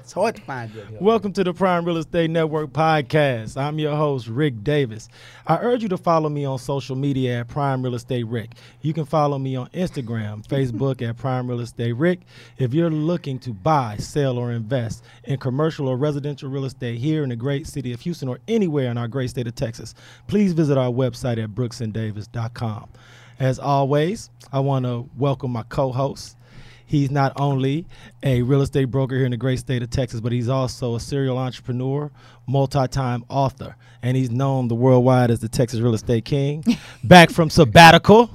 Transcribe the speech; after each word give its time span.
it's 0.09 0.15
hard 0.15 0.37
to 0.37 0.41
find 0.41 0.71
help. 0.71 1.03
Welcome 1.03 1.35
to 1.35 1.45
the 1.45 1.53
Prime 1.53 1.85
Real 1.85 1.99
Estate 1.99 2.31
Network 2.31 2.71
podcast. 2.71 3.59
I'm 3.59 3.79
your 3.79 3.95
host, 3.95 4.27
Rick 4.27 4.65
Davis. 4.65 5.07
I 5.47 5.59
urge 5.59 5.83
you 5.83 5.91
to 5.91 5.99
follow 5.99 6.31
me 6.31 6.47
on 6.47 6.59
social 6.59 6.97
media 6.97 7.41
at 7.41 7.49
Prime 7.49 7.83
Real 7.83 7.95
Estate 7.95 8.27
Rick. 8.27 8.53
You 8.81 8.95
can 8.95 9.05
follow 9.05 9.39
me 9.39 9.55
on 9.55 9.69
Instagram, 9.69 10.47
Facebook 10.49 11.07
at 11.07 11.19
Prime 11.19 11.47
Real 11.47 11.61
Estate 11.61 11.93
Rick. 11.93 12.21
If 12.57 12.73
you're 12.73 12.89
looking 12.89 13.39
to 13.41 13.53
buy, 13.53 13.99
sell, 13.99 14.39
or 14.39 14.51
invest 14.51 15.05
in 15.25 15.39
commercial 15.41 15.89
or 15.89 15.99
residential 15.99 16.49
real 16.49 16.65
estate 16.65 16.99
here 16.99 17.23
in 17.23 17.29
the 17.29 17.37
great 17.37 17.67
city 17.67 17.93
of 17.93 18.01
Houston 18.01 18.31
or 18.31 18.39
anywhere 18.49 18.91
in 18.91 18.97
our 18.97 19.09
great 19.09 19.29
state 19.29 19.47
of 19.47 19.57
Texas, 19.57 19.95
please 20.27 20.55
visit 20.55 20.79
our 20.79 20.91
website 20.91 21.37
at 21.37 21.51
brooksanddavis.com. 21.51 22.89
As 23.39 23.59
always, 23.59 24.31
I 24.51 24.61
want 24.61 24.87
to 24.87 25.07
welcome 25.19 25.51
my 25.51 25.65
co 25.65 25.93
host. 25.93 26.38
He's 26.89 27.11
not 27.11 27.35
only 27.37 27.87
a 28.23 28.41
real 28.41 28.63
estate 28.63 28.87
broker 28.87 29.15
here 29.15 29.27
in 29.27 29.31
the 29.31 29.37
great 29.37 29.59
state 29.59 29.83
of 29.83 29.91
Texas, 29.91 30.21
but 30.21 30.33
he's 30.33 30.49
also 30.49 30.95
a 30.95 31.01
serial 31.01 31.37
entrepreneur, 31.37 32.11
multi-time 32.47 33.25
author, 33.29 33.77
and 34.03 34.17
he's 34.17 34.31
known 34.31 34.69
the 34.69 34.75
worldwide 34.75 35.31
as 35.31 35.41
the 35.41 35.51
Texas 35.51 35.81
Real 35.81 35.93
Estate 35.93 36.25
King. 36.25 36.65
Back 37.05 37.31
from 37.31 37.51
sabbatical, 37.51 38.31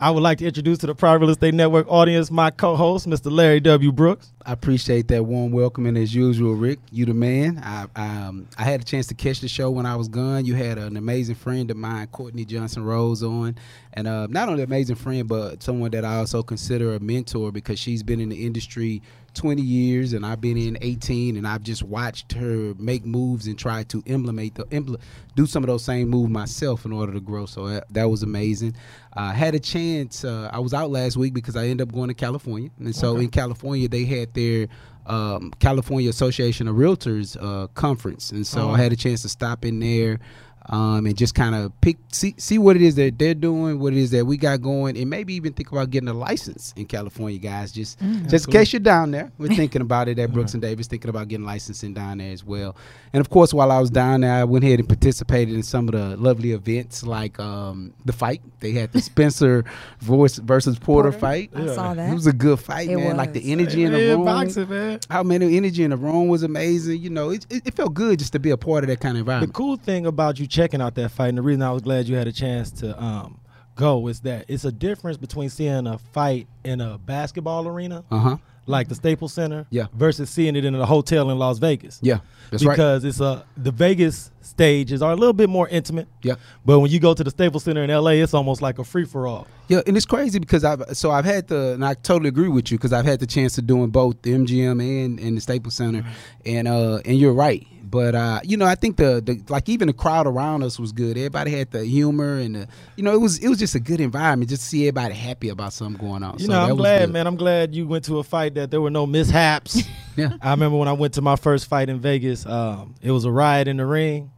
I 0.00 0.10
would 0.10 0.24
like 0.24 0.38
to 0.38 0.46
introduce 0.46 0.78
to 0.78 0.88
the 0.88 0.96
Private 0.96 1.20
Real 1.20 1.30
Estate 1.30 1.54
Network 1.54 1.86
audience 1.88 2.28
my 2.28 2.50
co-host, 2.50 3.06
Mr. 3.08 3.30
Larry 3.30 3.60
W. 3.60 3.92
Brooks. 3.92 4.32
I 4.44 4.52
appreciate 4.52 5.08
that 5.08 5.24
warm 5.24 5.52
welcome, 5.52 5.86
and 5.86 5.96
as 5.96 6.14
usual, 6.14 6.54
Rick, 6.54 6.80
you 6.90 7.04
the 7.04 7.14
man. 7.14 7.60
I 7.62 7.86
um, 7.94 8.48
I 8.58 8.64
had 8.64 8.80
a 8.80 8.84
chance 8.84 9.06
to 9.08 9.14
catch 9.14 9.40
the 9.40 9.46
show 9.46 9.70
when 9.70 9.86
I 9.86 9.94
was 9.94 10.08
gone. 10.08 10.44
You 10.46 10.54
had 10.54 10.78
an 10.78 10.96
amazing 10.96 11.36
friend 11.36 11.70
of 11.70 11.76
mine, 11.76 12.08
Courtney 12.08 12.44
Johnson 12.44 12.84
Rose, 12.84 13.22
on, 13.22 13.56
and 13.92 14.08
uh, 14.08 14.26
not 14.28 14.48
only 14.48 14.62
an 14.62 14.68
amazing 14.68 14.96
friend, 14.96 15.28
but 15.28 15.62
someone 15.62 15.92
that 15.92 16.04
I 16.04 16.16
also 16.16 16.42
consider 16.42 16.94
a 16.94 17.00
mentor 17.00 17.52
because 17.52 17.78
she's 17.78 18.02
been 18.02 18.20
in 18.20 18.30
the 18.30 18.44
industry 18.44 19.00
20 19.34 19.62
years, 19.62 20.12
and 20.12 20.26
I've 20.26 20.40
been 20.40 20.56
in 20.56 20.76
18, 20.80 21.36
and 21.36 21.46
I've 21.46 21.62
just 21.62 21.82
watched 21.82 22.32
her 22.32 22.74
make 22.78 23.04
moves 23.04 23.46
and 23.46 23.58
try 23.58 23.82
to 23.84 24.02
implement 24.06 24.56
the 24.56 24.64
impl- 24.64 25.00
do 25.34 25.46
some 25.46 25.62
of 25.62 25.68
those 25.68 25.84
same 25.84 26.08
moves 26.08 26.30
myself 26.30 26.84
in 26.84 26.92
order 26.92 27.12
to 27.12 27.20
grow. 27.20 27.46
So 27.46 27.68
that, 27.68 27.92
that 27.92 28.04
was 28.04 28.22
amazing. 28.22 28.74
I 29.14 29.30
uh, 29.30 29.32
had 29.32 29.54
a 29.54 29.60
chance. 29.60 30.24
Uh, 30.24 30.50
I 30.52 30.58
was 30.58 30.74
out 30.74 30.90
last 30.90 31.16
week 31.16 31.34
because 31.34 31.56
I 31.56 31.66
ended 31.66 31.88
up 31.88 31.94
going 31.94 32.08
to 32.08 32.14
California, 32.14 32.70
and 32.78 32.94
so 32.94 33.16
in 33.16 33.28
California 33.28 33.88
they 33.88 34.04
had 34.04 34.31
their 34.34 34.68
um, 35.06 35.52
California 35.58 36.08
Association 36.08 36.68
of 36.68 36.76
Realtors 36.76 37.36
uh, 37.40 37.66
conference, 37.68 38.30
and 38.30 38.46
so 38.46 38.68
Oh. 38.68 38.74
I 38.74 38.78
had 38.78 38.92
a 38.92 38.96
chance 38.96 39.22
to 39.22 39.28
stop 39.28 39.64
in 39.64 39.80
there 39.80 40.20
um, 40.68 41.06
and 41.06 41.16
just 41.16 41.34
kind 41.34 41.54
of 41.54 41.72
pick 41.80 41.96
see 42.12 42.34
see 42.38 42.58
what 42.58 42.76
it 42.76 42.82
is 42.82 42.94
that 42.96 43.18
they're 43.18 43.34
doing, 43.34 43.78
what 43.78 43.92
it 43.92 43.98
is 43.98 44.10
that 44.12 44.24
we 44.26 44.36
got 44.36 44.62
going, 44.62 44.96
and 44.96 45.10
maybe 45.10 45.34
even 45.34 45.52
think 45.52 45.72
about 45.72 45.90
getting 45.90 46.08
a 46.08 46.14
license 46.14 46.72
in 46.76 46.86
California, 46.86 47.38
guys. 47.38 47.72
Just 47.72 47.98
just 48.28 48.46
in 48.46 48.52
case 48.52 48.72
you're 48.72 48.80
down 48.80 49.10
there, 49.10 49.32
we're 49.38 49.48
thinking 49.54 49.82
about 49.82 50.08
it 50.08 50.18
at 50.18 50.32
Brooks 50.32 50.52
and 50.54 50.62
Davis, 50.62 50.86
thinking 50.86 51.10
about 51.10 51.28
getting 51.28 51.46
licensing 51.46 51.94
down 51.94 52.18
there 52.18 52.32
as 52.32 52.44
well. 52.44 52.76
And 53.12 53.20
of 53.20 53.30
course, 53.30 53.52
while 53.54 53.70
I 53.72 53.78
was 53.80 53.90
down 53.90 54.22
there, 54.22 54.34
I 54.34 54.44
went 54.44 54.64
ahead 54.64 54.78
and 54.78 54.88
participated 54.88 55.54
in 55.54 55.62
some 55.62 55.88
of 55.88 55.92
the 55.94 56.16
lovely 56.16 56.52
events 56.52 57.02
like 57.04 57.38
um, 57.40 57.94
the 58.04 58.12
fight. 58.12 58.42
They 58.60 58.72
had 58.72 58.92
the 58.92 59.00
Spencer 59.02 59.64
voice 60.00 60.36
versus 60.38 60.78
Porter, 60.78 61.10
Porter. 61.10 61.18
fight. 61.18 61.50
I 61.54 61.66
saw 61.74 61.94
that. 61.94 62.10
It 62.10 62.14
was 62.14 62.26
a 62.26 62.32
good 62.32 62.60
fight, 62.60 62.88
It 62.88 62.96
man. 62.96 63.16
Like 63.16 63.32
the 63.32 63.40
was. 63.40 63.48
energy 63.50 63.84
in 63.84 63.92
the 63.92 64.00
Yeah, 64.00 64.12
room 64.12 64.24
boxing, 64.24 64.68
man. 64.68 65.00
how 65.10 65.22
many 65.22 65.56
energy 65.56 65.82
in 65.84 65.90
the 65.90 65.96
room 65.96 66.28
was 66.28 66.42
amazing. 66.42 67.00
You 67.02 67.10
know, 67.10 67.30
it, 67.30 67.46
it, 67.50 67.66
it 67.66 67.74
felt 67.74 67.94
good 67.94 68.18
just 68.18 68.32
to 68.34 68.38
be 68.38 68.50
a 68.50 68.56
part 68.56 68.84
of 68.84 68.88
that 68.88 69.00
kind 69.00 69.16
of 69.16 69.20
environment. 69.20 69.52
The 69.52 69.56
cool 69.56 69.76
thing 69.76 70.06
about 70.06 70.38
you 70.38 70.46
checking 70.52 70.80
out 70.82 70.94
that 70.96 71.08
fight, 71.10 71.28
and 71.28 71.38
the 71.38 71.42
reason 71.42 71.62
I 71.62 71.72
was 71.72 71.82
glad 71.82 72.06
you 72.06 72.16
had 72.16 72.28
a 72.28 72.32
chance 72.32 72.70
to 72.72 73.02
um, 73.02 73.40
go, 73.74 74.06
is 74.08 74.20
that 74.20 74.44
it's 74.48 74.64
a 74.64 74.72
difference 74.72 75.16
between 75.16 75.48
seeing 75.48 75.86
a 75.86 75.96
fight 75.98 76.46
in 76.64 76.80
a 76.80 76.98
basketball 76.98 77.66
arena, 77.66 78.04
Uh 78.10 78.18
huh. 78.18 78.36
like 78.66 78.88
the 78.88 78.94
Staples 78.94 79.32
Center, 79.32 79.66
Yeah. 79.70 79.86
versus 79.94 80.28
seeing 80.30 80.54
it 80.54 80.64
in 80.64 80.74
a 80.74 80.84
hotel 80.86 81.30
in 81.30 81.38
Las 81.38 81.58
Vegas. 81.58 81.98
Yeah, 82.02 82.18
that's 82.50 82.64
right. 82.64 82.74
because 82.74 83.04
it's 83.04 83.20
a 83.20 83.44
the 83.56 83.70
Vegas 83.70 84.30
stages 84.42 85.00
are 85.02 85.12
a 85.12 85.16
little 85.16 85.32
bit 85.32 85.48
more 85.48 85.68
intimate. 85.68 86.06
Yeah. 86.22 86.34
But 86.66 86.80
when 86.80 86.90
you 86.90 87.00
go 87.00 87.14
to 87.14 87.24
the 87.24 87.30
Staples 87.30 87.64
Center 87.64 87.82
in 87.82 87.90
LA, 87.90 88.10
it's 88.22 88.34
almost 88.34 88.60
like 88.60 88.78
a 88.78 88.84
free 88.84 89.04
for 89.06 89.26
all. 89.26 89.46
Yeah, 89.68 89.80
and 89.86 89.96
it's 89.96 90.04
crazy 90.04 90.38
because 90.38 90.64
I've 90.64 90.82
so 90.92 91.10
I've 91.10 91.24
had 91.24 91.48
the 91.48 91.72
and 91.72 91.82
I 91.84 91.94
totally 91.94 92.28
agree 92.28 92.48
with 92.48 92.70
you 92.70 92.76
because 92.76 92.92
I've 92.92 93.06
had 93.06 93.20
the 93.20 93.26
chance 93.26 93.56
of 93.56 93.66
doing 93.66 93.88
both 93.90 94.20
the 94.20 94.32
MGM 94.34 94.80
and, 94.82 95.18
and 95.18 95.36
the 95.38 95.40
Staples 95.40 95.74
Center, 95.74 96.04
and 96.44 96.68
uh 96.68 97.00
and 97.06 97.18
you're 97.18 97.32
right. 97.32 97.66
But 97.92 98.14
uh, 98.14 98.40
you 98.42 98.56
know, 98.56 98.64
I 98.64 98.74
think 98.74 98.96
the, 98.96 99.20
the 99.22 99.40
like 99.52 99.68
even 99.68 99.86
the 99.88 99.92
crowd 99.92 100.26
around 100.26 100.62
us 100.62 100.80
was 100.80 100.92
good. 100.92 101.18
Everybody 101.18 101.50
had 101.50 101.70
the 101.72 101.84
humor 101.84 102.38
and 102.38 102.54
the, 102.56 102.68
you 102.96 103.02
know 103.04 103.12
it 103.12 103.20
was 103.20 103.38
it 103.38 103.48
was 103.50 103.58
just 103.58 103.74
a 103.74 103.80
good 103.80 104.00
environment 104.00 104.48
just 104.48 104.62
to 104.62 104.68
see 104.70 104.88
everybody 104.88 105.12
happy 105.14 105.50
about 105.50 105.74
something 105.74 106.00
going 106.04 106.22
on. 106.22 106.38
You 106.38 106.46
So 106.46 106.52
know, 106.52 106.62
I'm 106.70 106.76
glad, 106.76 107.10
man. 107.10 107.26
I'm 107.26 107.36
glad 107.36 107.74
you 107.74 107.86
went 107.86 108.06
to 108.06 108.18
a 108.18 108.24
fight 108.24 108.54
that 108.54 108.70
there 108.70 108.80
were 108.80 108.90
no 108.90 109.06
mishaps. 109.06 109.82
Yeah. 110.14 110.32
I 110.42 110.50
remember 110.50 110.76
when 110.76 110.88
I 110.88 110.92
went 110.92 111.14
to 111.14 111.22
my 111.22 111.36
first 111.36 111.68
fight 111.68 111.88
in 111.88 111.98
Vegas. 111.98 112.44
Um, 112.44 112.94
it 113.00 113.10
was 113.10 113.24
a 113.24 113.30
riot 113.30 113.66
in 113.66 113.78
the 113.78 113.86
ring. 113.86 114.30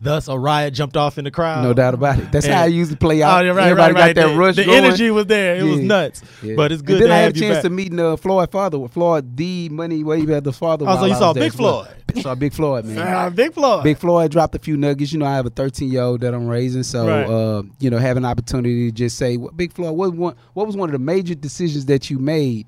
Thus, 0.00 0.28
a 0.28 0.38
riot 0.38 0.74
jumped 0.74 0.96
off 0.96 1.18
in 1.18 1.24
the 1.24 1.32
crowd. 1.32 1.64
No 1.64 1.74
doubt 1.74 1.92
about 1.94 2.20
it. 2.20 2.30
That's 2.30 2.46
And- 2.46 2.54
how 2.54 2.66
it 2.66 2.70
usually 2.70 2.94
play 2.94 3.20
Oh, 3.24 3.26
out. 3.26 3.44
yeah, 3.44 3.50
right, 3.50 3.64
Everybody 3.68 3.94
right, 3.94 4.00
right. 4.00 4.14
got 4.14 4.22
that 4.28 4.32
the, 4.32 4.38
rush 4.38 4.54
The 4.54 4.64
going. 4.64 4.84
energy 4.84 5.10
was 5.10 5.26
there. 5.26 5.56
It 5.56 5.64
was 5.64 5.80
nuts. 5.80 6.22
Yeah. 6.40 6.54
But 6.54 6.70
it's 6.70 6.82
And 6.82 6.86
good 6.86 7.00
then 7.02 7.08
to 7.08 7.14
I 7.14 7.18
had 7.18 7.36
a 7.36 7.40
chance 7.40 7.56
back. 7.56 7.62
to 7.64 7.70
meet 7.70 7.98
uh, 7.98 8.16
Floyd 8.16 8.52
father, 8.52 8.78
with 8.78 8.92
Floyd 8.92 9.34
D 9.34 9.68
Money 9.68 10.04
Wave 10.04 10.28
had 10.28 10.44
the 10.44 10.52
father. 10.52 10.84
Oh, 10.88 10.98
so 11.00 11.06
you 11.06 11.14
saw 11.16 11.32
Big 11.32 11.52
Floyd. 11.52 11.86
well. 11.88 11.94
Floyd. 12.12 12.22
Saw 12.22 12.34
Big 12.34 12.52
Floyd, 12.52 12.84
man. 12.86 13.34
Big 13.34 13.52
Floyd. 13.54 13.84
Big 13.84 13.96
Floyd 13.98 14.30
dropped 14.30 14.54
a 14.54 14.58
few 14.58 14.76
nuggets. 14.76 15.12
You 15.12 15.18
know, 15.18 15.26
I 15.26 15.34
have 15.34 15.46
a 15.46 15.50
13 15.50 15.90
year 15.90 16.02
old 16.02 16.20
that 16.22 16.34
I'm 16.34 16.46
raising, 16.46 16.82
so 16.82 17.06
Right. 17.06 17.24
uh, 17.24 17.62
you 17.80 17.90
know, 17.90 17.98
having 17.98 18.24
an 18.24 18.30
opportunity 18.30 18.86
to 18.90 18.92
just 18.92 19.16
say, 19.16 19.36
"What 19.36 19.56
Big 19.56 19.72
Floyd? 19.72 19.96
What 19.96 20.14
one? 20.14 20.34
What 20.54 20.66
was 20.66 20.76
one 20.76 20.88
of 20.88 20.92
the 20.92 20.98
major 20.98 21.34
decisions 21.34 21.86
that 21.86 22.10
you 22.10 22.18
made 22.18 22.66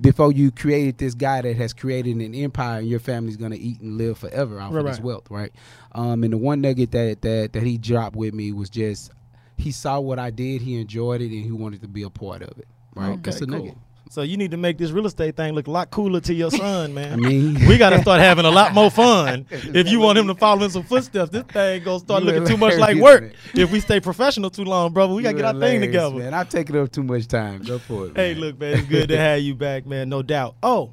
before 0.00 0.32
you 0.32 0.50
created 0.50 0.98
this 0.98 1.14
guy 1.14 1.42
that 1.42 1.56
has 1.56 1.72
created 1.72 2.16
an 2.16 2.34
empire, 2.34 2.80
and 2.80 2.88
your 2.88 2.98
family's 3.00 3.36
gonna 3.36 3.56
eat 3.56 3.80
and 3.80 3.96
live 3.98 4.18
forever 4.18 4.60
off 4.60 4.72
Right, 4.72 4.80
of 4.80 4.86
this 4.86 4.96
right. 4.96 5.04
wealth, 5.04 5.30
right?" 5.30 5.52
Um, 5.92 6.24
and 6.24 6.32
the 6.32 6.38
one 6.38 6.60
nugget 6.60 6.90
that 6.92 7.22
that 7.22 7.52
that 7.52 7.62
he 7.62 7.78
dropped 7.78 8.16
with 8.16 8.34
me 8.34 8.52
was 8.52 8.70
just 8.70 9.10
he 9.56 9.70
saw 9.72 10.00
what 10.00 10.18
I 10.18 10.30
did, 10.30 10.62
he 10.62 10.80
enjoyed 10.80 11.20
it, 11.20 11.26
and 11.30 11.44
he 11.44 11.52
wanted 11.52 11.82
to 11.82 11.88
be 11.88 12.02
a 12.02 12.10
part 12.10 12.42
of 12.42 12.56
it. 12.58 12.66
Right? 12.96 13.10
Okay, 13.10 13.20
That's 13.24 13.40
a 13.42 13.46
cool. 13.46 13.58
nugget. 13.58 13.74
So 14.10 14.22
you 14.22 14.36
need 14.36 14.50
to 14.50 14.56
make 14.56 14.76
this 14.76 14.90
real 14.90 15.06
estate 15.06 15.36
thing 15.36 15.54
look 15.54 15.68
a 15.68 15.70
lot 15.70 15.92
cooler 15.92 16.18
to 16.22 16.34
your 16.34 16.50
son, 16.50 16.92
man. 16.94 17.12
I 17.12 17.16
mean, 17.16 17.54
we 17.68 17.78
got 17.78 17.90
to 17.90 18.00
start 18.00 18.20
having 18.20 18.44
a 18.44 18.50
lot 18.50 18.74
more 18.74 18.90
fun. 18.90 19.46
If 19.52 19.88
you 19.88 20.00
want 20.00 20.18
him 20.18 20.26
to 20.26 20.34
follow 20.34 20.64
in 20.64 20.70
some 20.70 20.82
footsteps, 20.82 21.30
this 21.30 21.44
thing 21.44 21.84
gonna 21.84 22.00
start 22.00 22.24
looking 22.24 22.44
too 22.44 22.56
much 22.56 22.76
like 22.76 22.96
work. 22.96 23.22
man. 23.22 23.32
If 23.54 23.70
we 23.70 23.78
stay 23.78 24.00
professional 24.00 24.50
too 24.50 24.64
long, 24.64 24.92
brother, 24.92 25.14
we 25.14 25.22
gotta 25.22 25.36
get 25.36 25.44
our 25.44 25.60
thing 25.60 25.80
together. 25.80 26.16
Man, 26.16 26.34
I'm 26.34 26.46
taking 26.48 26.76
up 26.76 26.90
too 26.90 27.04
much 27.04 27.28
time. 27.28 27.62
Go 27.62 27.78
for 27.78 28.06
it. 28.06 28.16
Hey, 28.16 28.32
man. 28.32 28.40
look, 28.40 28.58
man, 28.58 28.78
it's 28.78 28.88
good 28.88 29.08
to 29.10 29.16
have 29.28 29.40
you 29.42 29.54
back, 29.54 29.86
man. 29.86 30.08
No 30.08 30.22
doubt. 30.22 30.56
Oh, 30.60 30.90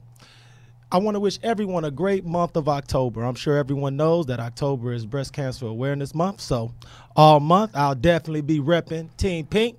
I 0.91 0.99
want 0.99 1.15
to 1.15 1.19
wish 1.19 1.39
everyone 1.41 1.85
a 1.85 1.91
great 1.91 2.23
month 2.23 2.55
of 2.55 2.69
October. 2.69 3.23
I'm 3.23 3.35
sure 3.35 3.57
everyone 3.57 3.97
knows 3.97 4.27
that 4.27 4.39
October 4.39 4.93
is 4.93 5.07
Breast 5.07 5.33
Cancer 5.33 5.65
Awareness 5.65 6.13
Month. 6.13 6.41
So, 6.41 6.71
all 7.15 7.39
month, 7.39 7.71
I'll 7.73 7.95
definitely 7.95 8.41
be 8.41 8.59
repping 8.59 9.09
Team 9.17 9.47
Pink. 9.47 9.77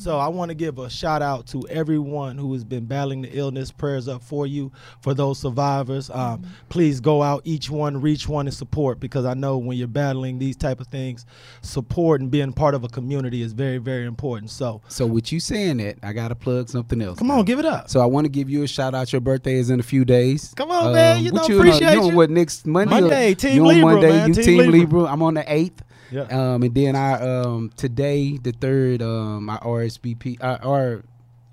So 0.00 0.18
I 0.18 0.28
want 0.28 0.48
to 0.48 0.54
give 0.54 0.78
a 0.78 0.88
shout 0.88 1.20
out 1.20 1.46
to 1.48 1.62
everyone 1.68 2.38
who 2.38 2.50
has 2.54 2.64
been 2.64 2.86
battling 2.86 3.20
the 3.20 3.28
illness. 3.36 3.70
Prayers 3.70 4.08
up 4.08 4.22
for 4.22 4.46
you, 4.46 4.72
for 5.02 5.12
those 5.12 5.38
survivors. 5.38 6.08
Um, 6.08 6.42
Please 6.70 7.00
go 7.00 7.22
out, 7.22 7.42
each 7.44 7.68
one, 7.68 8.00
reach 8.00 8.26
one, 8.26 8.46
and 8.46 8.54
support 8.54 8.98
because 8.98 9.26
I 9.26 9.34
know 9.34 9.58
when 9.58 9.76
you're 9.76 9.86
battling 9.88 10.38
these 10.38 10.56
type 10.56 10.80
of 10.80 10.86
things, 10.86 11.26
support 11.60 12.22
and 12.22 12.30
being 12.30 12.54
part 12.54 12.74
of 12.74 12.82
a 12.82 12.88
community 12.88 13.42
is 13.42 13.52
very, 13.52 13.76
very 13.76 14.06
important. 14.06 14.50
So 14.50 14.80
So 14.88 15.04
with 15.04 15.32
you 15.32 15.38
saying 15.38 15.76
that, 15.78 15.98
I 16.02 16.14
gotta 16.14 16.34
plug 16.34 16.70
something 16.70 17.02
else. 17.02 17.18
come 17.18 17.30
on, 17.30 17.44
give 17.44 17.58
it 17.58 17.66
up. 17.66 17.90
So 17.90 18.00
I 18.00 18.06
want 18.06 18.24
to 18.24 18.30
give 18.30 18.48
you 18.48 18.62
a 18.62 18.66
shout 18.66 18.94
out. 18.94 19.12
Your 19.12 19.20
birthday 19.20 19.56
is 19.56 19.68
in 19.68 19.80
a 19.80 19.82
few 19.82 20.06
days. 20.06 20.54
Come 20.56 20.70
on, 20.70 20.94
man. 20.94 21.22
You 21.22 21.32
know, 21.32 21.42
on- 21.42 21.52
appreciate 21.52 21.92
you. 21.92 22.00
on 22.00 22.06
you. 22.08 22.16
what 22.16 22.30
next 22.30 22.66
Monday? 22.66 22.96
or- 22.96 23.00
Monday, 23.02 23.34
Team 23.34 23.54
you 23.56 23.62
on 23.62 23.68
Libra, 23.68 23.92
Monday, 23.92 24.08
man, 24.08 24.28
You 24.28 24.34
Team 24.34 24.44
Team 24.44 24.58
Libra. 24.58 24.78
Libra. 24.78 25.02
I'm 25.04 25.22
on 25.22 25.34
the 25.34 25.52
eighth. 25.52 25.82
Yeah. 26.10 26.22
Um, 26.22 26.62
and 26.62 26.74
then 26.74 26.96
I 26.96 27.12
um 27.20 27.70
today 27.76 28.36
the 28.38 28.52
third 28.52 29.02
um 29.02 29.44
my 29.46 29.56
RSVP 29.58 30.38
uh, 30.42 30.58
or 30.62 31.04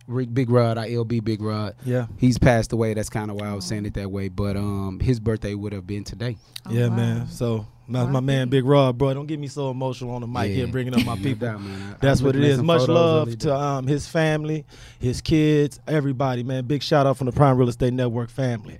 Rick 0.08 0.34
Big 0.34 0.50
Rod, 0.50 0.78
I 0.78 0.90
LB 0.92 1.24
Big 1.24 1.42
Rod. 1.42 1.76
Yeah. 1.86 2.08
He's 2.18 2.38
passed 2.38 2.72
away. 2.72 2.94
That's 2.94 3.10
kind 3.10 3.30
of 3.30 3.40
why 3.42 3.48
I 3.48 3.54
was 3.54 3.66
saying 3.66 3.86
it 3.86 3.94
that 3.96 4.10
way. 4.10 4.30
But 4.30 4.56
um 4.56 5.00
his 5.02 5.20
birthday 5.20 5.54
would 5.54 5.74
have 5.74 5.86
been 5.86 6.04
today. 6.04 6.38
Oh, 6.66 6.72
yeah, 6.72 6.88
wow. 6.88 6.96
man. 6.96 7.28
So 7.28 7.68
my, 7.90 8.06
my 8.06 8.20
man, 8.20 8.50
Big 8.50 8.66
Rod, 8.66 8.98
bro, 8.98 9.14
don't 9.14 9.28
get 9.28 9.40
me 9.40 9.48
so 9.48 9.70
emotional 9.72 10.12
on 10.12 10.20
the 10.22 10.28
mic 10.28 10.50
Yeah. 10.50 10.56
here, 10.56 10.68
bringing 10.68 10.94
up 10.94 11.06
my 11.06 11.16
No 11.16 11.22
people. 11.24 11.48
doubt, 11.48 11.62
man. 11.62 11.82
I- 11.82 11.92
I 11.94 11.98
That's 12.02 12.22
what 12.22 12.36
it 12.36 12.40
looking 12.40 12.44
at 12.46 12.52
is. 12.52 12.58
some 12.58 12.66
Much 12.66 12.88
love 12.90 13.28
earlier 13.28 13.38
to 13.38 13.56
um, 13.56 13.88
his 13.88 14.08
family, 14.10 14.66
his 15.00 15.22
kids, 15.22 15.80
everybody, 15.88 16.44
man. 16.44 16.66
Big 16.66 16.84
shout 16.84 17.06
out 17.06 17.16
from 17.18 17.28
the 17.28 17.32
Prime 17.32 17.58
Real 17.58 17.70
Estate 17.70 17.94
Network 17.94 18.30
family. 18.30 18.78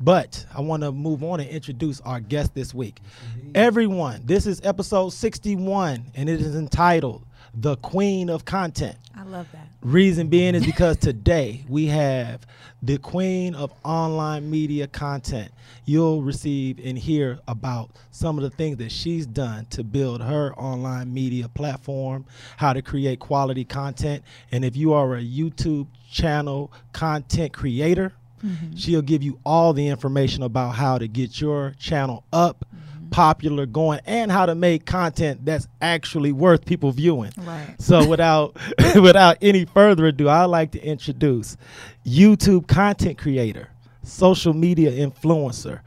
But 0.00 0.46
I 0.54 0.62
want 0.62 0.82
to 0.82 0.92
move 0.92 1.22
on 1.22 1.40
and 1.40 1.48
introduce 1.50 2.00
our 2.00 2.20
guest 2.20 2.54
this 2.54 2.72
week. 2.72 3.00
Mm-hmm. 3.02 3.50
Everyone, 3.54 4.22
this 4.24 4.46
is 4.46 4.58
episode 4.64 5.10
61, 5.10 6.12
and 6.14 6.28
it 6.28 6.40
is 6.40 6.56
entitled 6.56 7.26
The 7.52 7.76
Queen 7.76 8.30
of 8.30 8.46
Content. 8.46 8.96
I 9.14 9.24
love 9.24 9.46
that. 9.52 9.68
Reason 9.82 10.28
being 10.28 10.54
is 10.54 10.64
because 10.64 10.96
today 10.96 11.66
we 11.68 11.86
have 11.86 12.46
the 12.82 12.96
queen 12.96 13.54
of 13.54 13.74
online 13.84 14.50
media 14.50 14.86
content. 14.86 15.52
You'll 15.84 16.22
receive 16.22 16.80
and 16.82 16.98
hear 16.98 17.38
about 17.46 17.90
some 18.10 18.38
of 18.38 18.42
the 18.42 18.50
things 18.50 18.78
that 18.78 18.90
she's 18.90 19.26
done 19.26 19.66
to 19.70 19.84
build 19.84 20.22
her 20.22 20.54
online 20.54 21.12
media 21.12 21.48
platform, 21.50 22.24
how 22.56 22.72
to 22.72 22.80
create 22.80 23.20
quality 23.20 23.66
content. 23.66 24.24
And 24.50 24.64
if 24.64 24.76
you 24.76 24.94
are 24.94 25.16
a 25.16 25.22
YouTube 25.22 25.88
channel 26.10 26.72
content 26.92 27.52
creator, 27.52 28.14
Mm-hmm. 28.44 28.76
she'll 28.76 29.02
give 29.02 29.22
you 29.22 29.38
all 29.44 29.72
the 29.72 29.88
information 29.88 30.42
about 30.42 30.70
how 30.70 30.98
to 30.98 31.06
get 31.06 31.40
your 31.40 31.74
channel 31.78 32.24
up, 32.32 32.64
mm-hmm. 32.74 33.08
popular, 33.10 33.66
going, 33.66 34.00
and 34.06 34.32
how 34.32 34.46
to 34.46 34.54
make 34.54 34.86
content 34.86 35.44
that's 35.44 35.68
actually 35.80 36.32
worth 36.32 36.64
people 36.64 36.90
viewing. 36.92 37.32
Right. 37.36 37.74
So 37.78 38.06
without 38.06 38.56
without 38.94 39.36
any 39.42 39.64
further 39.66 40.06
ado, 40.06 40.28
I'd 40.28 40.44
like 40.46 40.72
to 40.72 40.82
introduce 40.82 41.56
YouTube 42.06 42.66
content 42.66 43.18
creator, 43.18 43.68
social 44.02 44.54
media 44.54 44.90
influencer, 44.90 45.80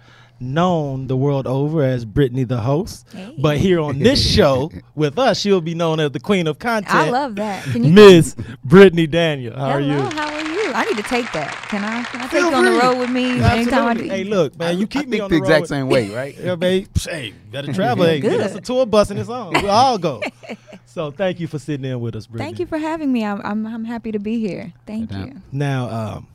known 0.44 1.08
the 1.08 1.18
world 1.18 1.48
over 1.48 1.84
as 1.84 2.06
Brittany 2.06 2.44
the 2.44 2.62
host. 2.62 3.08
Hey. 3.12 3.36
But 3.40 3.58
here 3.58 3.80
on 3.80 4.00
this 4.00 4.24
show 4.36 4.72
with 4.96 5.18
us, 5.18 5.40
she'll 5.40 5.62
be 5.62 5.74
known 5.74 6.00
as 6.00 6.12
the 6.12 6.20
queen 6.20 6.48
of 6.48 6.60
content. 6.60 6.94
I 6.94 7.10
love 7.10 7.36
that. 7.36 7.68
Miss 7.76 8.36
Brittany 8.64 9.08
Daniel. 9.08 9.58
How 9.58 9.70
are 9.70 9.82
you? 9.82 10.00
how 10.00 10.26
are 10.26 10.28
you? 10.28 10.33
I 10.74 10.86
need 10.86 10.98
to 10.98 11.04
take 11.04 11.32
that. 11.34 11.52
Can 11.70 11.84
I? 11.84 12.04
Can 12.04 12.20
I 12.22 12.24
take 12.24 12.32
Feel 12.32 12.50
you 12.50 12.56
on 12.56 12.66
the 12.66 12.72
free. 12.72 12.80
road 12.80 12.98
with 13.00 13.10
me 13.10 13.26
anytime 13.42 13.48
I 13.88 13.94
do? 13.94 14.00
Absolutely. 14.02 14.10
Hey, 14.10 14.24
look, 14.24 14.58
man, 14.58 14.78
you 14.80 14.88
keep 14.88 15.04
I 15.04 15.06
me 15.06 15.12
think 15.12 15.24
on 15.24 15.30
the 15.30 15.36
the, 15.36 15.42
road 15.42 15.46
exact 15.48 15.62
with- 15.62 15.70
same 15.70 15.88
way, 15.90 16.10
right? 16.14 16.38
Yeah, 16.38 16.56
babe. 16.58 16.88
Hey, 16.98 17.34
better 17.52 17.72
travel. 17.74 18.06
Hey, 18.06 18.20
Good. 18.20 18.40
that's 18.40 18.56
a 18.56 18.62
tour 18.62 18.86
bus 18.86 19.10
and 19.12 19.20
its 19.20 19.30
on. 19.30 19.54
We 19.54 19.68
all 19.70 19.98
go. 19.98 20.22
so 20.86 21.12
thank 21.12 21.40
you 21.40 21.48
for 21.48 21.60
sitting 21.60 21.86
in 21.86 22.00
with 22.02 22.16
us, 22.16 22.28
Brittany. 22.28 22.48
Thank 22.50 22.60
you 22.60 22.66
for 22.66 22.78
having 22.78 23.12
me. 23.12 23.24
I'm, 23.24 23.42
I'm 23.44 23.66
I'm 23.68 23.86
happy 23.86 24.12
to 24.12 24.20
be 24.20 24.40
here. 24.40 24.74
Thank 24.88 25.12
No 25.12 25.18
doubt. 25.20 25.28
you. 25.28 25.42
Now, 25.52 25.90
um, 25.90 26.28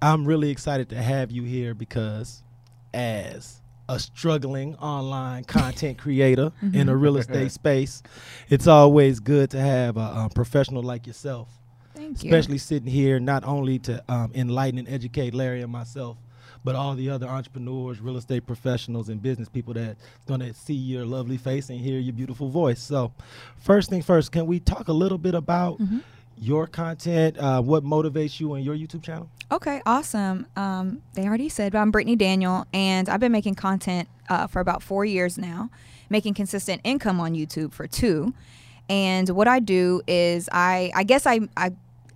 I'm 0.00 0.24
really 0.24 0.50
excited 0.50 0.88
to 0.90 0.96
have 1.02 1.30
you 1.30 1.42
here 1.44 1.74
because 1.74 2.42
as 2.92 3.60
a 3.88 3.98
struggling 3.98 4.74
online 4.76 5.44
content 5.44 5.98
creator 5.98 6.52
in 6.72 6.88
a 6.88 6.96
real 6.96 7.16
estate 7.16 7.50
space, 7.52 8.02
it's 8.48 8.66
always 8.66 9.20
good 9.20 9.50
to 9.50 9.60
have 9.60 9.96
a, 9.96 10.00
a 10.00 10.30
professional 10.34 10.82
like 10.82 11.06
yourself, 11.06 11.48
Thank 12.02 12.24
you. 12.24 12.30
especially 12.30 12.58
sitting 12.58 12.88
here 12.90 13.18
not 13.20 13.44
only 13.44 13.78
to 13.80 14.02
um, 14.08 14.32
enlighten 14.34 14.78
and 14.78 14.88
educate 14.88 15.34
Larry 15.34 15.62
and 15.62 15.70
myself, 15.70 16.16
but 16.64 16.74
all 16.76 16.94
the 16.94 17.10
other 17.10 17.26
entrepreneurs, 17.26 18.00
real 18.00 18.16
estate 18.16 18.46
professionals, 18.46 19.08
and 19.08 19.20
business 19.20 19.48
people 19.48 19.74
that's 19.74 20.00
going 20.26 20.40
to 20.40 20.52
see 20.54 20.74
your 20.74 21.04
lovely 21.04 21.36
face 21.36 21.70
and 21.70 21.80
hear 21.80 21.98
your 21.98 22.12
beautiful 22.12 22.48
voice. 22.48 22.80
So, 22.80 23.12
first 23.58 23.90
thing 23.90 24.02
first, 24.02 24.30
can 24.32 24.46
we 24.46 24.60
talk 24.60 24.88
a 24.88 24.92
little 24.92 25.18
bit 25.18 25.34
about 25.34 25.78
Mm-hmm. 25.80 25.98
your 26.38 26.66
content, 26.66 27.36
uh, 27.38 27.60
what 27.60 27.84
motivates 27.84 28.38
you 28.40 28.52
on 28.54 28.62
your 28.62 28.74
YouTube 28.76 29.02
channel? 29.02 29.28
Okay, 29.50 29.80
awesome. 29.86 30.46
Um, 30.56 31.02
they 31.14 31.24
already 31.26 31.48
said, 31.48 31.72
but 31.72 31.78
I'm 31.78 31.90
Brittany 31.90 32.16
Daniel, 32.16 32.66
and 32.72 33.08
I've 33.08 33.20
been 33.20 33.32
making 33.32 33.54
content 33.56 34.08
uh, 34.28 34.46
for 34.46 34.60
about 34.60 34.82
four 34.82 35.04
years 35.04 35.36
now, 35.38 35.68
making 36.10 36.34
consistent 36.34 36.80
income 36.84 37.20
on 37.20 37.34
YouTube 37.34 37.72
for 37.72 37.86
two. 37.86 38.32
And 38.88 39.28
what 39.30 39.46
I 39.48 39.58
do 39.60 40.00
is, 40.06 40.48
I 40.52 40.90
I 40.94 41.02
guess 41.04 41.26
I 41.26 41.40
I, 41.56 41.72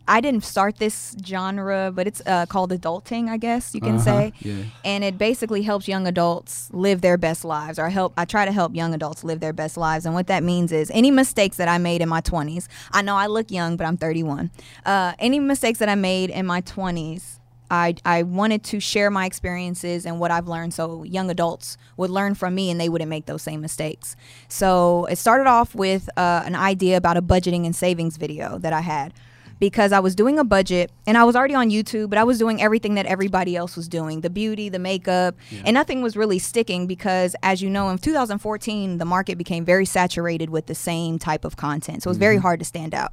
I 0.09 0.21
didn't 0.21 0.45
start 0.45 0.79
this 0.79 1.17
genre, 1.25 1.91
but 1.95 2.07
it's 2.07 2.23
uh, 2.27 2.47
called 2.47 2.71
adulting, 2.71 3.29
I 3.29 3.37
guess 3.37 3.75
you 3.75 3.81
can 3.81 3.97
Uh-huh, 3.97 4.05
say. 4.05 4.33
yeah. 4.41 4.63
And 4.85 5.03
it 5.05 5.19
basically 5.19 5.63
helps 5.63 5.89
young 5.89 6.07
adults 6.07 6.69
live 6.73 7.01
their 7.01 7.17
best 7.17 7.45
lives, 7.45 7.79
or 7.79 7.87
I 7.87 7.91
help. 7.91 8.13
I 8.17 8.25
try 8.25 8.45
to 8.45 8.53
help 8.53 8.75
young 8.75 8.95
adults 8.95 9.25
live 9.25 9.41
their 9.41 9.53
best 9.53 9.77
lives. 9.77 10.07
And 10.07 10.15
what 10.15 10.27
that 10.29 10.43
means 10.43 10.71
is 10.73 10.91
any 10.95 11.11
mistakes 11.11 11.57
that 11.57 11.69
I 11.69 11.79
made 11.79 12.01
in 12.03 12.09
my 12.09 12.21
20s. 12.21 12.69
I 12.93 13.03
know 13.03 13.17
I 13.17 13.27
look 13.27 13.51
young, 13.51 13.77
but 13.77 13.87
I'm 13.87 13.97
31. 13.97 14.51
Uh, 14.85 15.13
any 15.19 15.41
mistakes 15.41 15.79
that 15.81 15.89
I 15.89 15.95
made 15.97 16.31
in 16.31 16.47
my 16.47 16.61
20s. 16.63 17.39
I, 17.69 17.97
I 18.05 18.23
wanted 18.23 18.63
to 18.65 18.79
share 18.79 19.11
my 19.11 19.27
experiences 19.27 20.07
and 20.07 20.21
what 20.21 20.31
I've 20.31 20.47
learned 20.47 20.73
so 20.73 21.03
young 21.03 21.31
adults 21.31 21.77
would 21.97 22.11
learn 22.11 22.37
from 22.37 22.55
me 22.55 22.71
and 22.71 22.81
they 22.81 22.89
wouldn't 22.89 23.11
make 23.11 23.27
those 23.27 23.43
same 23.43 23.61
mistakes. 23.61 24.15
So 24.49 25.07
it 25.07 25.17
started 25.19 25.49
off 25.49 25.75
with 25.75 26.09
uh, 26.17 26.45
an 26.47 26.55
idea 26.55 26.97
about 26.97 27.17
a 27.17 27.23
budgeting 27.23 27.67
and 27.67 27.75
savings 27.75 28.19
video 28.19 28.57
that 28.59 28.73
I 28.73 28.83
had 28.83 29.13
because 29.59 29.93
I 29.93 30.01
was 30.01 30.15
doing 30.15 30.39
a 30.39 30.45
budget 30.45 30.91
and 31.07 31.17
I 31.17 31.25
was 31.25 31.37
already 31.37 31.55
on 31.55 31.71
YouTube, 31.71 32.11
but 32.11 32.19
I 32.19 32.25
was 32.25 32.39
doing 32.39 32.61
everything 32.61 32.95
that 32.95 33.07
everybody 33.07 33.57
else 33.57 33.77
was 33.77 33.89
doing 33.89 34.21
the 34.21 34.31
beauty, 34.31 34.69
the 34.69 34.79
makeup, 34.79 35.35
and 35.65 35.75
nothing 35.75 36.03
was 36.03 36.17
really 36.17 36.39
sticking 36.39 36.87
because, 36.87 37.35
as 37.43 37.63
you 37.63 37.71
know, 37.71 37.89
in 37.89 37.99
2014, 37.99 38.99
the 38.99 39.05
market 39.05 39.39
became 39.39 39.65
very 39.65 39.87
saturated 39.87 40.51
with 40.51 40.67
the 40.67 40.75
same 40.75 41.19
type 41.19 41.45
of 41.45 41.57
content. 41.57 42.03
So 42.03 42.09
it 42.09 42.11
was 42.11 42.19
very 42.19 42.37
mm-hmm. 42.37 42.43
hard 42.43 42.59
to 42.61 42.65
stand 42.65 42.95
out. 42.95 43.13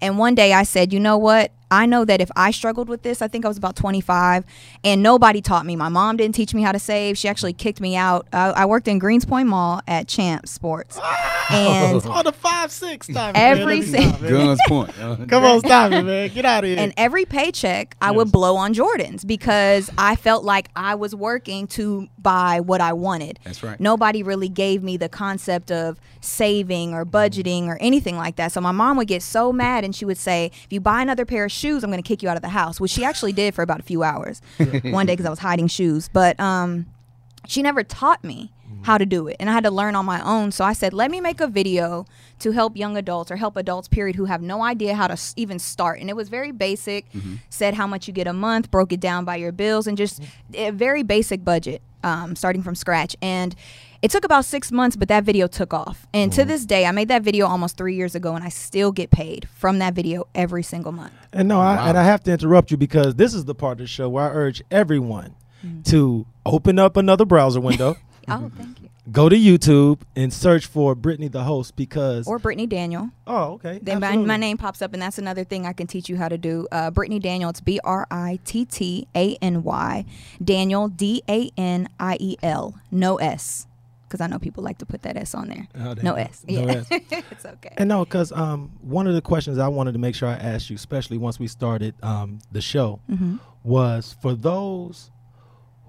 And 0.00 0.18
one 0.18 0.34
day 0.34 0.52
I 0.52 0.64
said, 0.64 0.92
you 0.92 0.98
know 0.98 1.16
what? 1.16 1.52
I 1.72 1.86
know 1.86 2.04
that 2.04 2.20
if 2.20 2.30
I 2.36 2.50
struggled 2.50 2.88
with 2.88 3.02
this, 3.02 3.22
I 3.22 3.28
think 3.28 3.44
I 3.44 3.48
was 3.48 3.56
about 3.56 3.76
25, 3.76 4.44
and 4.84 5.02
nobody 5.02 5.40
taught 5.40 5.64
me. 5.64 5.74
My 5.74 5.88
mom 5.88 6.16
didn't 6.18 6.34
teach 6.34 6.52
me 6.54 6.62
how 6.62 6.70
to 6.72 6.78
save. 6.78 7.16
She 7.16 7.28
actually 7.28 7.54
kicked 7.54 7.80
me 7.80 7.96
out. 7.96 8.28
Uh, 8.32 8.52
I 8.54 8.66
worked 8.66 8.88
in 8.88 9.00
Greenspoint 9.00 9.46
Mall 9.46 9.80
at 9.88 10.06
Champ 10.06 10.46
Sports. 10.46 10.98
And 11.50 12.02
on 12.06 12.24
the 12.24 12.32
five 12.32 12.70
six 12.70 13.08
stop 13.08 13.30
it, 13.34 13.38
Every 13.38 13.80
man. 13.80 13.92
Let 14.12 14.20
me 14.22 14.28
si- 14.28 14.28
Guns 14.28 14.58
point. 14.68 14.90
Uh, 15.02 15.16
Come 15.26 15.44
on, 15.44 15.58
stop 15.60 15.92
it, 15.92 16.02
man. 16.02 16.30
Get 16.32 16.44
out 16.46 16.64
of 16.64 16.68
here. 16.70 16.78
And 16.78 16.94
every 16.96 17.24
paycheck, 17.24 17.94
I 18.00 18.10
would 18.12 18.30
blow 18.32 18.56
on 18.56 18.72
Jordans 18.72 19.26
because 19.26 19.90
I 19.98 20.16
felt 20.16 20.44
like 20.44 20.68
I 20.76 20.94
was 20.94 21.14
working 21.14 21.66
to 21.68 22.08
buy 22.18 22.60
what 22.60 22.80
I 22.80 22.92
wanted. 22.92 23.38
That's 23.44 23.62
right. 23.62 23.78
Nobody 23.80 24.22
really 24.22 24.48
gave 24.48 24.82
me 24.82 24.96
the 24.96 25.08
concept 25.08 25.70
of 25.70 26.00
saving 26.20 26.94
or 26.94 27.04
budgeting 27.04 27.66
or 27.66 27.76
anything 27.80 28.16
like 28.16 28.36
that. 28.36 28.52
So 28.52 28.60
my 28.60 28.72
mom 28.72 28.96
would 28.96 29.08
get 29.08 29.22
so 29.22 29.52
mad 29.52 29.84
and 29.84 29.94
she 29.94 30.04
would 30.04 30.18
say, 30.18 30.52
If 30.64 30.72
you 30.72 30.80
buy 30.80 31.02
another 31.02 31.26
pair 31.26 31.44
of 31.44 31.52
shoes, 31.62 31.82
I'm 31.84 31.90
going 31.90 32.02
to 32.02 32.06
kick 32.06 32.22
you 32.22 32.28
out 32.28 32.36
of 32.36 32.42
the 32.42 32.48
house, 32.62 32.80
which 32.80 32.90
she 32.90 33.04
actually 33.04 33.32
did 33.32 33.54
for 33.54 33.62
about 33.62 33.80
a 33.80 33.84
few 33.84 34.02
hours. 34.02 34.42
One 34.84 35.06
day 35.06 35.12
because 35.14 35.26
I 35.26 35.30
was 35.30 35.38
hiding 35.38 35.68
shoes. 35.68 36.08
But, 36.12 36.38
um, 36.40 36.86
she 37.46 37.60
never 37.62 37.82
taught 37.82 38.22
me 38.22 38.52
how 38.84 38.98
to 38.98 39.04
do 39.06 39.28
it 39.28 39.36
and 39.38 39.48
i 39.50 39.52
had 39.52 39.62
to 39.64 39.70
learn 39.70 39.94
on 39.94 40.04
my 40.04 40.20
own. 40.24 40.50
So 40.50 40.64
i 40.64 40.72
said 40.72 40.92
let 40.92 41.08
me 41.10 41.20
make 41.20 41.40
a 41.40 41.46
video 41.46 42.04
to 42.40 42.50
help 42.52 42.76
young 42.76 42.96
adults 42.96 43.30
or 43.30 43.36
help 43.36 43.56
adults 43.56 43.86
period 43.88 44.16
who 44.16 44.24
have 44.24 44.42
no 44.42 44.62
idea 44.64 44.94
how 44.94 45.06
to 45.06 45.12
s- 45.14 45.34
even 45.36 45.58
start. 45.58 46.00
And 46.00 46.08
it 46.10 46.16
was 46.16 46.28
very 46.28 46.50
basic 46.52 47.06
said 47.48 47.74
how 47.74 47.86
much 47.86 48.08
you 48.08 48.14
get 48.14 48.26
a 48.26 48.32
month 48.32 48.70
broke 48.70 48.92
it 48.92 49.00
down 49.00 49.24
by 49.24 49.36
your 49.36 49.52
bills 49.52 49.86
and 49.86 49.96
just 49.98 50.20
a 50.54 50.70
very 50.70 51.02
basic 51.02 51.44
budget 51.44 51.80
um, 52.02 52.34
starting 52.34 52.62
from 52.62 52.74
scratch. 52.74 53.14
And 53.22 53.54
it 54.02 54.10
took 54.10 54.24
about 54.24 54.44
six 54.44 54.70
months 54.72 54.96
but 54.96 55.08
that 55.08 55.24
video 55.24 55.46
took 55.46 55.72
off 55.72 56.06
and 56.12 56.32
to 56.32 56.44
this 56.44 56.66
day 56.66 56.84
i 56.84 56.90
made 56.92 57.08
that 57.08 57.22
video 57.22 57.46
almost 57.46 57.76
three 57.76 57.94
years 57.94 58.14
ago 58.14 58.34
and 58.34 58.44
i 58.44 58.48
still 58.48 58.92
get 58.92 59.10
paid 59.10 59.48
from 59.54 59.78
that 59.78 59.94
video 59.94 60.26
every 60.34 60.62
single 60.62 60.92
month 60.92 61.12
And 61.32 61.48
no, 61.48 61.60
I, 61.60 61.88
and 61.88 61.96
I 61.96 62.02
have 62.02 62.22
to 62.24 62.32
interrupt 62.32 62.70
you 62.70 62.76
because 62.76 63.14
this 63.14 63.32
is 63.32 63.44
the 63.44 63.54
part 63.54 63.72
of 63.72 63.78
the 63.78 63.86
show 63.86 64.08
where 64.08 64.24
I 64.24 64.34
urge 64.34 64.62
everyone 64.70 65.34
to 65.84 66.26
open 66.44 66.78
up 66.78 66.96
another 66.96 67.24
browser 67.24 67.60
window, 67.60 67.96
oh 68.28 68.50
thank 68.56 68.82
you 68.82 68.88
go 69.10 69.28
to 69.28 69.36
YouTube, 69.36 70.00
and 70.14 70.32
search 70.32 70.66
for 70.66 70.94
Brittany 70.94 71.28
the 71.28 71.42
host 71.44 71.74
because. 71.76 72.26
or 72.28 72.38
brittany 72.38 72.66
daniel 72.66 73.10
oh, 73.26 73.54
okay. 73.54 73.78
Then 73.82 74.00
my, 74.00 74.16
my 74.16 74.36
name 74.36 74.58
pops 74.58 74.82
up, 74.82 74.92
and 74.92 75.02
that's 75.02 75.18
another 75.18 75.44
thing 75.44 75.66
I 75.66 75.72
can 75.72 75.86
teach 75.86 76.08
you 76.08 76.16
how 76.16 76.28
to 76.28 76.38
do. 76.38 76.68
Uh, 76.70 76.90
Brittany 76.90 77.18
Daniel, 77.18 77.50
it's 77.50 77.60
B 77.60 77.80
R 77.84 78.06
I 78.10 78.38
T 78.44 78.64
T 78.64 79.06
A 79.14 79.36
N 79.36 79.62
Y. 79.62 80.04
Daniel, 80.42 80.88
D 80.88 81.22
A 81.28 81.50
N 81.56 81.88
I 81.98 82.16
E 82.20 82.36
L. 82.42 82.74
No 82.90 83.16
S. 83.16 83.66
because 84.12 84.20
I 84.20 84.26
know 84.26 84.38
people 84.38 84.62
like 84.62 84.76
to 84.78 84.86
put 84.86 85.02
that 85.02 85.16
S 85.16 85.34
on 85.34 85.48
there. 85.48 85.66
Oh, 85.74 85.94
no. 86.02 86.14
S. 86.16 86.44
No 86.46 86.60
Yeah. 86.66 86.72
S. 86.72 86.86
it's 86.90 87.46
okay. 87.46 87.72
And 87.78 87.88
no, 87.88 88.04
because 88.04 88.30
um, 88.32 88.70
one 88.82 89.06
of 89.06 89.14
the 89.14 89.22
questions 89.22 89.56
I 89.58 89.68
wanted 89.68 89.92
to 89.92 89.98
make 89.98 90.14
sure 90.14 90.28
I 90.28 90.34
asked 90.34 90.68
you, 90.68 90.76
especially 90.76 91.16
once 91.16 91.38
we 91.40 91.46
started 91.48 91.94
um, 92.02 92.38
the 92.52 92.60
show, 92.60 93.00
Mm-hmm. 93.10 93.36
was 93.64 94.14
for 94.20 94.34
those 94.34 95.10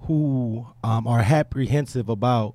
who 0.06 0.66
um, 0.82 1.06
are 1.06 1.20
apprehensive 1.20 2.08
about 2.08 2.54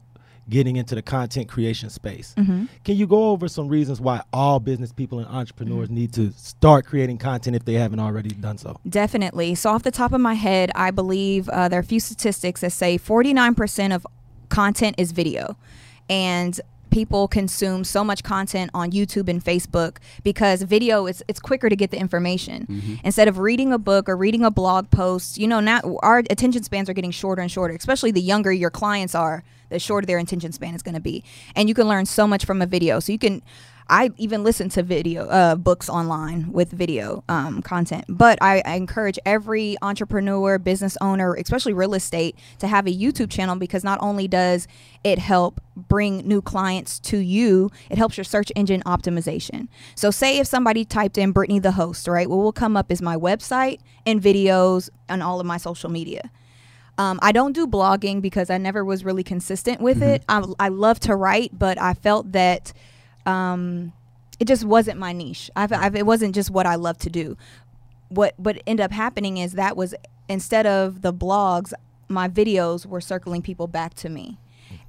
getting 0.50 0.78
into 0.78 0.96
the 0.96 1.02
content 1.04 1.48
creation 1.48 1.90
space. 1.92 2.34
Mm-hmm. 2.36 2.66
Can 2.84 2.96
you 2.96 3.06
go 3.06 3.30
over 3.30 3.48
some 3.48 3.68
reasons 3.68 4.02
why 4.02 4.24
all 4.34 4.60
business 4.60 4.92
people 4.92 5.20
and 5.20 5.28
entrepreneurs 5.28 5.92
need 5.92 6.12
to 6.14 6.32
start 6.32 6.86
creating 6.88 7.20
content 7.20 7.56
if 7.56 7.66
they 7.66 7.76
haven't 7.76 8.00
already 8.00 8.30
done 8.30 8.58
so? 8.58 8.80
Definitely. 8.90 9.54
So, 9.54 9.70
off 9.70 9.84
the 9.84 9.92
top 9.92 10.12
of 10.12 10.22
my 10.22 10.34
head, 10.34 10.72
I 10.74 10.90
believe 10.90 11.48
uh, 11.50 11.70
there 11.70 11.78
are 11.78 11.82
a 11.82 11.86
few 11.86 12.00
statistics 12.00 12.62
that 12.62 12.72
say 12.72 12.98
49% 12.98 13.94
of 13.94 14.08
content 14.50 14.96
is 14.98 15.12
video. 15.12 15.56
And 16.10 16.60
people 16.90 17.28
consume 17.28 17.84
so 17.84 18.04
much 18.04 18.24
content 18.24 18.72
on 18.74 18.92
YouTube 18.92 19.30
and 19.30 19.44
Facebook 19.44 19.98
because 20.24 20.64
video 20.64 21.06
is 21.06 21.24
it's 21.28 21.40
quicker 21.40 21.70
to 21.70 21.76
get 21.76 21.92
the 21.92 22.00
information. 22.00 22.66
Mm-hmm. 22.66 22.96
Instead 23.04 23.28
of 23.28 23.40
reading 23.40 23.72
a 23.72 23.78
book 23.78 24.10
or 24.10 24.18
reading 24.18 24.44
a 24.44 24.52
blog 24.52 24.90
post, 24.90 25.38
you 25.38 25.48
know, 25.48 25.60
now 25.60 25.82
our 26.02 26.20
attention 26.30 26.64
spans 26.64 26.90
are 26.90 26.94
getting 26.94 27.12
shorter 27.12 27.42
and 27.42 27.52
shorter, 27.52 27.76
especially 27.76 28.12
the 28.12 28.22
younger 28.22 28.52
your 28.52 28.72
clients 28.72 29.16
are, 29.16 29.44
the 29.70 29.80
shorter 29.80 30.06
their 30.06 30.18
attention 30.18 30.52
span 30.52 30.74
is 30.74 30.82
going 30.82 30.96
to 30.96 31.02
be. 31.02 31.24
And 31.56 31.70
you 31.70 31.76
can 31.76 31.88
learn 31.88 32.06
so 32.06 32.28
much 32.28 32.46
from 32.46 32.62
a 32.62 32.66
video. 32.66 33.00
So 33.00 33.12
you 33.12 33.20
can 33.20 33.42
I 33.90 34.12
even 34.18 34.44
listen 34.44 34.70
to 34.70 34.84
video 34.84 35.28
uh, 35.28 35.56
books 35.56 35.90
online 35.90 36.52
with 36.52 36.72
video 36.72 37.24
um, 37.28 37.62
content. 37.64 38.06
But 38.08 38.38
I, 38.42 38.62
I 38.64 38.76
encourage 38.76 39.18
every 39.26 39.78
entrepreneur, 39.82 40.60
business 40.60 40.96
owner, 41.02 41.34
especially 41.34 41.74
real 41.74 41.96
estate, 41.96 42.36
to 42.60 42.68
have 42.68 42.86
a 42.86 42.92
YouTube 42.92 43.32
channel 43.32 43.56
because 43.56 43.84
not 43.84 43.98
only 44.02 44.28
does 44.28 44.68
it 45.04 45.18
help 45.18 45.60
bring 45.76 46.20
new 46.28 46.42
clients 46.42 47.00
to 47.00 47.18
you, 47.18 47.72
it 47.90 47.98
helps 47.98 48.16
your 48.16 48.24
search 48.24 48.52
engine 48.56 48.84
optimization. 48.86 49.68
So, 49.96 50.12
say 50.12 50.38
if 50.38 50.46
somebody 50.46 50.86
typed 50.86 51.18
in 51.18 51.32
Brittany 51.32 51.60
the 51.60 51.72
host, 51.72 52.08
right? 52.08 52.30
What 52.30 52.38
will 52.38 52.54
come 52.54 52.78
up 52.78 52.92
is 52.92 53.02
my 53.02 53.16
website 53.16 53.80
and 54.06 54.22
videos 54.22 54.90
and 55.08 55.24
all 55.24 55.40
of 55.40 55.46
my 55.46 55.58
social 55.58 55.90
media. 55.90 56.30
Um, 57.00 57.18
I 57.22 57.32
don't 57.32 57.54
do 57.54 57.66
blogging 57.66 58.22
because 58.22 58.50
I 58.50 58.58
never 58.58 58.84
was 58.84 59.06
really 59.06 59.24
consistent 59.24 59.80
with 59.80 60.04
it. 60.04 60.24
I, 60.28 60.44
I 60.60 60.68
love 60.68 61.00
to 61.02 61.16
write, 61.16 61.58
but 61.58 61.82
I 61.82 61.94
felt 61.94 62.34
that 62.34 62.74
um, 63.30 63.94
it 64.40 64.46
just 64.46 64.64
wasn't 64.66 65.00
my 65.00 65.14
niche. 65.14 65.52
I've, 65.56 65.72
I've, 65.72 65.96
it 65.96 66.06
wasn't 66.06 66.36
just 66.36 66.50
what 66.50 66.66
I 66.66 66.76
love 66.76 66.98
to 67.00 67.10
do. 67.10 67.38
What 68.10 68.34
what 68.38 68.62
ended 68.66 68.84
up 68.84 68.92
happening 68.92 69.38
is 69.38 69.54
that 69.54 69.78
was 69.78 69.94
instead 70.28 70.66
of 70.66 71.02
the 71.02 71.14
blogs, 71.14 71.74
my 72.08 72.28
videos 72.28 72.86
were 72.86 73.02
circling 73.02 73.42
people 73.42 73.68
back 73.68 73.94
to 73.96 74.10
me. 74.10 74.40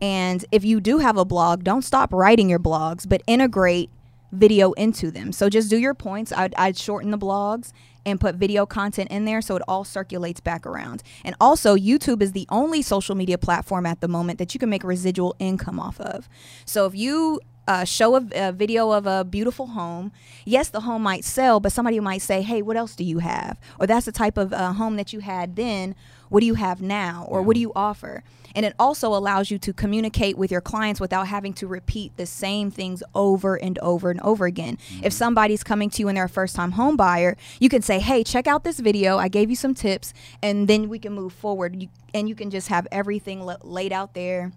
And 0.01 0.45
if 0.51 0.65
you 0.65 0.81
do 0.81 0.99
have 0.99 1.17
a 1.17 1.25
blog, 1.25 1.65
don't 1.65 1.83
stop 1.83 2.13
writing 2.13 2.49
your 2.49 2.59
blogs, 2.59 3.09
but 3.09 3.23
integrate 3.27 3.91
video 4.33 4.73
into 4.73 5.11
them. 5.11 5.33
So 5.33 5.49
just 5.49 5.69
do 5.69 5.77
your 5.77 5.95
points. 5.95 6.33
I'd, 6.33 6.55
I'd 6.55 6.77
shorten 6.77 7.11
the 7.11 7.19
blogs 7.19 7.73
and 8.07 8.21
put 8.21 8.37
video 8.37 8.65
content 8.65 9.11
in 9.11 9.25
there 9.25 9.43
so 9.43 9.57
it 9.57 9.63
all 9.69 9.85
circulates 9.85 10.41
back 10.41 10.67
around. 10.67 11.03
And 11.25 11.35
also, 11.41 11.77
YouTube 11.77 12.23
is 12.23 12.33
the 12.33 12.47
only 12.49 12.83
social 12.83 13.15
media 13.15 13.39
platform 13.39 13.87
at 13.87 14.01
the 14.01 14.09
moment 14.09 14.39
that 14.39 14.55
you 14.55 14.61
can 14.61 14.71
make 14.71 14.85
residual 14.85 15.35
income 15.39 15.79
off 15.79 16.01
of. 16.01 16.29
So 16.65 16.87
if 16.87 16.95
you 16.95 17.41
uh, 17.71 17.85
show 17.85 18.17
a, 18.17 18.27
a 18.35 18.53
video 18.53 18.91
of 18.91 19.07
a 19.07 19.25
beautiful 19.25 19.69
home, 19.69 20.11
yes, 20.45 20.69
the 20.69 20.81
home 20.81 21.03
might 21.03 21.25
sell, 21.25 21.61
but 21.61 21.71
somebody 21.71 22.01
might 22.01 22.21
say, 22.21 22.43
hey, 22.43 22.63
what 22.63 22.77
else 22.77 22.97
do 22.97 23.05
you 23.05 23.21
have? 23.21 23.61
Or 23.79 23.87
that's 23.87 24.07
the 24.07 24.13
type 24.13 24.37
of 24.37 24.53
uh, 24.53 24.73
home 24.73 24.97
that 24.97 25.13
you 25.13 25.21
had 25.21 25.55
then. 25.55 25.95
What 26.31 26.41
do 26.41 26.47
you 26.47 26.55
have 26.55 26.83
now? 26.83 27.27
Or 27.29 27.43
what 27.43 27.55
do 27.55 27.61
you 27.61 27.73
offer? 27.77 28.25
And 28.57 28.67
it 28.67 28.75
also 28.77 29.15
allows 29.15 29.53
you 29.53 29.59
to 29.59 29.73
communicate 29.73 30.37
with 30.37 30.51
your 30.51 30.61
clients 30.61 31.01
without 31.01 31.29
having 31.29 31.53
to 31.55 31.69
repeat 31.69 32.17
the 32.17 32.27
same 32.27 32.73
things 32.73 33.05
over 33.15 33.55
and 33.55 33.79
over 33.79 34.11
and 34.11 34.21
over 34.21 34.47
again. 34.47 34.77
If 35.03 35.13
somebody's 35.13 35.63
coming 35.63 35.91
to 35.91 36.03
you 36.03 36.09
and 36.09 36.17
they're 36.17 36.25
a 36.25 36.29
first 36.29 36.57
time 36.57 36.73
home 36.73 36.97
buyer, 36.97 37.37
you 37.61 37.69
can 37.69 37.83
say, 37.83 38.01
hey, 38.01 38.25
check 38.25 38.49
out 38.49 38.65
this 38.65 38.81
video. 38.81 39.19
I 39.19 39.29
gave 39.29 39.51
you 39.51 39.57
some 39.57 39.75
tips, 39.75 40.13
and 40.43 40.67
then 40.67 40.89
we 40.89 40.99
can 40.99 41.13
move 41.13 41.33
forward. 41.33 41.81
You, 41.81 41.89
and 42.13 42.29
you 42.29 42.35
can 42.35 42.51
just 42.51 42.67
have 42.67 42.89
everything 42.91 43.43
la- 43.43 43.63
laid 43.63 43.93
out 43.93 44.15
there 44.15 44.51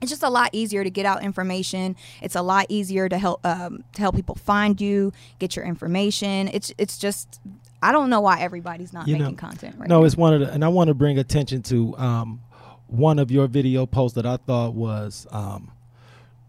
it's 0.00 0.10
just 0.10 0.22
a 0.22 0.30
lot 0.30 0.50
easier 0.52 0.82
to 0.84 0.90
get 0.90 1.04
out 1.06 1.22
information. 1.22 1.96
It's 2.22 2.34
a 2.36 2.42
lot 2.42 2.66
easier 2.68 3.08
to 3.08 3.18
help 3.18 3.44
um, 3.44 3.84
to 3.94 4.00
help 4.02 4.14
people 4.16 4.34
find 4.34 4.80
you, 4.80 5.12
get 5.38 5.56
your 5.56 5.64
information. 5.64 6.48
It's 6.48 6.72
it's 6.78 6.96
just 6.98 7.40
I 7.82 7.92
don't 7.92 8.10
know 8.10 8.20
why 8.20 8.40
everybody's 8.40 8.92
not 8.92 9.08
You 9.08 9.16
know, 9.16 9.24
making 9.24 9.36
content 9.36 9.76
right 9.78 9.88
no, 9.88 10.00
now. 10.00 10.04
it's 10.04 10.16
one 10.16 10.34
of 10.34 10.40
the, 10.40 10.50
and 10.52 10.64
I 10.64 10.68
want 10.68 10.88
to 10.88 10.94
bring 10.94 11.18
attention 11.18 11.62
to 11.64 11.96
um, 11.98 12.40
one 12.88 13.18
of 13.18 13.30
your 13.30 13.46
video 13.46 13.86
posts 13.86 14.14
that 14.16 14.26
I 14.26 14.36
thought 14.36 14.74
was 14.74 15.26
um, 15.30 15.70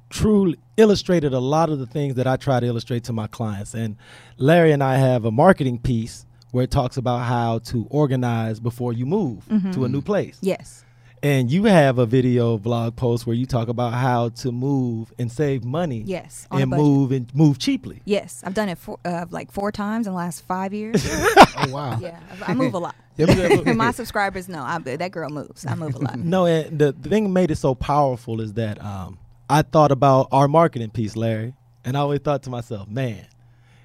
truly 0.10 0.58
illustrated 0.78 1.34
a 1.34 1.40
lot 1.40 1.70
of 1.70 1.80
the 1.80 1.86
things 1.86 2.16
that 2.16 2.28
I 2.28 2.36
try 2.38 2.60
to 2.60 2.66
illustrate 2.66 3.04
to 3.06 3.14
my 3.14 3.28
clients. 3.28 3.74
And 3.74 3.96
Larry 4.38 4.72
and 4.72 4.84
I 4.84 4.98
have 4.98 5.24
a 5.26 5.32
marketing 5.32 5.80
piece 5.80 6.26
where 6.52 6.64
it 6.66 6.72
talks 6.72 6.98
about 6.98 7.20
how 7.20 7.60
to 7.60 7.88
organize 7.90 8.60
before 8.60 8.92
you 8.92 9.06
move 9.06 9.46
Mm-hmm. 9.50 9.72
to 9.72 9.86
a 9.86 9.90
new 9.90 10.02
place. 10.02 10.38
yes. 10.42 10.84
And 11.24 11.52
you 11.52 11.66
have 11.66 12.00
a 12.00 12.08
video 12.08 12.58
blog 12.58 12.96
post 12.96 13.28
where 13.28 13.36
you 13.36 13.46
talk 13.46 13.68
about 13.68 13.94
how 13.94 14.30
to 14.30 14.52
move 14.52 15.14
and 15.20 15.32
save 15.32 15.64
money. 15.64 16.02
Yes, 16.04 16.48
on 16.50 16.62
And 16.64 16.72
budget. 16.72 16.84
move 16.86 17.12
and 17.12 17.36
move 17.36 17.60
cheaply. 17.60 18.02
Yes, 18.06 18.42
I've 18.44 18.56
done 18.56 18.70
it 18.70 18.80
for, 18.80 18.98
uh, 19.06 19.28
like 19.30 19.52
four 19.52 19.72
times 19.72 20.08
in 20.08 20.14
the 20.14 20.18
last 20.18 20.42
five 20.46 20.74
years. 20.74 21.08
Oh 21.64 21.70
wow. 21.72 22.00
yeah, 22.02 22.20
I 22.48 22.52
I 22.52 22.56
move 22.56 22.74
a 22.74 22.80
lot. 22.80 22.96
Yeah, 23.18 23.74
My 23.76 23.92
subscribers 23.92 24.50
know 24.50 24.64
I, 24.64 24.80
that 24.80 25.12
girl 25.12 25.30
moves. 25.30 25.64
I 25.66 25.76
move 25.76 25.94
a 25.94 26.00
lot. 26.00 26.18
No, 26.18 26.48
and 26.48 26.80
the, 26.80 26.92
the 26.94 27.10
thing 27.10 27.26
that 27.26 27.30
made 27.30 27.52
it 27.52 27.58
so 27.58 27.76
powerful 27.76 28.42
is 28.42 28.54
that 28.54 28.84
um, 28.84 29.20
I 29.48 29.62
thought 29.62 29.92
about 29.92 30.30
our 30.32 30.48
marketing 30.48 30.90
piece, 30.90 31.16
Larry, 31.16 31.54
and 31.86 31.96
I 31.96 32.00
always 32.00 32.22
thought 32.22 32.42
to 32.44 32.50
myself, 32.50 32.88
man, 32.88 33.28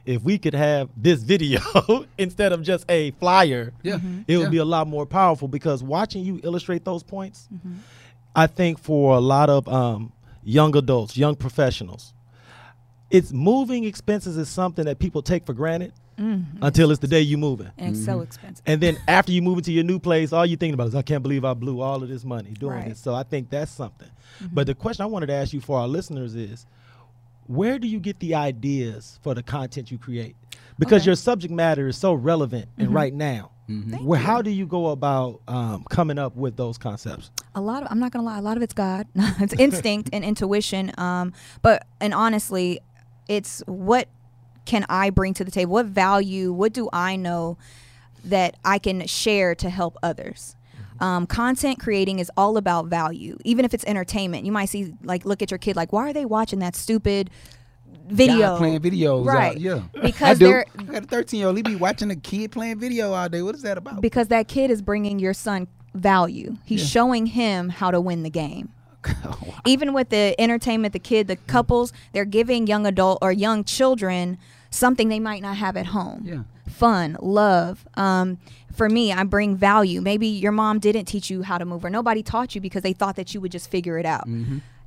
if 0.06 0.22
we 0.22 0.38
could 0.38 0.54
have 0.54 0.88
this 0.96 1.22
video 1.22 1.60
instead 2.18 2.52
of 2.52 2.62
just 2.62 2.84
a 2.88 3.10
flyer, 3.12 3.72
Yeah. 3.82 3.96
Mm-hmm. 3.96 4.20
it 4.28 4.36
would 4.36 4.44
Yeah. 4.44 4.50
be 4.50 4.56
a 4.58 4.64
lot 4.64 4.86
more 4.86 5.04
powerful 5.06 5.48
because 5.48 5.82
watching 5.82 6.24
you 6.24 6.40
illustrate 6.42 6.84
those 6.84 7.02
points, 7.02 7.48
mm-hmm. 7.52 7.74
I 8.34 8.46
think 8.46 8.78
for 8.78 9.16
a 9.16 9.20
lot 9.20 9.50
of 9.50 9.66
um, 9.68 10.12
young 10.44 10.76
adults, 10.76 11.16
young 11.16 11.34
professionals, 11.36 12.12
it's 13.10 13.32
moving 13.32 13.84
expenses 13.84 14.36
is 14.36 14.48
something 14.48 14.84
that 14.86 14.98
people 14.98 15.22
take 15.22 15.46
for 15.46 15.52
granted 15.52 15.92
mm-hmm. 16.18 16.62
until 16.62 16.90
it's 16.90 17.00
the 17.00 17.06
day 17.06 17.20
you 17.20 17.38
moving. 17.38 17.70
And 17.78 17.94
it's 17.96 18.04
so 18.04 18.20
expensive. 18.20 18.62
And 18.66 18.80
then 18.80 18.96
after 19.06 19.32
you 19.32 19.42
move 19.42 19.58
into 19.58 19.72
your 19.72 19.84
new 19.84 19.98
place, 19.98 20.32
all 20.32 20.44
you 20.44 20.56
thinking 20.56 20.74
about 20.74 20.88
is, 20.88 20.94
I 20.94 21.02
can't 21.02 21.22
believe 21.22 21.44
I 21.44 21.54
blew 21.54 21.80
all 21.80 22.02
of 22.02 22.08
this 22.08 22.24
money 22.24 22.50
doing 22.50 22.72
Right. 22.74 22.88
this. 22.90 22.98
So 23.00 23.14
I 23.14 23.22
think 23.22 23.48
that's 23.48 23.70
something. 23.70 24.08
But 24.52 24.66
the 24.66 24.74
question 24.74 25.02
I 25.02 25.06
wanted 25.06 25.26
to 25.26 25.34
ask 25.34 25.52
you 25.52 25.60
for 25.60 25.78
our 25.78 25.88
listeners 25.88 26.34
is, 26.34 26.66
where 27.46 27.78
do 27.78 27.86
you 27.88 28.00
get 28.00 28.18
the 28.20 28.34
ideas 28.34 29.18
for 29.22 29.34
the 29.34 29.42
content 29.42 29.90
you 29.90 29.98
create? 29.98 30.36
Because 30.78 31.02
Okay. 31.02 31.06
your 31.06 31.16
subject 31.16 31.52
matter 31.52 31.88
is 31.88 31.96
so 31.96 32.12
relevant 32.12 32.68
and 32.78 32.92
right 32.92 33.12
now. 33.14 33.50
Thank 33.68 34.02
Where, 34.02 34.20
you. 34.20 34.24
how 34.26 34.42
do 34.42 34.50
you 34.50 34.64
go 34.66 34.88
about 34.88 35.40
um, 35.48 35.84
coming 35.90 36.18
up 36.18 36.36
with 36.36 36.56
those 36.56 36.78
concepts? 36.78 37.30
a 37.54 37.60
lot 37.60 37.82
of 37.82 37.88
I'm 37.90 37.98
not 37.98 38.12
gonna 38.12 38.24
lie, 38.24 38.38
a 38.38 38.42
lot 38.42 38.56
of 38.56 38.62
it's 38.62 38.74
God. 38.74 39.06
it's 39.16 39.54
instinct 39.54 40.10
and 40.12 40.24
intuition. 40.24 40.92
Um, 40.98 41.32
but 41.62 41.86
and 42.00 42.12
honestly, 42.14 42.80
it's 43.28 43.62
what 43.66 44.08
can 44.66 44.84
I 44.88 45.10
bring 45.10 45.32
to 45.34 45.44
the 45.44 45.50
table? 45.50 45.72
What 45.72 45.86
value? 45.86 46.52
What 46.52 46.72
do 46.72 46.88
I 46.92 47.16
know 47.16 47.56
that 48.24 48.56
I 48.64 48.78
can 48.78 49.06
share 49.06 49.54
to 49.56 49.70
help 49.70 49.96
others? 50.02 50.55
Um, 51.00 51.26
content 51.26 51.78
creating 51.78 52.18
is 52.18 52.30
all 52.36 52.56
about 52.56 52.86
value, 52.86 53.36
even 53.44 53.64
if 53.64 53.74
it's 53.74 53.84
entertainment. 53.84 54.44
You 54.46 54.52
might 54.52 54.66
see 54.66 54.94
like 55.02 55.24
look 55.24 55.42
at 55.42 55.50
your 55.50 55.58
kid 55.58 55.76
like, 55.76 55.92
why 55.92 56.08
are 56.10 56.12
they 56.12 56.24
watching 56.24 56.58
that 56.60 56.74
stupid 56.76 57.30
video? 58.08 58.52
Guy 58.54 58.58
playing 58.58 58.80
videos. 58.80 59.20
out- 59.22 59.26
Right. 59.26 59.58
yeah. 59.58 59.82
Because 60.02 60.40
I 60.40 60.44
they're- 60.44 60.64
I 60.78 60.82
got 60.84 61.02
a 61.04 61.06
13 61.06 61.38
year 61.38 61.48
old. 61.48 61.56
He 61.56 61.62
be 61.62 61.76
watching 61.76 62.10
a 62.10 62.16
kid 62.16 62.52
playing 62.52 62.78
video 62.78 63.12
all 63.12 63.28
day. 63.28 63.42
What 63.42 63.54
is 63.54 63.62
that 63.62 63.78
about? 63.78 64.00
because 64.00 64.28
that 64.28 64.48
kid 64.48 64.70
is 64.70 64.82
bringing 64.82 65.18
your 65.18 65.34
son 65.34 65.66
value. 65.94 66.56
He's 66.64 66.86
showing 66.88 67.26
him 67.26 67.68
how 67.70 67.90
to 67.90 68.00
win 68.00 68.22
the 68.22 68.30
game. 68.30 68.70
Even 69.66 69.92
with 69.92 70.08
the 70.10 70.34
entertainment, 70.38 70.92
the 70.92 70.98
kid, 70.98 71.28
the 71.28 71.36
couples, 71.36 71.92
they're 72.12 72.24
giving 72.24 72.66
young 72.66 72.86
adult 72.86 73.18
or 73.22 73.32
young 73.32 73.64
children 73.64 74.36
something 74.70 75.08
they 75.08 75.20
might 75.20 75.42
not 75.42 75.56
have 75.56 75.76
at 75.76 75.86
home. 75.86 76.22
Yeah. 76.24 76.42
Fun, 76.68 77.16
love. 77.20 77.86
Um, 77.94 78.38
for 78.76 78.88
me, 78.88 79.12
I 79.12 79.24
bring 79.24 79.56
value. 79.56 80.00
Maybe 80.00 80.26
your 80.26 80.52
mom 80.52 80.78
didn't 80.78 81.06
teach 81.06 81.30
you 81.30 81.42
how 81.42 81.58
to 81.58 81.64
move, 81.64 81.84
or 81.84 81.90
nobody 81.90 82.22
taught 82.22 82.54
you 82.54 82.60
because 82.60 82.82
they 82.82 82.92
thought 82.92 83.16
that 83.16 83.34
you 83.34 83.40
would 83.40 83.52
just 83.52 83.70
figure 83.70 83.98
it 83.98 84.06
out. 84.06 84.26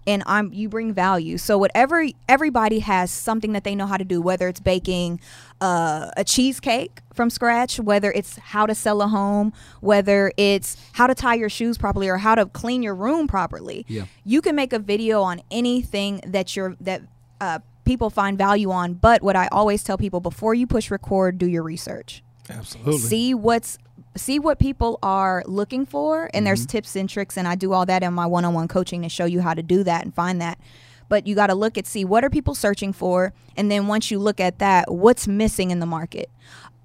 And 0.08 0.24
I'm 0.26 0.52
you 0.54 0.70
bring 0.70 0.94
value. 0.94 1.38
So 1.38 1.58
whatever 1.58 2.08
everybody 2.28 2.80
has 2.80 3.12
something 3.12 3.52
that 3.54 3.64
they 3.64 3.76
know 3.76 3.86
how 3.86 3.98
to 3.98 4.06
do, 4.06 4.22
whether 4.22 4.48
it's 4.48 4.60
baking 4.60 5.20
uh, 5.62 6.10
a 6.16 6.24
cheesecake 6.24 7.02
from 7.14 7.30
scratch, 7.30 7.80
whether 7.80 8.12
it's 8.12 8.38
how 8.38 8.66
to 8.66 8.74
sell 8.74 9.02
a 9.02 9.08
home, 9.08 9.54
whether 9.82 10.32
it's 10.38 10.78
how 10.94 11.06
to 11.06 11.14
tie 11.14 11.36
your 11.36 11.50
shoes 11.50 11.78
properly 11.78 12.08
or 12.08 12.18
how 12.18 12.34
to 12.34 12.46
clean 12.46 12.82
your 12.82 12.96
room 12.96 13.28
properly. 13.28 13.86
Yeah. 13.88 14.06
You 14.24 14.42
can 14.42 14.56
make 14.56 14.74
a 14.74 14.80
video 14.80 15.22
on 15.22 15.42
anything 15.52 16.22
that 16.26 16.56
you're 16.56 16.76
that 16.80 17.02
uh, 17.42 17.60
people 17.84 18.10
find 18.10 18.38
value 18.38 18.72
on. 18.72 18.94
But 18.94 19.22
what 19.22 19.36
I 19.36 19.48
always 19.52 19.84
tell 19.84 19.98
people 19.98 20.22
before 20.22 20.54
you 20.54 20.66
push 20.66 20.90
record, 20.90 21.38
do 21.38 21.48
your 21.48 21.64
research. 21.64 22.24
Absolutely. 22.50 22.98
see 22.98 23.34
what's 23.34 23.78
see 24.16 24.40
what 24.40 24.60
people 24.60 25.00
are 25.04 25.44
looking 25.46 25.86
for 25.86 26.30
and 26.34 26.46
there's 26.46 26.62
mm-hmm. 26.62 26.72
tips 26.72 26.96
and 26.96 27.10
tricks 27.10 27.38
and 27.38 27.48
I 27.48 27.56
do 27.56 27.74
all 27.74 27.86
that 27.86 28.04
in 28.04 28.14
my 28.14 28.26
one-on-one 28.26 28.68
coaching 28.68 29.04
to 29.04 29.10
show 29.10 29.26
you 29.26 29.42
how 29.42 29.54
to 29.54 29.64
do 29.64 29.84
that 29.84 30.04
and 30.04 30.14
find 30.14 30.42
that. 30.42 30.60
But 31.08 31.26
you 31.26 31.36
got 31.36 31.48
to 31.48 31.56
look 31.56 31.78
at 31.78 31.88
see 31.88 32.06
what 32.06 32.24
are 32.24 32.30
people 32.30 32.56
searching 32.56 32.94
for? 32.94 33.34
And 33.56 33.72
then 33.72 33.88
once 33.88 34.12
you 34.12 34.20
look 34.20 34.40
at 34.40 34.60
that 34.60 34.92
what's 34.92 35.28
missing 35.28 35.72
in 35.72 35.80
the 35.80 35.86
market? 35.86 36.30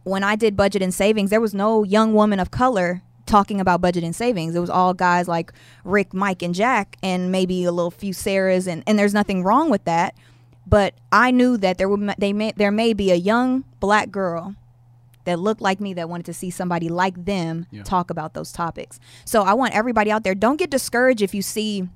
When 0.02 0.22
I 0.22 0.36
did 0.36 0.56
budget 0.56 0.82
and 0.82 0.92
savings 0.92 1.30
there 1.30 1.40
was 1.40 1.54
no 1.54 1.82
young 1.82 2.14
woman 2.14 2.40
of 2.40 2.50
color 2.50 3.02
talking 3.26 3.60
about 3.60 3.80
budget 3.80 4.04
and 4.04 4.14
savings. 4.14 4.54
It 4.54 4.60
was 4.60 4.70
all 4.70 4.94
guys 4.94 5.28
like 5.28 5.52
Rick 5.82 6.12
Mike 6.12 6.42
and 6.42 6.54
Jack 6.54 6.96
and 7.02 7.32
maybe 7.32 7.64
a 7.64 7.72
little 7.72 7.90
few 7.90 8.12
Sarahs 8.12 8.66
and 8.66 8.82
and 8.86 8.98
there's 8.98 9.14
nothing 9.14 9.42
wrong 9.42 9.70
with 9.70 9.84
that. 9.84 10.14
But 10.66 10.94
I 11.12 11.30
knew 11.30 11.56
that 11.58 11.78
there 11.78 11.88
would 11.88 12.14
they 12.18 12.32
may 12.32 12.52
there 12.52 12.70
may 12.70 12.92
be 12.92 13.10
a 13.10 13.16
young 13.16 13.64
black 13.80 14.10
girl 14.10 14.54
that 15.24 15.38
looked 15.38 15.60
like 15.60 15.80
me 15.80 15.94
that 15.94 16.08
wanted 16.08 16.26
to 16.26 16.34
see 16.34 16.50
somebody 16.50 16.88
like 16.88 17.24
them 17.24 17.66
talk 17.82 18.10
about 18.10 18.34
those 18.34 18.52
topics. 18.52 19.00
So 19.24 19.42
I 19.42 19.54
want 19.54 19.74
everybody 19.74 20.10
out 20.10 20.22
there, 20.24 20.34
don't 20.34 20.56
get 20.58 20.70
discouraged 20.70 21.22
if 21.22 21.34
you 21.34 21.42
see 21.42 21.88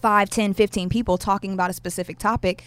5, 0.00 0.30
10, 0.30 0.54
15 0.54 0.88
people 0.88 1.18
talking 1.18 1.52
about 1.52 1.70
a 1.70 1.72
specific 1.72 2.18
topic. 2.18 2.62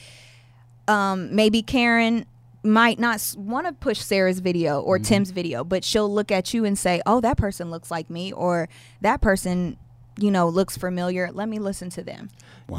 Um, 0.88 1.34
maybe 1.36 1.62
Karen 1.62 2.26
might 2.64 3.00
not 3.00 3.34
want 3.38 3.66
to 3.68 3.74
push 3.74 4.00
Sarah's 4.00 4.40
video 4.40 4.82
or 4.82 5.00
Tim's 5.00 5.32
video, 5.32 5.64
but 5.64 5.84
she'll 5.84 6.12
look 6.14 6.32
at 6.32 6.54
you 6.54 6.66
and 6.66 6.78
say, 6.78 7.02
"Oh, 7.06 7.20
that 7.22 7.38
person 7.38 7.72
looks 7.72 7.90
like 7.90 8.10
me," 8.10 8.32
or 8.32 8.70
"That 9.02 9.22
person, 9.22 9.78
you 10.18 10.30
know, 10.32 10.48
looks 10.50 10.78
familiar. 10.78 11.30
Let 11.32 11.48
me 11.50 11.60
listen 11.60 11.90
to 11.92 12.04
them." 12.04 12.30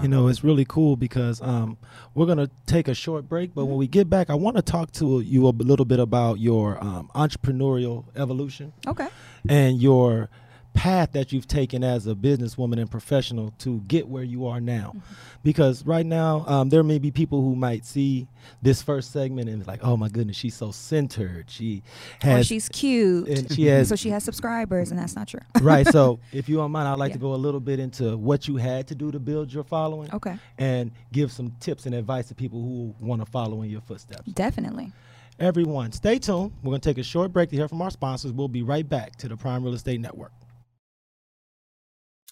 You 0.02 0.08
know, 0.08 0.28
it's 0.28 0.42
really 0.42 0.64
cool 0.64 0.96
because 0.96 1.42
um, 1.42 1.76
we're 2.14 2.24
going 2.24 2.38
to 2.38 2.50
take 2.64 2.88
a 2.88 2.94
short 2.94 3.28
break, 3.28 3.54
but 3.54 3.66
when 3.66 3.76
we 3.76 3.86
get 3.86 4.08
back, 4.08 4.30
I 4.30 4.34
want 4.34 4.56
to 4.56 4.62
talk 4.62 4.90
to 4.92 5.20
you 5.20 5.46
a 5.46 5.50
little 5.50 5.84
bit 5.84 5.98
about 6.00 6.40
your 6.40 6.82
um, 6.82 7.10
entrepreneurial 7.14 8.04
evolution 8.16 8.72
Okay. 8.86 9.08
and 9.48 9.82
your 9.82 10.30
path 10.74 11.12
that 11.12 11.32
you've 11.32 11.46
taken 11.46 11.84
as 11.84 12.06
a 12.06 12.14
businesswoman 12.14 12.80
and 12.80 12.90
professional 12.90 13.52
to 13.58 13.80
get 13.88 14.08
where 14.08 14.22
you 14.22 14.46
are 14.46 14.60
now. 14.60 14.94
Because 15.42 15.84
right 15.84 16.06
now, 16.06 16.44
um, 16.46 16.68
there 16.70 16.82
may 16.82 16.98
be 16.98 17.10
people 17.10 17.42
who 17.42 17.54
might 17.54 17.84
see 17.84 18.26
this 18.62 18.80
first 18.80 19.10
segment 19.12 19.48
and 19.48 19.58
be 19.60 19.64
like, 19.66 19.80
"Oh 19.84 19.96
my 19.96 20.08
goodness, 20.08 20.36
she's 20.36 20.54
so 20.54 20.70
centered. 20.70 21.50
She 21.50 21.82
Or 22.24 22.28
has 22.28 22.46
she's 22.46 22.68
cute. 22.70 23.28
and 23.28 23.52
she 23.52 23.66
has 23.66 23.88
so 23.88 23.96
she 23.96 24.10
has 24.10 24.24
subscribers 24.24 24.90
and 24.90 24.98
that's 24.98 25.14
not 25.14 25.28
true. 25.28 25.40
right. 25.60 25.86
So, 25.88 26.20
if 26.32 26.48
you 26.48 26.56
don't 26.56 26.70
mind, 26.70 26.88
I'd 26.88 26.98
like 26.98 27.10
Yeah. 27.10 27.14
to 27.16 27.20
go 27.20 27.34
a 27.34 27.36
little 27.36 27.60
bit 27.60 27.78
into 27.78 28.16
what 28.16 28.48
you 28.48 28.56
had 28.56 28.86
to 28.88 28.94
do 28.94 29.10
to 29.12 29.18
build 29.20 29.52
your 29.52 29.64
following. 29.64 30.10
Okay. 30.12 30.36
And 30.58 30.90
give 31.12 31.30
some 31.32 31.52
tips 31.60 31.86
and 31.86 31.94
advice 31.94 32.28
to 32.28 32.34
people 32.34 32.60
who 32.62 32.94
want 33.00 33.20
to 33.22 33.26
follow 33.30 33.62
in 33.62 33.70
your 33.70 33.80
footsteps. 33.82 34.32
Definitely. 34.32 34.92
Everyone, 35.38 35.90
stay 35.92 36.18
tuned. 36.18 36.52
We're 36.62 36.70
going 36.70 36.80
to 36.80 36.88
take 36.88 36.98
a 36.98 37.02
short 37.02 37.32
break 37.32 37.50
to 37.50 37.56
hear 37.56 37.66
from 37.66 37.82
our 37.82 37.90
sponsors. 37.90 38.32
We'll 38.32 38.48
be 38.48 38.62
right 38.62 38.88
back 38.88 39.16
to 39.16 39.28
the 39.28 39.36
Prime 39.36 39.64
Real 39.64 39.74
Estate 39.74 40.00
Network. 40.00 40.30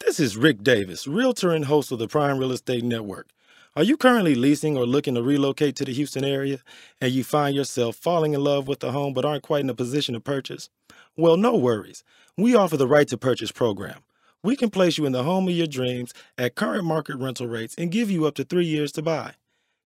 This 0.06 0.18
is 0.18 0.36
Rick 0.36 0.64
Davis, 0.64 1.06
realtor 1.06 1.52
and 1.52 1.66
host 1.66 1.92
of 1.92 1.98
the 1.98 2.08
Prime 2.08 2.38
Real 2.38 2.52
Estate 2.52 2.82
Network. 2.82 3.28
Are 3.76 3.84
you 3.84 3.96
currently 3.96 4.34
leasing 4.34 4.76
or 4.76 4.84
looking 4.84 5.14
to 5.14 5.22
relocate 5.22 5.76
to 5.76 5.84
the 5.84 5.92
Houston 5.92 6.24
area 6.24 6.58
and 7.00 7.12
you 7.12 7.22
find 7.22 7.54
yourself 7.54 7.96
falling 7.96 8.32
in 8.32 8.42
love 8.42 8.66
with 8.66 8.82
a 8.82 8.92
home 8.92 9.12
but 9.12 9.24
aren't 9.24 9.44
quite 9.44 9.60
in 9.60 9.70
a 9.70 9.74
position 9.74 10.14
to 10.14 10.20
purchase? 10.20 10.68
Well, 11.16 11.36
no 11.36 11.54
worries. 11.54 12.02
We 12.36 12.56
offer 12.56 12.76
the 12.76 12.88
right 12.88 13.06
to 13.08 13.18
purchase 13.18 13.52
program. 13.52 14.00
We 14.42 14.56
can 14.56 14.70
place 14.70 14.96
you 14.96 15.04
in 15.04 15.12
the 15.12 15.22
home 15.22 15.46
of 15.46 15.54
your 15.54 15.66
dreams 15.66 16.12
at 16.36 16.56
current 16.56 16.84
market 16.84 17.16
rental 17.16 17.46
rates 17.46 17.74
and 17.76 17.92
give 17.92 18.10
you 18.10 18.26
up 18.26 18.34
to 18.36 18.44
three 18.44 18.66
years 18.66 18.90
to 18.92 19.02
buy. 19.02 19.34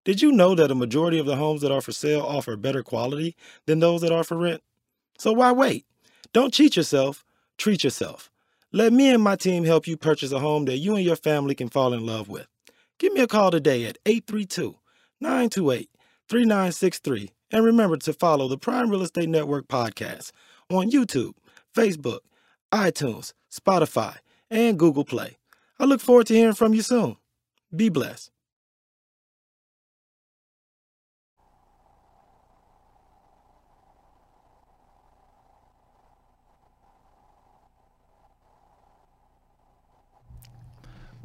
Did 0.05 0.23
you 0.23 0.33
know 0.33 0.55
that 0.55 0.71
a 0.71 0.77
majority 0.77 1.19
of 1.19 1.27
the 1.27 1.37
homes 1.37 1.61
that 1.61 1.73
are 1.73 1.83
for 1.83 1.93
sale 1.93 2.23
offer 2.23 2.57
better 2.57 2.83
quality 2.83 3.37
than 3.67 3.81
those 3.81 4.01
that 4.01 4.13
are 4.13 4.25
for 4.25 4.39
rent? 4.39 4.63
So 5.19 5.33
why 5.33 5.53
wait? 5.53 5.85
Don't 6.33 6.55
cheat 6.55 6.77
yourself, 6.77 7.27
treat 7.59 7.85
yourself. 7.85 8.31
Let 8.75 8.93
me 8.93 9.09
and 9.15 9.23
my 9.23 9.37
team 9.37 9.63
help 9.63 9.87
you 9.87 9.97
purchase 9.97 10.33
a 10.33 10.41
home 10.41 10.65
that 10.65 10.79
you 10.79 10.97
and 10.97 11.05
your 11.05 11.15
family 11.15 11.55
can 11.55 11.69
fall 11.69 11.93
in 11.93 12.05
love 12.05 12.29
with. 12.29 12.49
Give 12.99 13.13
me 13.13 13.21
a 13.21 13.29
call 13.29 13.53
today 13.53 13.85
at 13.85 13.99
832 14.05 14.75
928 15.21 15.89
3963. 16.29 17.31
And 17.53 17.65
remember 17.65 17.97
to 17.99 18.13
follow 18.13 18.49
the 18.49 18.59
Prime 18.59 18.91
Real 18.91 19.03
Estate 19.03 19.29
Network 19.29 19.69
podcast 19.69 20.33
on 20.69 20.91
YouTube, 20.91 21.35
Facebook, 21.73 22.19
iTunes, 22.73 23.33
Spotify, 23.49 24.17
and 24.51 24.77
Google 24.77 25.05
Play. 25.05 25.37
I 25.79 25.85
look 25.85 26.01
forward 26.01 26.27
to 26.27 26.35
hearing 26.35 26.55
from 26.55 26.75
you 26.75 26.83
soon. 26.83 27.17
Be 27.77 27.91
blessed. 27.91 28.33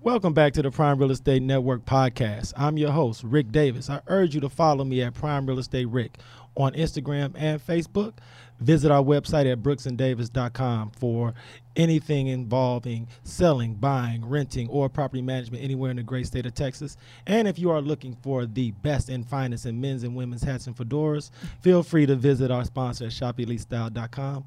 Welcome 0.01 0.33
back 0.33 0.53
to 0.53 0.61
the 0.61 0.71
Prime 0.71 0.97
Real 0.97 1.11
Estate 1.11 1.41
Network 1.41 1.83
podcast. 1.83 2.53
I'm 2.55 2.77
your 2.77 2.91
host, 2.91 3.21
Rick 3.21 3.51
Davis. 3.51 3.89
I 3.89 3.99
urge 4.07 4.33
you 4.33 4.39
to 4.39 4.47
follow 4.47 4.85
me 4.85 5.01
at 5.01 5.13
Prime 5.13 5.45
Real 5.45 5.59
Estate 5.59 5.89
Rick 5.89 6.19
on 6.55 6.71
Instagram 6.71 7.33
and 7.35 7.59
Facebook. 7.59 8.13
Visit 8.61 8.91
our 8.91 9.03
website 9.03 9.51
at 9.51 9.61
brooksanddavis.com 9.61 10.91
for 10.91 11.33
anything 11.75 12.27
involving 12.27 13.09
selling, 13.23 13.73
buying, 13.73 14.25
renting, 14.25 14.69
or 14.69 14.87
property 14.87 15.21
management 15.21 15.65
anywhere 15.65 15.91
in 15.91 15.97
the 15.97 16.03
great 16.03 16.27
state 16.27 16.45
of 16.45 16.53
Texas. 16.53 16.95
And 17.27 17.45
if 17.45 17.59
you 17.59 17.69
are 17.69 17.81
looking 17.81 18.15
for 18.21 18.45
the 18.45 18.71
best 18.71 19.09
and 19.09 19.27
finest 19.27 19.65
in 19.65 19.81
men's 19.81 20.03
and 20.03 20.15
women's 20.15 20.43
hats 20.43 20.65
and 20.65 20.77
fedoras, 20.77 21.29
feel 21.59 21.83
free 21.83 22.05
to 22.05 22.15
visit 22.15 22.51
our 22.51 22.63
sponsor 22.63 23.05
at 23.07 23.11
shopelitestyle.com. 23.11 24.45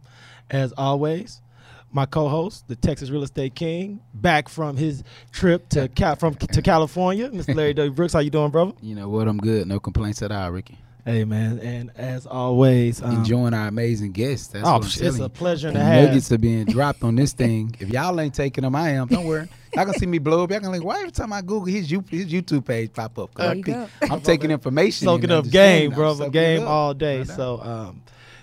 As 0.50 0.72
always, 0.78 1.42
my 1.92 2.07
co-host, 2.07 2.66
the 2.68 2.76
Texas 2.76 3.11
Real 3.11 3.22
Estate 3.22 3.55
King, 3.55 4.00
back 4.14 4.48
from 4.48 4.76
his 4.76 5.02
trip 5.31 5.68
to 5.70 5.88
Cal- 5.88 6.16
from 6.16 6.35
to 6.35 6.62
California, 6.62 7.28
Mr. 7.31 7.55
Larry 7.55 7.74
W. 7.74 7.92
Brooks. 7.92 8.12
How 8.14 8.20
you 8.20 8.31
doing, 8.31 8.50
brother? 8.50 8.72
You 8.81 8.94
know 8.94 9.09
what? 9.09 9.28
I'm 9.28 9.38
good. 9.38 9.66
No 9.68 9.78
complaints 9.78 10.22
at 10.22 10.33
all, 10.33 10.50
Ricky. 10.50 10.78
Hey, 11.05 11.24
man, 11.24 11.59
and 11.59 11.90
as 11.96 12.26
always, 12.26 13.02
um, 13.02 13.11
Enjoying 13.16 13.55
our 13.55 13.66
amazing 13.66 14.12
guests. 14.12 14.46
That's 14.46 14.64
oh, 14.64 14.74
what 14.74 14.83
I'm 14.83 14.87
it's 14.87 14.96
telling 14.98 15.20
a 15.22 15.28
pleasure 15.28 15.66
The 15.72 15.78
to 15.78 15.85
have. 15.85 16.05
nuggets 16.11 16.31
are 16.31 16.38
being 16.38 16.64
dropped 16.66 17.02
on 17.02 17.16
this 17.16 17.33
thing. 17.33 17.74
If 17.81 17.88
y'all 17.88 18.20
ain't 18.20 18.35
taking 18.35 18.62
them, 18.62 18.76
I 18.76 18.90
am. 18.90 19.09
Don't 19.09 19.24
worry. 19.24 19.48
Y'all 19.74 19.85
can 19.85 19.94
see 19.94 20.07
me 20.07 20.18
blow 20.18 20.44
up. 20.44 20.52
Y'all 20.52 20.61
can 20.61 20.70
like, 20.70 20.85
why 20.85 20.98
every 20.98 21.11
time 21.11 21.33
I 21.33 21.40
Google 21.40 21.64
his, 21.64 21.90
you- 21.90 22.05
his 22.09 22.26
YouTube 22.26 22.64
page 22.64 22.92
pop 22.92 23.18
up? 23.18 23.35
There 23.35 23.50
I 23.50 23.52
you 23.55 23.64
pick- 23.64 23.74
go. 23.74 23.88
I'm 24.02 24.20
taking 24.20 24.52
information. 24.52 25.07
soaking 25.07 25.33
up 25.33 25.50
game, 25.50 25.90
I'm 25.90 25.96
bro. 25.96 26.31
Game 26.31 26.68
all 26.68 26.94
day. 26.94 27.18
No 27.18 27.24
doubt. 27.24 27.37
So, 27.37 27.61
um, 27.61 28.02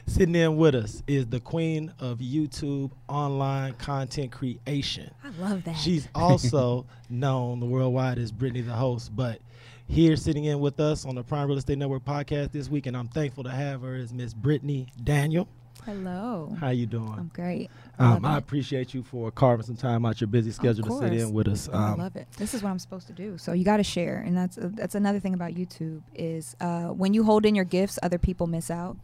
sitting 0.09 0.35
in 0.35 0.57
with 0.57 0.75
us 0.75 1.03
is 1.07 1.27
the 1.27 1.39
queen 1.39 1.93
of 1.99 2.19
YouTube 2.19 2.91
online 3.07 3.73
content 3.73 4.31
creation. 4.31 5.11
I 5.23 5.29
love 5.41 5.63
that. 5.65 5.77
She's 5.77 6.07
also 6.15 6.85
known 7.09 7.59
the 7.59 7.65
worldwide 7.65 8.17
as 8.17 8.31
Brittany 8.31 8.61
the 8.61 8.73
host, 8.73 9.15
but 9.15 9.39
here 9.87 10.15
sitting 10.15 10.45
in 10.45 10.59
with 10.59 10.79
us 10.79 11.05
on 11.05 11.15
the 11.15 11.23
Prime 11.23 11.47
Real 11.47 11.57
Estate 11.57 11.77
Network 11.77 12.05
podcast 12.05 12.51
this 12.51 12.69
week, 12.69 12.85
and 12.87 12.95
I'm 12.97 13.07
thankful 13.07 13.43
to 13.43 13.49
have 13.51 13.81
her 13.81 13.95
is 13.95 14.13
Miss 14.13 14.33
Brittany 14.33 14.87
Daniel. 15.03 15.47
Hello. 15.85 16.53
How 16.59 16.69
you 16.69 16.85
doing? 16.85 17.13
I'm 17.17 17.31
great. 17.33 17.69
I 17.97 18.03
Um, 18.05 18.23
love 18.23 18.25
I 18.25 18.37
appreciate 18.37 18.93
you 18.93 19.01
for 19.01 19.31
carving 19.31 19.65
some 19.65 19.77
time 19.77 20.05
out 20.05 20.19
your 20.19 20.27
busy 20.27 20.51
schedule 20.51 20.83
to 20.83 20.97
sit 20.99 21.13
in 21.13 21.31
with 21.31 21.47
us. 21.47 21.69
I 21.71 21.93
Um, 21.93 21.99
love 21.99 22.15
it. 22.17 22.27
This 22.37 22.53
is 22.53 22.61
what 22.61 22.69
I'm 22.69 22.79
supposed 22.79 23.07
to 23.07 23.13
do. 23.13 23.37
So 23.37 23.53
you 23.53 23.63
got 23.63 23.77
to 23.77 23.83
share, 23.83 24.17
and 24.19 24.35
that's 24.37 24.57
that's 24.61 24.93
another 24.95 25.19
thing 25.21 25.33
about 25.33 25.51
YouTube 25.53 26.01
is 26.13 26.55
uh, 26.59 26.87
when 26.89 27.13
you 27.13 27.23
hold 27.23 27.45
in 27.45 27.55
your 27.55 27.63
gifts, 27.65 27.97
other 28.03 28.17
people 28.17 28.45
miss 28.45 28.69
out. 28.69 28.97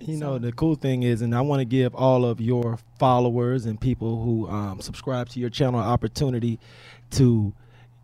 You 0.00 0.16
know, 0.16 0.38
the 0.38 0.52
cool 0.52 0.76
thing 0.76 1.02
is, 1.02 1.20
and 1.20 1.34
I 1.34 1.42
want 1.42 1.60
to 1.60 1.64
give 1.64 1.94
all 1.94 2.24
of 2.24 2.40
your 2.40 2.78
followers 2.98 3.66
and 3.66 3.78
people 3.80 4.22
who 4.22 4.48
um, 4.48 4.80
subscribe 4.80 5.28
to 5.30 5.40
your 5.40 5.50
channel 5.50 5.78
an 5.78 5.86
opportunity 5.86 6.58
to 7.12 7.52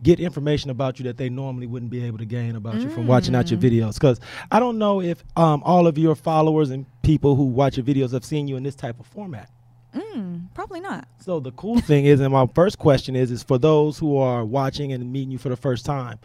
get 0.02 0.20
information 0.20 0.68
about 0.70 0.98
you 0.98 1.04
that 1.04 1.16
they 1.16 1.30
normally 1.30 1.66
wouldn't 1.66 1.90
be 1.90 2.04
able 2.04 2.18
to 2.18 2.26
gain 2.26 2.54
about 2.54 2.74
you 2.80 2.90
from 2.90 3.06
watching 3.06 3.34
out 3.34 3.50
your 3.50 3.58
videos. 3.58 3.94
Because 3.94 4.20
I 4.50 4.60
don't 4.60 4.78
know 4.78 5.00
if 5.00 5.24
um, 5.36 5.62
all 5.64 5.86
of 5.86 5.96
your 5.96 6.14
followers 6.14 6.70
and 6.70 6.84
people 7.02 7.34
who 7.34 7.44
watch 7.44 7.78
your 7.78 7.86
videos 7.86 8.12
have 8.12 8.24
seen 8.24 8.46
you 8.46 8.56
in 8.56 8.62
this 8.62 8.74
type 8.74 9.00
of 9.00 9.06
format. 9.06 9.50
Mm, 9.94 10.52
probably 10.54 10.80
not. 10.80 11.08
So 11.18 11.40
the 11.40 11.52
cool 11.52 11.80
thing 11.80 12.04
is, 12.04 12.20
and 12.20 12.30
my 12.32 12.46
first 12.54 12.78
question 12.78 13.16
is, 13.16 13.30
is 13.30 13.42
for 13.42 13.56
those 13.56 13.98
who 13.98 14.18
are 14.18 14.44
watching 14.44 14.92
and 14.92 15.10
meeting 15.10 15.30
you 15.30 15.38
for 15.38 15.48
the 15.48 15.56
first 15.56 15.86
time, 15.86 16.18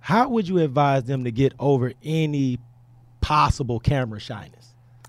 how 0.00 0.28
would 0.30 0.48
you 0.48 0.58
advise 0.58 1.04
them 1.04 1.22
to 1.24 1.30
get 1.30 1.54
over 1.60 1.92
any 2.02 2.58
possible 3.20 3.78
camera 3.78 4.18
shyness? 4.18 4.63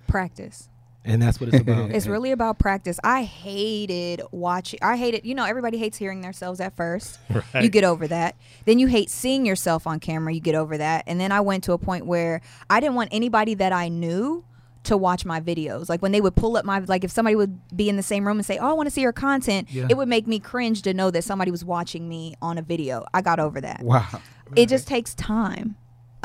Practice. 0.07 0.69
And 1.07 1.21
that's 1.21 1.39
what 1.39 1.49
it's 1.53 1.59
about. 1.61 1.91
It's 1.95 2.07
really 2.07 2.31
about 2.31 2.57
practice. 2.57 2.99
I 3.03 3.23
hated 3.23 4.21
watching. 4.31 4.79
I 4.81 4.97
hated. 4.97 5.23
You 5.23 5.35
know, 5.35 5.45
everybody 5.45 5.77
hates 5.77 5.97
hearing 5.97 6.21
themselves 6.21 6.59
at 6.59 6.75
first. 6.75 7.19
You 7.61 7.69
get 7.69 7.83
over 7.83 8.07
that. 8.07 8.35
Then 8.65 8.79
you 8.79 8.87
hate 8.87 9.09
seeing 9.11 9.45
yourself 9.45 9.85
on 9.85 9.99
camera. 9.99 10.33
You 10.33 10.39
get 10.39 10.55
over 10.55 10.77
that. 10.77 11.03
And 11.07 11.19
then 11.19 11.31
I 11.31 11.41
went 11.41 11.63
to 11.65 11.73
a 11.73 11.77
point 11.77 12.05
where 12.07 12.41
I 12.69 12.79
didn't 12.79 12.95
want 12.95 13.09
anybody 13.11 13.53
that 13.55 13.71
I 13.71 13.87
knew 13.89 14.43
to 14.85 14.97
watch 14.97 15.25
my 15.25 15.39
videos. 15.41 15.89
Like 15.89 16.01
when 16.01 16.11
they 16.11 16.21
would 16.21 16.35
pull 16.35 16.57
up 16.57 16.65
my 16.65 16.79
like 16.79 17.03
if 17.03 17.11
somebody 17.11 17.35
would 17.35 17.59
be 17.75 17.87
in 17.87 17.97
the 17.97 18.03
same 18.03 18.25
room 18.25 18.37
and 18.37 18.45
say, 18.45 18.57
"Oh, 18.57 18.69
I 18.69 18.73
want 18.73 18.87
to 18.87 18.91
see 18.91 19.01
your 19.01 19.13
content," 19.13 19.67
Yeah. 19.71 19.87
it 19.89 19.97
would 19.97 20.07
make 20.07 20.25
me 20.27 20.39
cringe 20.39 20.81
to 20.83 20.93
know 20.93 21.09
that 21.11 21.23
somebody 21.23 21.49
was 21.51 21.63
watching 21.65 22.07
me 22.09 22.35
on 22.41 22.57
a 22.57 22.61
video. 22.61 23.05
I 23.13 23.21
got 23.21 23.39
over 23.39 23.61
that. 23.61 23.81
Wow. 23.83 24.05
It 24.55 24.69
just 24.69 24.87
takes 24.87 25.13
time. 25.15 25.75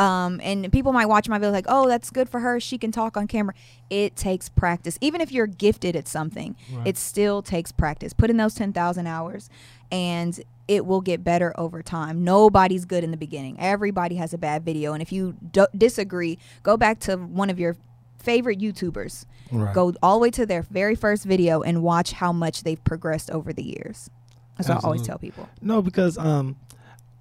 Um, 0.00 0.40
and 0.42 0.72
people 0.72 0.94
might 0.94 1.06
watch 1.06 1.28
my 1.28 1.38
video 1.38 1.52
like, 1.52 1.66
oh, 1.68 1.86
that's 1.86 2.08
good 2.08 2.30
for 2.30 2.40
her. 2.40 2.58
She 2.58 2.78
can 2.78 2.90
talk 2.90 3.18
on 3.18 3.26
camera. 3.26 3.54
It 3.90 4.16
takes 4.16 4.48
practice. 4.48 4.96
Even 5.02 5.20
if 5.20 5.30
you're 5.30 5.46
gifted 5.46 5.94
at 5.94 6.08
something, 6.08 6.56
it 6.86 6.96
still 6.96 7.42
takes 7.42 7.70
practice. 7.70 8.14
Put 8.14 8.30
in 8.30 8.38
those 8.38 8.54
10,000 8.54 9.06
hours 9.06 9.50
and 9.92 10.40
it 10.68 10.86
will 10.86 11.02
get 11.02 11.22
better 11.22 11.52
over 11.60 11.82
time. 11.82 12.24
Nobody's 12.24 12.86
good 12.86 13.04
in 13.04 13.10
the 13.10 13.18
beginning. 13.18 13.56
Everybody 13.60 14.14
has 14.14 14.32
a 14.32 14.38
bad 14.38 14.64
video. 14.64 14.94
And 14.94 15.02
if 15.02 15.12
you 15.12 15.36
d- 15.52 15.66
disagree, 15.76 16.38
go 16.62 16.78
back 16.78 16.98
to 17.00 17.16
one 17.16 17.50
of 17.50 17.60
your 17.60 17.76
favorite 18.16 18.58
YouTubers. 18.58 19.26
Right. 19.52 19.74
Go 19.74 19.92
all 20.02 20.14
the 20.14 20.22
way 20.22 20.30
to 20.30 20.46
their 20.46 20.62
very 20.62 20.94
first 20.94 21.26
video 21.26 21.60
and 21.60 21.82
watch 21.82 22.12
how 22.12 22.32
much 22.32 22.62
they've 22.62 22.82
progressed 22.84 23.30
over 23.30 23.52
the 23.52 23.64
years. 23.64 24.08
That's 24.56 24.68
what 24.70 24.82
I 24.82 24.86
always 24.86 25.02
tell 25.02 25.18
people. 25.18 25.48
No, 25.60 25.82
because 25.82 26.16
um, 26.16 26.56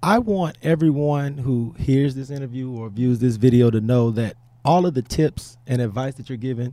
I 0.02 0.18
want 0.18 0.56
everyone 0.62 1.36
who 1.36 1.74
hears 1.78 2.14
this 2.14 2.30
interview 2.30 2.70
or 2.70 2.88
views 2.88 3.18
this 3.18 3.36
video 3.36 3.70
to 3.70 3.82
know 3.82 4.10
that 4.12 4.34
all 4.64 4.86
of 4.86 4.94
the 4.94 5.02
tips 5.02 5.58
and 5.66 5.82
advice 5.82 6.14
that 6.14 6.30
you're 6.30 6.38
giving 6.38 6.72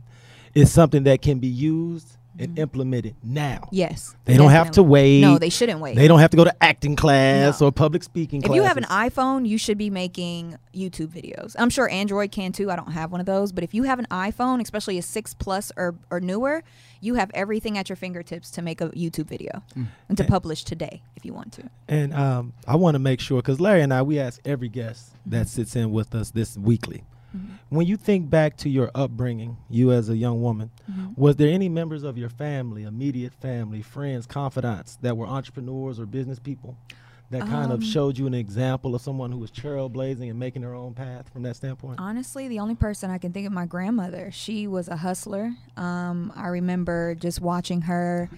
is 0.54 0.72
something 0.72 1.02
that 1.02 1.20
can 1.20 1.38
be 1.38 1.46
used 1.46 2.16
and 2.38 2.58
implement 2.58 3.06
it 3.06 3.14
now. 3.22 3.68
Yes. 3.72 4.14
They 4.24 4.36
don't 4.36 4.50
have 4.50 4.70
to 4.72 4.82
wait. 4.82 5.20
No, 5.20 5.38
they 5.38 5.48
shouldn't 5.50 5.80
wait. 5.80 5.96
They 5.96 6.08
don't 6.08 6.20
have 6.20 6.30
to 6.30 6.36
go 6.36 6.44
to 6.44 6.62
acting 6.62 6.96
class 6.96 7.60
No. 7.60 7.68
or 7.68 7.72
public 7.72 8.02
speaking 8.02 8.40
class. 8.40 8.46
if 8.46 8.48
class. 8.50 8.56
you 8.56 8.62
have 8.62 8.76
an 8.76 8.84
iPhone, 8.84 9.46
you 9.46 9.58
should 9.58 9.78
be 9.78 9.90
making 9.90 10.56
YouTube 10.74 11.08
videos. 11.08 11.56
I'm 11.58 11.70
sure 11.70 11.88
Android 11.90 12.30
can 12.32 12.52
too. 12.52 12.70
I 12.70 12.76
don't 12.76 12.92
have 12.92 13.10
one 13.10 13.20
of 13.20 13.26
those, 13.26 13.52
but 13.52 13.64
if 13.64 13.74
you 13.74 13.82
have 13.84 13.98
an 13.98 14.06
iPhone, 14.10 14.60
especially 14.62 14.98
a 14.98 15.02
6 15.02 15.34
Plus 15.34 15.72
or, 15.76 15.94
or 16.10 16.20
newer, 16.20 16.62
you 17.00 17.14
have 17.14 17.30
everything 17.34 17.76
at 17.78 17.88
your 17.88 17.96
fingertips 17.96 18.50
to 18.52 18.62
make 18.62 18.80
a 18.80 18.88
YouTube 18.90 19.26
video 19.26 19.62
and 20.08 20.16
to 20.16 20.24
publish 20.24 20.64
today 20.64 21.02
if 21.16 21.24
you 21.24 21.32
want 21.32 21.52
to. 21.54 21.62
And 21.88 22.12
um, 22.14 22.52
I 22.66 22.76
want 22.76 22.94
to 22.94 22.98
make 22.98 23.20
sure 23.20 23.40
because 23.40 23.60
Larry 23.60 23.82
and 23.82 23.92
I, 23.92 24.02
we 24.02 24.18
ask 24.18 24.40
every 24.44 24.68
guest 24.68 25.10
that 25.26 25.48
sits 25.48 25.76
in 25.76 25.90
with 25.92 26.14
us 26.14 26.30
this 26.30 26.56
weekly. 26.56 27.02
Mm-hmm. 27.36 27.54
When 27.68 27.86
you 27.86 27.96
think 27.96 28.30
back 28.30 28.56
to 28.58 28.68
your 28.68 28.90
upbringing, 28.94 29.56
you 29.68 29.92
as 29.92 30.08
a 30.08 30.16
young 30.16 30.42
woman, 30.42 30.70
mm-hmm. 30.90 31.20
was 31.20 31.36
there 31.36 31.48
any 31.48 31.68
members 31.68 32.02
of 32.02 32.16
your 32.16 32.30
family, 32.30 32.84
immediate 32.84 33.34
family, 33.34 33.82
friends, 33.82 34.26
confidants 34.26 34.96
that 35.02 35.16
were 35.16 35.26
entrepreneurs 35.26 36.00
or 36.00 36.06
business 36.06 36.38
people 36.38 36.76
that 37.30 37.42
kind 37.42 37.72
of 37.72 37.80
um, 37.80 37.84
showed 37.84 38.16
you 38.16 38.26
an 38.26 38.32
example 38.32 38.94
of 38.94 39.02
someone 39.02 39.30
who 39.30 39.38
was 39.38 39.50
trailblazing 39.50 40.30
and 40.30 40.38
making 40.38 40.62
their 40.62 40.74
own 40.74 40.94
path 40.94 41.28
from 41.30 41.42
that 41.42 41.56
standpoint? 41.56 42.00
Honestly, 42.00 42.48
the 42.48 42.58
only 42.58 42.74
person 42.74 43.10
I 43.10 43.18
can 43.18 43.32
think 43.32 43.46
of 43.46 43.52
my 43.52 43.66
grandmother. 43.66 44.30
She 44.32 44.66
was 44.66 44.88
a 44.88 44.96
hustler. 44.96 45.52
Um, 45.76 46.32
I 46.34 46.48
remember 46.48 47.14
just 47.14 47.40
watching 47.40 47.82
her. 47.82 48.30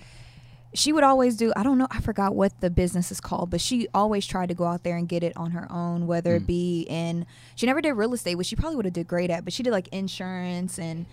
She 0.72 0.92
would 0.92 1.02
always 1.02 1.36
do. 1.36 1.52
I 1.56 1.64
don't 1.64 1.78
know. 1.78 1.88
I 1.90 2.00
forgot 2.00 2.34
what 2.34 2.60
the 2.60 2.70
business 2.70 3.10
is 3.10 3.20
called, 3.20 3.50
but 3.50 3.60
she 3.60 3.88
always 3.92 4.24
tried 4.24 4.50
to 4.50 4.54
go 4.54 4.64
out 4.64 4.84
there 4.84 4.96
and 4.96 5.08
get 5.08 5.24
it 5.24 5.36
on 5.36 5.50
her 5.50 5.70
own. 5.70 6.06
Whether 6.06 6.36
it 6.36 6.46
be 6.46 6.86
in, 6.88 7.26
she 7.56 7.66
never 7.66 7.80
did 7.80 7.92
real 7.94 8.14
estate, 8.14 8.36
which 8.36 8.46
she 8.46 8.56
probably 8.56 8.76
would 8.76 8.84
have 8.84 8.94
did 8.94 9.08
great 9.08 9.30
at. 9.30 9.44
But 9.44 9.52
she 9.52 9.64
did 9.64 9.72
like 9.72 9.88
insurance 9.88 10.78
and, 10.78 11.06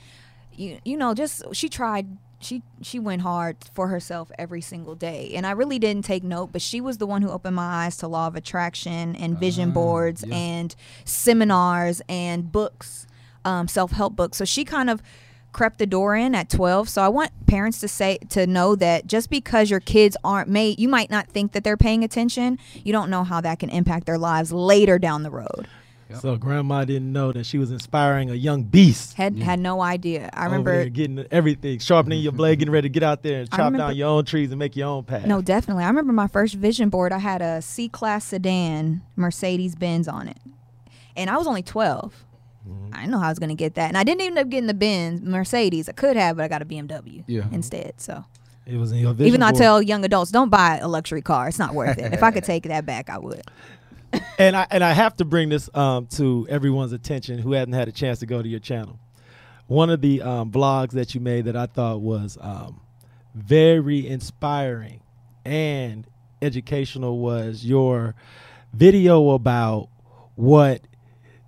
you 0.56 0.78
you 0.86 0.96
know, 0.96 1.13
just 1.13 1.43
she 1.54 1.70
tried. 1.70 2.06
She 2.39 2.62
she 2.84 3.00
went 3.00 3.24
hard 3.24 3.58
for 3.74 3.88
herself 3.88 4.32
every 4.38 4.62
single 4.62 4.93
day, 4.93 5.32
and 5.34 5.48
I 5.48 5.52
really 5.52 5.80
didn't 5.80 6.06
take 6.06 6.24
note. 6.24 6.52
But 6.52 6.62
she 6.62 6.80
was 6.80 7.00
the 7.00 7.08
one 7.08 7.24
who 7.24 7.30
opened 7.30 7.56
my 7.56 7.86
eyes 7.86 7.98
to 7.98 8.08
law 8.08 8.28
of 8.28 8.36
attraction 8.36 9.15
and 9.15 9.39
vision 9.39 9.72
boards 9.72 10.24
yeah. 10.24 10.36
and 10.36 10.76
seminars 11.04 12.00
and 12.08 12.52
books, 12.52 13.08
um, 13.43 13.67
self 13.67 13.91
help 13.91 14.15
books. 14.15 14.38
So 14.38 14.46
she 14.46 14.65
kind 14.65 14.91
of 14.91 15.02
crept 15.58 15.80
the 15.80 15.88
door 15.88 16.15
in 16.15 16.36
at 16.36 16.50
12 16.50 16.88
so 16.88 17.02
i 17.02 17.08
want 17.08 17.32
parents 17.48 17.80
to 17.80 17.88
say 17.88 18.17
to 18.30 18.46
know 18.46 18.76
that 18.76 19.08
just 19.08 19.30
because 19.30 19.70
your 19.70 19.80
kids 19.80 20.15
aren't 20.24 20.48
made 20.50 20.80
you 20.80 20.88
might 20.88 21.10
not 21.10 21.28
think 21.28 21.52
that 21.54 21.63
they're 21.63 21.78
paying 21.78 22.04
attention. 22.04 22.58
You 22.84 22.93
don't 22.93 23.10
know 23.10 23.24
how 23.24 23.41
that 23.41 23.60
can 23.60 23.70
impact 23.70 24.06
their 24.06 24.17
lives 24.17 24.52
later 24.52 25.00
down 25.00 25.24
the 25.24 25.32
road. 25.32 25.67
So 26.22 26.38
grandma 26.38 26.86
didn't 26.86 27.12
know 27.12 27.34
that 27.34 27.46
she 27.46 27.58
was 27.58 27.70
inspiring 27.70 28.30
a 28.30 28.34
young 28.34 28.63
beast. 28.63 29.15
had 29.15 29.38
had 29.39 29.60
no 29.60 29.82
idea. 29.82 30.30
I 30.34 30.46
over 30.46 30.52
remember 30.58 30.89
getting 30.89 31.26
everything, 31.32 31.80
sharpening 31.80 32.22
your 32.22 32.32
blade, 32.32 32.60
getting 32.60 32.72
ready 32.72 32.88
to 32.88 32.93
get 32.93 33.04
out 33.04 33.24
there 33.24 33.41
and 33.41 33.50
chop 33.50 33.60
remember- 33.60 33.80
down 33.80 33.96
your 33.98 34.08
own 34.08 34.24
trees 34.24 34.52
and 34.52 34.60
make 34.60 34.76
your 34.78 34.88
own 34.88 35.04
path. 35.04 35.26
no 35.26 35.41
definitely. 35.41 35.84
I 35.84 35.88
remember 35.88 36.13
my 36.13 36.28
first 36.28 36.54
vision 36.56 36.89
board 36.89 37.12
i 37.12 37.17
had 37.17 37.41
a 37.41 37.62
c-class 37.62 38.26
sedan 38.26 39.02
mercedes 39.15 39.76
benz 39.76 40.08
on 40.08 40.28
it. 40.30 40.38
And 41.17 41.30
i 41.30 41.38
was 41.38 41.48
only 41.48 41.63
12 42.67 42.89
I 42.93 42.97
didn't 43.01 43.12
know 43.12 43.19
how 43.19 43.27
I 43.27 43.30
was 43.30 43.39
going 43.39 43.49
to 43.49 43.56
get 43.56 43.75
that. 43.75 43.88
And 43.89 43.97
I 43.97 44.03
didn't 44.03 44.21
end 44.21 44.38
up 44.38 44.49
getting 44.49 44.67
the 44.67 44.73
Benz 44.73 45.21
Mercedes. 45.21 45.89
I 45.89 45.93
could 45.93 46.15
have, 46.15 46.38
but 46.38 46.43
I 46.43 46.47
got 46.47 46.62
a 46.62 46.65
BMW 46.65 47.23
Yeah. 47.27 47.45
instead. 47.51 47.93
So 47.97 48.23
it 48.65 48.77
was 48.77 48.91
in 48.91 48.99
your 48.99 49.13
vision 49.13 49.27
even 49.27 49.39
though 49.41 49.47
I 49.47 49.51
tell 49.53 49.82
young 49.82 50.03
adults, 50.06 50.32
don't 50.32 50.49
buy 50.49 50.77
a 50.82 50.88
luxury 50.88 51.21
car. 51.21 51.47
It's 51.47 51.60
not 51.60 51.73
worth 51.73 51.97
it. 51.97 52.13
if 52.13 52.23
I 52.23 52.32
could 52.32 52.43
take 52.53 52.63
that 52.63 52.86
back, 52.86 53.10
I 53.10 53.17
would. 53.17 53.41
and 54.39 54.56
I 54.56 54.65
and 54.71 54.84
I 54.84 54.93
have 54.93 55.15
to 55.17 55.25
bring 55.25 55.49
this 55.49 55.69
um, 55.73 56.08
to 56.08 56.47
everyone's 56.49 56.93
attention 56.93 57.39
who 57.39 57.51
hasn't 57.53 57.75
had 57.75 57.88
a 57.88 57.91
chance 57.91 58.19
to 58.19 58.25
go 58.25 58.41
to 58.41 58.47
your 58.47 58.60
channel. 58.62 58.99
One 59.67 59.89
of 59.89 59.99
the 59.99 60.21
um, 60.21 60.49
blogs 60.51 60.91
that 60.91 61.13
you 61.13 61.19
made 61.19 61.45
that 61.45 61.58
I 61.58 61.65
thought 61.65 61.99
was 61.99 62.38
um, 62.39 62.80
very 63.36 64.08
inspiring 64.08 65.01
and 65.43 66.08
educational 66.41 67.19
was 67.19 67.65
your 67.65 68.15
video 68.73 69.32
about 69.32 69.89
what 70.36 70.82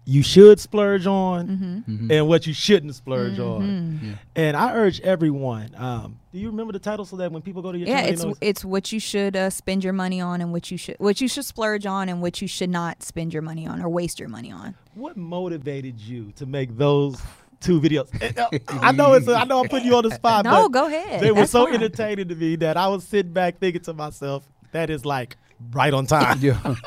you 0.10 0.24
should 0.24 0.60
splurge 0.60 1.06
on 1.06 1.48
Mm-hmm. 1.88 2.12
and 2.12 2.28
what 2.28 2.48
you 2.48 2.54
shouldn't 2.54 2.96
splurge 2.96 3.38
on. 3.40 4.18
And 4.36 4.58
I 4.58 4.74
urge 4.74 5.00
everyone. 5.02 5.70
Um, 5.78 6.20
do 6.34 6.40
you 6.40 6.48
remember 6.50 6.74
the 6.74 6.80
title 6.80 7.06
so 7.06 7.16
that 7.18 7.32
when 7.32 7.42
people 7.42 7.62
go 7.62 7.72
to 7.72 7.78
your 7.78 7.88
Yeah, 7.88 8.02
channel, 8.10 8.32
it's 8.32 8.40
they 8.40 8.48
it's 8.48 8.66
what 8.66 8.92
you 8.92 9.00
should 9.00 9.36
uh, 9.36 9.50
spend 9.50 9.84
your 9.84 9.94
money 9.94 10.20
on, 10.22 10.42
and 10.42 10.52
what 10.52 10.72
you 10.72 10.78
should 10.78 10.96
what 11.00 11.22
you 11.22 11.28
should 11.28 11.46
splurge 11.46 11.86
on, 11.86 12.10
and 12.10 12.22
what 12.22 12.42
you 12.42 12.48
should 12.48 12.70
not 12.70 13.04
spend 13.04 13.34
your 13.34 13.42
money 13.44 13.68
on 13.68 13.82
or 13.82 13.90
waste 13.90 14.20
your 14.20 14.30
money 14.30 14.52
on. 14.52 14.76
What 14.96 15.16
motivated 15.18 16.00
you 16.00 16.32
to 16.38 16.46
make 16.46 16.76
those 16.78 17.22
two 17.62 17.80
videos? 17.80 18.10
And, 18.22 18.38
uh, 18.38 18.50
I 18.82 18.92
know 18.92 19.14
it's. 19.14 19.28
I 19.28 19.44
know 19.46 19.60
I'm 19.62 19.70
putting 19.70 19.88
you 19.88 19.96
on 19.96 20.04
the 20.04 20.16
spot. 20.22 20.44
No, 20.46 20.64
but 20.64 20.72
go 20.72 20.88
ahead. 20.88 21.22
They 21.22 21.32
were 21.32 21.46
so 21.46 21.66
fine. 21.66 21.76
entertaining 21.76 22.28
to 22.30 22.36
me 22.36 22.56
that 22.58 22.78
I 22.78 22.88
was 22.88 23.04
sitting 23.04 23.32
back 23.34 23.60
thinking 23.60 23.82
to 23.84 23.94
myself, 23.94 24.48
"That 24.72 24.90
is 24.90 25.06
like 25.06 25.38
right 25.72 25.94
on 25.94 26.06
time." 26.08 26.40
Yeah. 26.42 26.76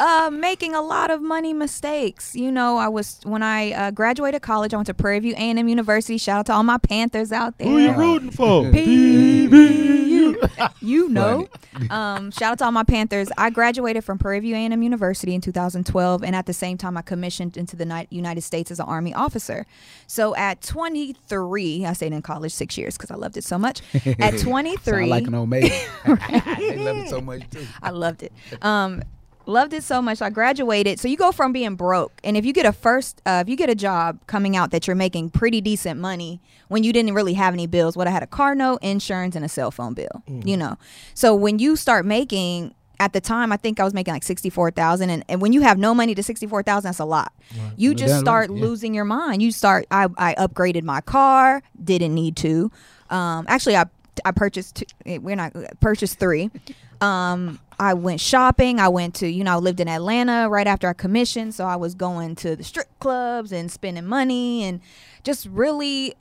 Uh, 0.00 0.30
making 0.30 0.74
a 0.74 0.80
lot 0.80 1.10
of 1.10 1.20
money 1.20 1.52
mistakes. 1.52 2.34
You 2.34 2.50
know, 2.50 2.78
I 2.78 2.88
was 2.88 3.20
when 3.24 3.42
I 3.42 3.72
uh, 3.72 3.90
graduated 3.90 4.40
college. 4.40 4.72
I 4.72 4.78
went 4.78 4.86
to 4.86 4.94
Prairie 4.94 5.20
View 5.20 5.34
A&M 5.34 5.68
University. 5.68 6.16
Shout 6.16 6.38
out 6.38 6.46
to 6.46 6.54
all 6.54 6.62
my 6.62 6.78
Panthers 6.78 7.32
out 7.32 7.58
there. 7.58 7.68
Who 7.68 7.78
you 7.78 7.92
rooting 7.92 8.30
for? 8.30 8.62
PVU. 8.72 10.70
you 10.80 11.08
know. 11.10 11.48
Um, 11.88 12.30
shout 12.30 12.52
out 12.52 12.58
to 12.58 12.64
all 12.66 12.72
my 12.72 12.84
Panthers. 12.84 13.28
I 13.38 13.48
graduated 13.48 14.04
from 14.04 14.18
Prairie 14.18 14.40
View 14.40 14.54
A&M 14.54 14.82
University 14.82 15.34
in 15.34 15.40
2012, 15.40 16.22
and 16.22 16.36
at 16.36 16.44
the 16.44 16.52
same 16.52 16.76
time, 16.76 16.98
I 16.98 17.02
commissioned 17.02 17.56
into 17.56 17.74
the 17.74 18.06
United 18.10 18.42
States 18.42 18.70
as 18.70 18.80
an 18.80 18.86
Army 18.86 19.14
officer. 19.14 19.64
So 20.06 20.36
at 20.36 20.60
23, 20.60 21.86
I 21.86 21.92
stayed 21.94 22.12
in 22.12 22.20
college 22.20 22.52
six 22.52 22.76
years 22.76 22.98
because 22.98 23.10
I 23.10 23.14
loved 23.14 23.38
it 23.38 23.44
so 23.44 23.56
much. 23.56 23.80
At 24.18 24.38
23, 24.38 24.78
Sound 24.78 25.10
like 25.10 25.26
an 25.26 25.34
old 25.34 25.48
maid. 25.48 25.72
they 26.04 26.76
loved 26.76 26.98
it 26.98 27.08
so 27.08 27.22
much 27.22 27.48
too. 27.50 27.66
I 27.82 27.90
loved 27.90 28.24
it. 28.24 28.32
Um, 28.60 29.02
loved 29.46 29.72
it 29.72 29.82
so 29.82 30.00
much. 30.00 30.22
I 30.22 30.30
graduated. 30.30 31.00
So 31.00 31.08
you 31.08 31.16
go 31.16 31.32
from 31.32 31.52
being 31.52 31.74
broke, 31.74 32.20
and 32.24 32.36
if 32.36 32.44
you 32.44 32.52
get 32.52 32.66
a 32.66 32.72
first, 32.72 33.20
uh, 33.26 33.42
if 33.44 33.48
you 33.48 33.56
get 33.56 33.70
a 33.70 33.74
job 33.74 34.18
coming 34.26 34.56
out 34.56 34.70
that 34.70 34.86
you're 34.86 34.96
making 34.96 35.30
pretty 35.30 35.60
decent 35.60 36.00
money 36.00 36.40
when 36.68 36.84
you 36.84 36.92
didn't 36.92 37.14
really 37.14 37.34
have 37.34 37.54
any 37.54 37.66
bills. 37.66 37.96
What 37.96 38.06
I 38.06 38.10
had 38.10 38.22
a 38.22 38.26
car 38.28 38.54
note, 38.54 38.78
insurance, 38.82 39.36
and 39.36 39.44
a 39.44 39.48
cell 39.48 39.70
phone 39.70 39.94
bill. 39.94 40.22
You 40.26 40.56
know. 40.56 40.76
So 41.14 41.34
when 41.34 41.58
you 41.58 41.76
start 41.76 42.04
making 42.06 42.74
at 42.98 43.14
the 43.14 43.20
time, 43.20 43.50
I 43.50 43.56
think 43.56 43.80
I 43.80 43.84
was 43.84 43.94
making 43.94 44.12
like 44.12 44.22
sixty 44.22 44.50
four 44.50 44.70
thousand, 44.70 45.10
and, 45.10 45.24
and 45.28 45.40
when 45.40 45.52
you 45.52 45.62
have 45.62 45.78
no 45.78 45.94
money 45.94 46.14
to 46.14 46.22
sixty 46.22 46.46
four 46.46 46.62
thousand, 46.62 46.88
that's 46.88 46.98
a 46.98 47.04
lot. 47.04 47.32
You 47.76 47.90
No 47.90 47.96
just 47.96 48.20
start 48.20 48.50
yeah. 48.50 48.60
losing 48.60 48.94
your 48.94 49.06
mind. 49.06 49.42
You 49.42 49.52
start. 49.52 49.86
I 49.90 50.08
I 50.18 50.34
upgraded 50.34 50.82
my 50.82 51.00
car. 51.00 51.62
Didn't 51.82 52.14
need 52.14 52.36
to. 52.36 52.70
Um, 53.08 53.46
actually, 53.48 53.76
I 53.76 53.86
I 54.24 54.32
purchased. 54.32 54.76
Two, 54.76 54.84
eh, 55.06 55.16
we're 55.16 55.34
not 55.36 55.54
purchased 55.80 56.18
three. 56.18 56.50
Um, 57.00 57.58
I 57.80 57.94
went 57.94 58.20
shopping. 58.20 58.78
I 58.78 58.88
went 58.88 59.14
to 59.16 59.26
you 59.26 59.42
know 59.42 59.54
I 59.54 59.56
lived 59.56 59.80
in 59.80 59.88
Atlanta 59.88 60.50
right 60.50 60.66
after 60.66 60.86
I 60.86 60.92
commissioned, 60.92 61.54
so 61.54 61.64
I 61.64 61.76
was 61.76 61.94
going 61.94 62.34
to 62.36 62.54
the 62.54 62.62
strip 62.62 62.86
clubs 63.00 63.52
and 63.52 63.72
spending 63.72 64.04
money 64.04 64.64
and 64.64 64.80
just 65.24 65.46
really 65.46 66.14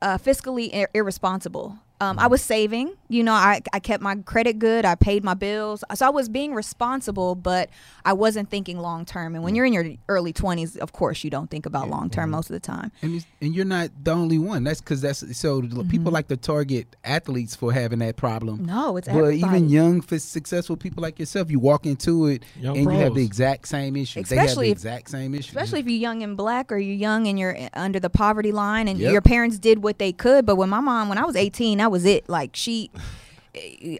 uh, 0.00 0.16
fiscally 0.16 0.72
ir- 0.72 0.88
irresponsible. 0.94 1.78
Um, 2.02 2.18
I 2.18 2.26
was 2.26 2.42
saving, 2.42 2.94
you 3.08 3.22
know, 3.22 3.32
I, 3.32 3.60
I 3.72 3.78
kept 3.78 4.02
my 4.02 4.16
credit 4.16 4.58
good. 4.58 4.84
I 4.84 4.96
paid 4.96 5.22
my 5.22 5.34
bills. 5.34 5.84
So 5.94 6.04
I 6.06 6.10
was 6.10 6.28
being 6.28 6.52
responsible, 6.52 7.36
but 7.36 7.70
I 8.04 8.12
wasn't 8.12 8.50
thinking 8.50 8.78
long 8.80 9.04
term. 9.04 9.34
And 9.36 9.44
when 9.44 9.54
you're 9.54 9.64
in 9.66 9.72
your 9.72 9.86
early 10.08 10.32
20s, 10.32 10.76
of 10.78 10.92
course, 10.92 11.22
you 11.22 11.30
don't 11.30 11.48
think 11.48 11.64
about 11.64 11.88
long 11.88 12.10
term 12.10 12.30
most 12.30 12.50
of 12.50 12.54
the 12.54 12.60
time. 12.60 12.90
And 13.02 13.24
and 13.40 13.54
you're 13.54 13.64
not 13.64 13.90
the 14.02 14.10
only 14.10 14.38
one. 14.38 14.64
That's 14.64 14.80
because 14.80 15.00
that's 15.00 15.36
so 15.38 15.60
the 15.60 15.84
people 15.84 16.10
like 16.10 16.26
to 16.28 16.36
target 16.36 16.96
athletes 17.04 17.54
for 17.54 17.72
having 17.72 18.00
that 18.00 18.16
problem. 18.16 18.56
Mm-hmm. 18.58 18.66
No, 18.66 18.96
it's 18.96 19.06
but 19.06 19.16
everybody. 19.18 19.38
even 19.56 19.68
young, 19.68 20.02
successful 20.02 20.76
people 20.76 21.02
like 21.02 21.20
yourself, 21.20 21.50
you 21.52 21.60
walk 21.60 21.86
into 21.86 22.26
it 22.26 22.42
Young 22.58 22.76
and 22.78 22.92
you 22.92 22.98
have 22.98 23.14
the 23.14 23.24
exact 23.24 23.68
same 23.68 23.94
issue. 23.94 24.22
they 24.24 24.34
have 24.36 24.44
Especially 24.46 24.66
the 24.66 24.72
if- 24.72 24.78
exact 24.78 25.10
same 25.10 25.34
issue. 25.34 25.50
especially 25.50 25.78
if 25.80 25.86
you're 25.86 25.98
young 26.08 26.24
and 26.24 26.36
black 26.36 26.72
or 26.72 26.78
you're 26.78 26.96
young 26.96 27.28
and 27.28 27.38
you're 27.38 27.56
under 27.74 28.00
the 28.00 28.10
poverty 28.10 28.50
line 28.50 28.88
and 28.88 28.98
Yep. 28.98 29.12
your 29.12 29.20
parents 29.22 29.58
did 29.58 29.82
what 29.84 29.98
they 29.98 30.12
could 30.12 30.44
but 30.46 30.56
when 30.56 30.68
my 30.68 30.80
mom 30.80 31.08
when 31.08 31.18
i 31.18 31.24
was 31.24 31.36
18 31.36 31.78
that 31.78 31.90
was 31.92 32.04
it 32.04 32.28
like 32.28 32.56
she 32.56 32.90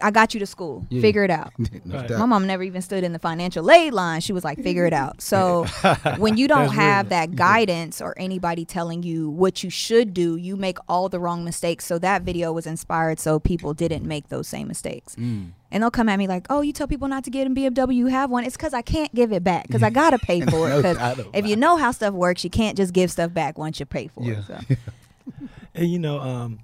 I 0.01 0.09
got 0.09 0.33
you 0.33 0.39
to 0.39 0.47
school. 0.47 0.87
Yeah. 0.89 1.01
Figure 1.01 1.23
it 1.23 1.29
out. 1.29 1.53
no 1.85 1.99
Right. 1.99 2.09
My 2.09 2.25
mom 2.25 2.47
never 2.47 2.63
even 2.63 2.81
stood 2.81 3.03
in 3.03 3.13
the 3.13 3.19
financial 3.19 3.69
aid 3.69 3.93
line. 3.93 4.19
She 4.19 4.33
was 4.33 4.43
like, 4.43 4.59
figure 4.63 4.87
it 4.87 4.93
out. 4.93 5.21
So 5.21 5.65
when 6.17 6.37
you 6.37 6.47
don't 6.47 6.69
have 6.73 7.05
real. 7.05 7.09
that 7.11 7.35
guidance 7.35 8.01
or 8.01 8.15
anybody 8.17 8.65
telling 8.65 9.03
you 9.03 9.29
what 9.29 9.63
you 9.63 9.69
should 9.69 10.11
do, 10.11 10.37
you 10.37 10.55
make 10.55 10.79
all 10.89 11.07
the 11.07 11.19
wrong 11.19 11.45
mistakes. 11.45 11.85
So 11.85 11.99
that 11.99 12.23
video 12.23 12.51
was 12.51 12.65
inspired 12.65 13.19
so 13.19 13.39
people 13.39 13.75
didn't 13.75 14.03
make 14.07 14.29
those 14.29 14.47
same 14.47 14.67
mistakes. 14.67 15.15
Mm. 15.17 15.51
And 15.69 15.83
they'll 15.83 15.91
come 15.91 16.09
at 16.09 16.17
me 16.17 16.25
like, 16.27 16.47
oh, 16.49 16.61
you 16.61 16.73
tell 16.73 16.87
people 16.87 17.07
not 17.07 17.23
to 17.25 17.29
get 17.29 17.45
in 17.45 17.53
BMW, 17.53 17.93
you 17.95 18.07
have 18.07 18.31
one. 18.31 18.45
It's 18.45 18.57
because 18.57 18.73
I 18.73 18.81
can't 18.81 19.13
give 19.13 19.31
it 19.31 19.43
back 19.43 19.67
because 19.67 19.83
I 19.83 19.91
got 19.91 20.11
to 20.11 20.17
pay 20.17 20.41
for 20.47 20.67
it. 20.71 20.77
Because 20.77 21.19
if 21.31 21.45
you 21.45 21.57
know 21.57 21.77
how 21.77 21.91
stuff 21.91 22.15
works, 22.15 22.43
you 22.43 22.49
can't 22.49 22.75
just 22.75 22.91
give 22.91 23.11
stuff 23.11 23.31
back 23.31 23.59
once 23.59 23.79
you 23.79 23.85
pay 23.85 24.07
for 24.07 24.23
Yeah. 24.23 24.39
it. 24.39 24.45
So. 24.47 24.75
And 25.75 25.91
you 25.91 25.99
know, 25.99 26.19
um, 26.19 26.59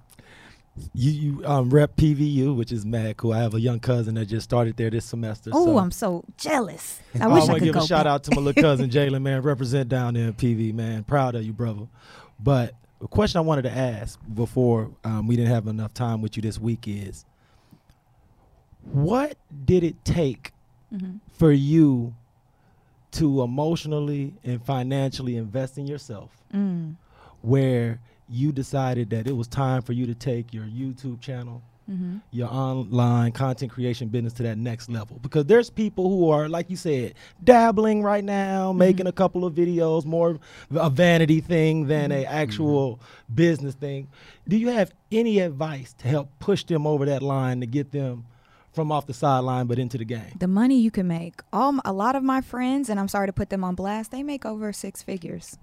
you 0.94 1.12
you 1.12 1.46
um, 1.46 1.70
rep 1.70 1.96
PVU, 1.96 2.56
which 2.56 2.72
is 2.72 2.86
mad 2.86 3.18
cool. 3.18 3.34
I 3.34 3.40
have 3.40 3.54
a 3.54 3.60
young 3.60 3.80
cousin 3.80 4.16
that 4.16 4.26
just 4.28 4.44
started 4.44 4.78
there 4.78 4.90
this 4.90 5.06
semester. 5.06 5.52
Oh, 5.54 5.66
so. 5.66 5.78
I'm 5.78 5.92
so 5.92 6.24
jealous. 6.38 7.00
I 7.20 7.26
I 7.26 7.28
wish 7.28 7.44
I, 7.44 7.46
want 7.46 7.48
to 7.48 7.54
could 7.60 7.64
give 7.66 7.74
go 7.76 7.82
a 7.84 7.88
shout 7.88 8.08
out 8.08 8.24
to 8.26 8.36
my 8.36 8.42
little 8.42 8.62
cousin 8.62 8.90
Jalen, 8.92 9.22
man. 9.22 9.42
Represent 9.42 9.90
down 9.90 10.14
there 10.16 10.26
in 10.28 10.34
PV, 10.34 10.74
man. 10.74 11.04
Proud 11.04 11.36
of 11.36 11.44
you, 11.44 11.54
brother. 11.54 11.88
But 12.40 12.74
the 13.02 13.08
question 13.08 13.38
I 13.38 13.42
wanted 13.42 13.64
to 13.64 13.72
ask 13.72 14.20
before 14.34 14.92
um, 15.04 15.28
we 15.28 15.36
didn't 15.36 15.52
have 15.52 15.68
enough 15.68 15.94
time 15.94 16.22
with 16.22 16.36
you 16.36 16.42
this 16.42 16.60
week 16.60 16.86
is, 16.88 17.26
what 18.92 19.38
did 19.66 19.84
it 19.84 20.04
take 20.06 20.54
Mm-hmm. 20.92 21.18
for 21.34 21.52
you 21.52 22.16
to 23.12 23.44
emotionally 23.44 24.34
and 24.44 24.60
financially 24.66 25.38
invest 25.38 25.78
in 25.78 25.86
yourself, 25.86 26.32
Mm. 26.52 26.96
where 27.44 28.00
you 28.30 28.52
decided 28.52 29.10
that 29.10 29.28
it 29.28 29.36
was 29.36 29.48
time 29.48 29.82
for 29.82 29.94
you 29.94 30.06
to 30.06 30.16
take 30.16 30.54
your 30.54 30.66
YouTube 30.66 31.20
channel 31.22 31.62
Mm-hmm. 31.90 32.18
your 32.30 32.54
online 32.54 33.32
content 33.32 33.72
creation 33.72 34.10
business 34.10 34.34
to 34.34 34.44
that 34.44 34.60
next 34.60 34.92
level 34.92 35.18
because 35.24 35.46
there's 35.46 35.72
people 35.72 36.08
who 36.08 36.30
are 36.30 36.48
like 36.48 36.70
you 36.70 36.76
said 36.76 37.16
dabbling 37.44 38.04
right 38.04 38.24
now 38.24 38.72
making 38.72 39.08
a 39.08 39.12
couple 39.12 39.44
of 39.44 39.56
videos 39.56 40.06
more 40.06 40.38
a 40.70 40.88
vanity 40.92 41.42
thing 41.42 41.88
than 41.88 42.12
a 42.12 42.26
actual 42.26 43.00
business 43.34 43.74
thing 43.74 44.08
do 44.48 44.56
you 44.56 44.68
have 44.68 44.92
any 45.12 45.40
advice 45.40 45.94
to 45.94 46.08
help 46.08 46.30
push 46.38 46.64
them 46.64 46.86
over 46.86 47.08
that 47.08 47.24
line 47.24 47.60
to 47.60 47.66
get 47.66 47.92
them 47.92 48.24
from 48.72 48.92
off 48.92 49.08
the 49.08 49.14
sideline 49.16 49.66
but 49.66 49.80
into 49.80 49.98
the 49.98 50.06
game 50.06 50.38
the 50.38 50.48
money 50.48 50.80
you 50.80 50.92
can 50.92 51.08
make. 51.08 51.42
All 51.52 51.80
a 51.84 51.92
lot 51.92 52.16
of 52.16 52.22
my 52.22 52.42
friends, 52.42 52.90
and 52.90 53.00
I'm 53.00 53.08
sorry 53.08 53.26
to 53.26 53.34
put 53.34 53.50
them 53.50 53.64
on 53.64 53.74
blast, 53.74 54.12
they 54.12 54.22
make 54.22 54.46
over 54.46 54.72
six 54.72 55.02
figures. 55.02 55.58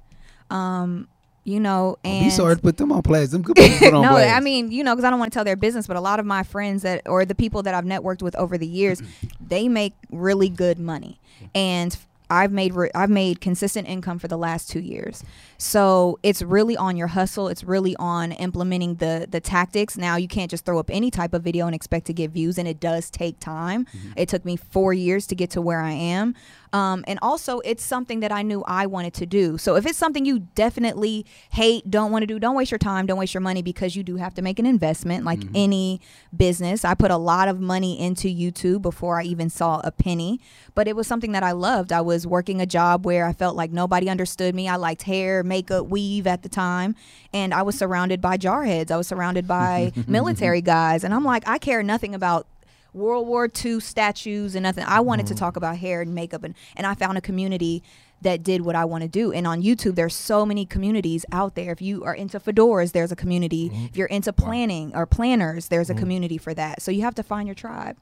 Um, 0.51 1.07
you 1.47 1.61
know, 1.61 1.97
oh, 1.99 1.99
Don't 2.03 2.13
and 2.13 2.25
be 2.27 2.31
sorry 2.31 2.57
to 2.57 2.61
put 2.61 2.77
them 2.77 2.91
on 2.91 3.03
blast. 3.03 3.31
Them 3.31 3.43
good 3.43 3.55
people 3.55 3.79
put 3.79 3.95
on 3.95 4.03
no, 4.03 4.11
blast. 4.11 4.37
I 4.37 4.41
mean, 4.41 4.73
you 4.73 4.83
know, 4.83 4.95
because 4.95 5.05
I 5.05 5.11
don't 5.11 5.21
want 5.21 5.33
to 5.33 5.37
tell 5.37 5.45
their 5.45 5.57
business, 5.57 5.87
but 5.87 5.97
a 5.97 6.01
lot 6.01 6.19
of 6.19 6.27
my 6.27 6.43
friends 6.43 6.83
that, 6.83 7.03
or 7.07 7.25
the 7.25 7.37
people 7.37 7.63
that 7.63 7.73
I've 7.73 7.85
networked 7.85 8.21
with 8.21 8.35
over 8.35 8.59
the 8.59 8.67
years, 8.67 9.01
they 9.41 9.69
make 9.69 9.95
really 10.11 10.49
good 10.49 10.81
money, 10.81 11.21
and 11.55 11.97
I've 12.29 12.53
made 12.53 12.75
re- 12.75 12.91
I've 12.95 13.11
made 13.11 13.41
consistent 13.41 13.89
income 13.89 14.19
for 14.19 14.29
the 14.29 14.37
last 14.37 14.69
two 14.69 14.81
years. 14.81 15.23
So 15.59 16.19
it's 16.23 16.43
really 16.43 16.77
on 16.77 16.97
your 16.97 17.07
hustle. 17.09 17.49
It's 17.49 17.65
really 17.65 17.95
on 17.97 18.33
implementing 18.33 18.97
the 18.97 19.27
the 19.31 19.41
tactics. 19.41 19.97
Now 19.97 20.17
you 20.17 20.29
can't 20.29 20.51
just 20.51 20.65
throw 20.65 20.79
up 20.79 20.91
any 20.91 21.11
type 21.11 21.35
of 21.35 21.43
video 21.43 21.67
and 21.67 21.75
expect 21.75 22.07
to 22.07 22.13
get 22.13 22.31
views, 22.31 22.59
and 22.59 22.67
it 22.67 22.81
does 22.81 23.11
take 23.11 23.39
time. 23.41 23.87
It 24.17 24.29
took 24.29 24.45
me 24.45 24.57
four 24.57 24.93
years 24.93 25.27
to 25.29 25.35
get 25.35 25.51
to 25.51 25.61
where 25.61 25.81
I 25.81 25.93
am. 25.93 26.35
Um, 26.73 27.05
and 27.07 27.19
also, 27.23 27.61
it's 27.61 27.83
something 27.83 28.21
that 28.21 28.33
I 28.33 28.43
knew 28.43 28.63
I 28.67 28.87
wanted 28.87 29.15
to 29.15 29.27
do. 29.27 29.57
So 29.57 29.77
if 29.77 29.87
it's 29.87 29.99
something 29.99 30.25
you 30.25 30.41
definitely 30.55 31.25
hate, 31.51 31.91
don't 31.91 32.11
want 32.13 32.23
to 32.23 32.27
do, 32.27 32.39
don't 32.39 32.57
waste 32.57 32.71
your 32.71 32.79
time, 32.79 33.07
don't 33.07 33.19
waste 33.19 33.35
your 33.35 33.41
money 33.41 33.63
because 33.63 33.97
you 33.97 34.03
do 34.03 34.17
have 34.17 34.35
to 34.35 34.43
make 34.43 34.59
an 34.59 34.67
investment 34.67 35.25
like 35.25 35.41
any 35.55 36.01
business. 36.37 36.85
I 36.85 36.95
put 36.95 37.11
a 37.11 37.17
lot 37.17 37.49
of 37.49 37.61
money 37.61 37.99
into 37.99 38.29
YouTube 38.29 38.83
before 38.83 39.21
I 39.21 39.25
even 39.25 39.49
saw 39.49 39.81
a 39.85 39.91
penny, 39.91 40.41
but 40.75 40.89
it 40.89 40.97
was 40.97 41.07
something 41.07 41.33
that 41.33 41.43
I 41.43 41.53
loved. 41.53 41.93
I 41.93 42.01
was 42.01 42.16
working 42.25 42.61
a 42.61 42.67
job 42.67 43.05
where 43.05 43.27
I 43.27 43.33
felt 43.33 43.57
like 43.57 43.73
nobody 43.73 44.09
understood 44.09 44.55
me. 44.55 44.69
I 44.69 44.77
liked 44.77 45.03
hair, 45.03 45.43
makeup, 45.43 45.87
weave 45.87 46.29
at 46.29 46.45
the 46.45 46.49
time, 46.49 46.95
and 47.33 47.53
I 47.53 47.63
was 47.63 47.77
surrounded 47.77 48.21
by 48.21 48.39
jarheads. 48.39 48.93
I 48.93 48.97
was 48.97 49.09
surrounded 49.09 49.49
by 49.49 49.93
military 50.07 50.63
guys, 50.63 51.03
and 51.03 51.13
I'm 51.13 51.25
like, 51.25 51.43
I 51.49 51.59
care 51.59 51.83
nothing 51.83 52.15
about 52.15 52.47
World 52.93 53.27
War 53.27 53.51
II 53.65 53.81
statues 53.81 54.55
and 54.55 54.63
nothing. 54.63 54.85
I 54.85 55.01
wanted 55.01 55.27
to 55.27 55.35
mm. 55.35 55.39
talk 55.39 55.57
about 55.57 55.79
hair 55.79 56.01
and 56.01 56.15
makeup, 56.15 56.45
and, 56.45 56.55
and 56.77 56.87
I 56.87 56.95
found 56.95 57.19
a 57.19 57.21
community 57.21 57.83
that 58.23 58.43
did 58.43 58.63
what 58.63 58.75
I 58.75 58.85
want 58.85 59.03
to 59.03 59.09
do. 59.09 59.33
And 59.33 59.47
on 59.47 59.63
YouTube, 59.63 59.95
there's 59.95 60.15
so 60.15 60.47
many 60.47 60.65
communities 60.65 61.25
out 61.33 61.55
there. 61.55 61.73
If 61.73 61.83
you 61.83 62.05
are 62.05 62.15
into 62.15 62.41
fedoras, 62.41 62.93
there's 62.93 63.13
a 63.13 63.17
community. 63.17 63.69
Mm-hmm. 63.69 63.85
If 63.87 63.97
you're 63.97 64.07
into 64.07 64.33
planning 64.33 64.95
or 64.95 65.07
planners, 65.07 65.69
there's 65.69 65.91
a 65.91 65.93
mm-hmm. 65.93 66.01
community 66.01 66.39
for 66.39 66.55
that. 66.55 66.83
So 66.83 66.91
you 66.91 67.03
have 67.03 67.15
to 67.17 67.23
find 67.23 67.47
your 67.47 67.55
tribe. 67.55 67.97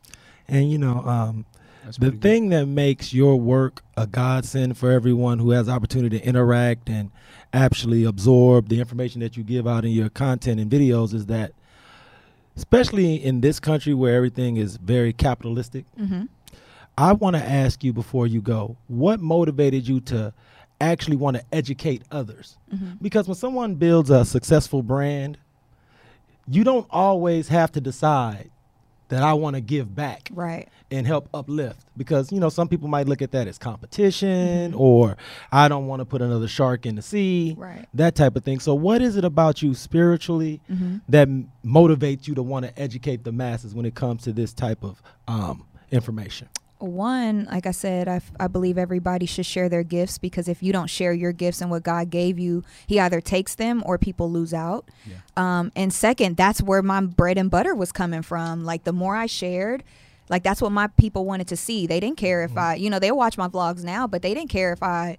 and 0.46 0.70
you 0.70 0.78
know 0.78 1.00
um, 1.00 1.46
That's 1.84 1.96
the 1.96 2.00
pretty 2.06 2.16
good. 2.16 2.22
thing 2.22 2.48
that 2.50 2.66
makes 2.66 3.12
your 3.12 3.36
work 3.38 3.82
a 3.96 4.06
godsend 4.06 4.76
for 4.78 4.90
everyone 4.90 5.38
who 5.38 5.50
has 5.50 5.68
opportunity 5.68 6.18
to 6.18 6.24
interact 6.26 6.88
and 6.88 7.10
actually 7.52 8.04
absorb 8.04 8.68
the 8.68 8.80
information 8.80 9.20
that 9.20 9.36
you 9.36 9.44
give 9.44 9.66
out 9.66 9.84
in 9.84 9.92
your 9.92 10.08
content 10.08 10.58
and 10.60 10.70
videos 10.70 11.14
is 11.14 11.26
that 11.26 11.52
especially 12.56 13.14
in 13.16 13.40
this 13.40 13.58
country 13.60 13.94
where 13.94 14.14
everything 14.16 14.56
is 14.56 14.76
very 14.76 15.12
capitalistic 15.12 15.84
Mm-hmm. 16.00 16.24
i 16.98 17.12
want 17.12 17.36
to 17.36 17.42
ask 17.42 17.82
you 17.84 17.92
before 17.92 18.26
you 18.26 18.40
go 18.40 18.76
what 18.88 19.20
motivated 19.20 19.86
you 19.86 20.00
to 20.00 20.32
actually 20.80 21.16
want 21.16 21.36
to 21.36 21.44
educate 21.52 22.02
others 22.10 22.56
Mm-hmm. 22.74 22.94
because 23.02 23.28
when 23.28 23.36
someone 23.36 23.74
builds 23.76 24.10
a 24.10 24.24
successful 24.24 24.82
brand 24.82 25.38
you 26.48 26.64
don't 26.64 26.86
always 26.90 27.48
have 27.48 27.70
to 27.72 27.80
decide 27.80 28.50
that 29.08 29.22
i 29.22 29.32
want 29.32 29.54
to 29.54 29.60
give 29.60 29.94
back 29.94 30.28
Right. 30.32 30.68
and 30.90 31.06
help 31.06 31.28
uplift 31.34 31.86
because 31.96 32.32
you 32.32 32.40
know 32.40 32.48
some 32.48 32.68
people 32.68 32.88
might 32.88 33.06
look 33.06 33.22
at 33.22 33.30
that 33.32 33.46
as 33.48 33.58
competition 33.58 34.72
Mm-hmm. 34.72 34.80
or 34.80 35.16
i 35.52 35.68
don't 35.68 35.86
want 35.86 36.00
to 36.00 36.04
put 36.04 36.22
another 36.22 36.48
shark 36.48 36.86
in 36.86 36.94
the 36.96 37.02
sea 37.02 37.54
Right. 37.56 37.86
that 37.94 38.14
type 38.14 38.36
of 38.36 38.44
thing 38.44 38.60
so 38.60 38.74
what 38.74 39.02
is 39.02 39.16
it 39.16 39.24
about 39.24 39.62
you 39.62 39.74
spiritually 39.74 40.60
Mm-hmm. 40.70 40.96
that 41.08 41.28
m- 41.28 41.50
motivates 41.64 42.26
you 42.28 42.34
to 42.34 42.42
want 42.42 42.64
to 42.66 42.78
educate 42.78 43.24
the 43.24 43.32
masses 43.32 43.74
when 43.74 43.86
it 43.86 43.94
comes 43.94 44.22
to 44.24 44.32
this 44.32 44.52
type 44.52 44.82
of 44.82 45.02
um, 45.28 45.64
information 45.90 46.48
one 46.84 47.46
like 47.50 47.66
i 47.66 47.70
said 47.70 48.08
I, 48.08 48.16
f- 48.16 48.32
I 48.38 48.46
believe 48.46 48.78
everybody 48.78 49.26
should 49.26 49.46
share 49.46 49.68
their 49.68 49.82
gifts 49.82 50.18
because 50.18 50.48
if 50.48 50.62
you 50.62 50.72
don't 50.72 50.88
share 50.88 51.12
your 51.12 51.32
gifts 51.32 51.60
and 51.60 51.70
what 51.70 51.82
god 51.82 52.10
gave 52.10 52.38
you 52.38 52.62
he 52.86 53.00
either 53.00 53.20
takes 53.20 53.54
them 53.54 53.82
or 53.86 53.98
people 53.98 54.30
lose 54.30 54.54
out. 54.54 54.88
Um, 55.36 55.72
and 55.74 55.92
second 55.92 56.36
that's 56.36 56.62
where 56.62 56.82
my 56.82 57.00
bread 57.00 57.38
and 57.38 57.50
butter 57.50 57.74
was 57.74 57.92
coming 57.92 58.22
from. 58.22 58.64
Like 58.64 58.84
the 58.84 58.92
more 58.92 59.16
i 59.16 59.26
shared 59.26 59.82
like 60.30 60.42
that's 60.42 60.62
what 60.62 60.72
my 60.72 60.86
people 60.86 61.26
wanted 61.26 61.48
to 61.48 61.56
see. 61.56 61.86
They 61.86 62.00
didn't 62.00 62.16
care 62.16 62.44
if 62.44 62.56
i 62.56 62.74
you 62.74 62.88
know 62.90 62.98
they 62.98 63.10
watch 63.12 63.36
my 63.36 63.48
vlogs 63.48 63.84
now 63.84 64.06
but 64.06 64.22
they 64.22 64.32
didn't 64.34 64.50
care 64.50 64.72
if 64.72 64.82
i 64.82 65.18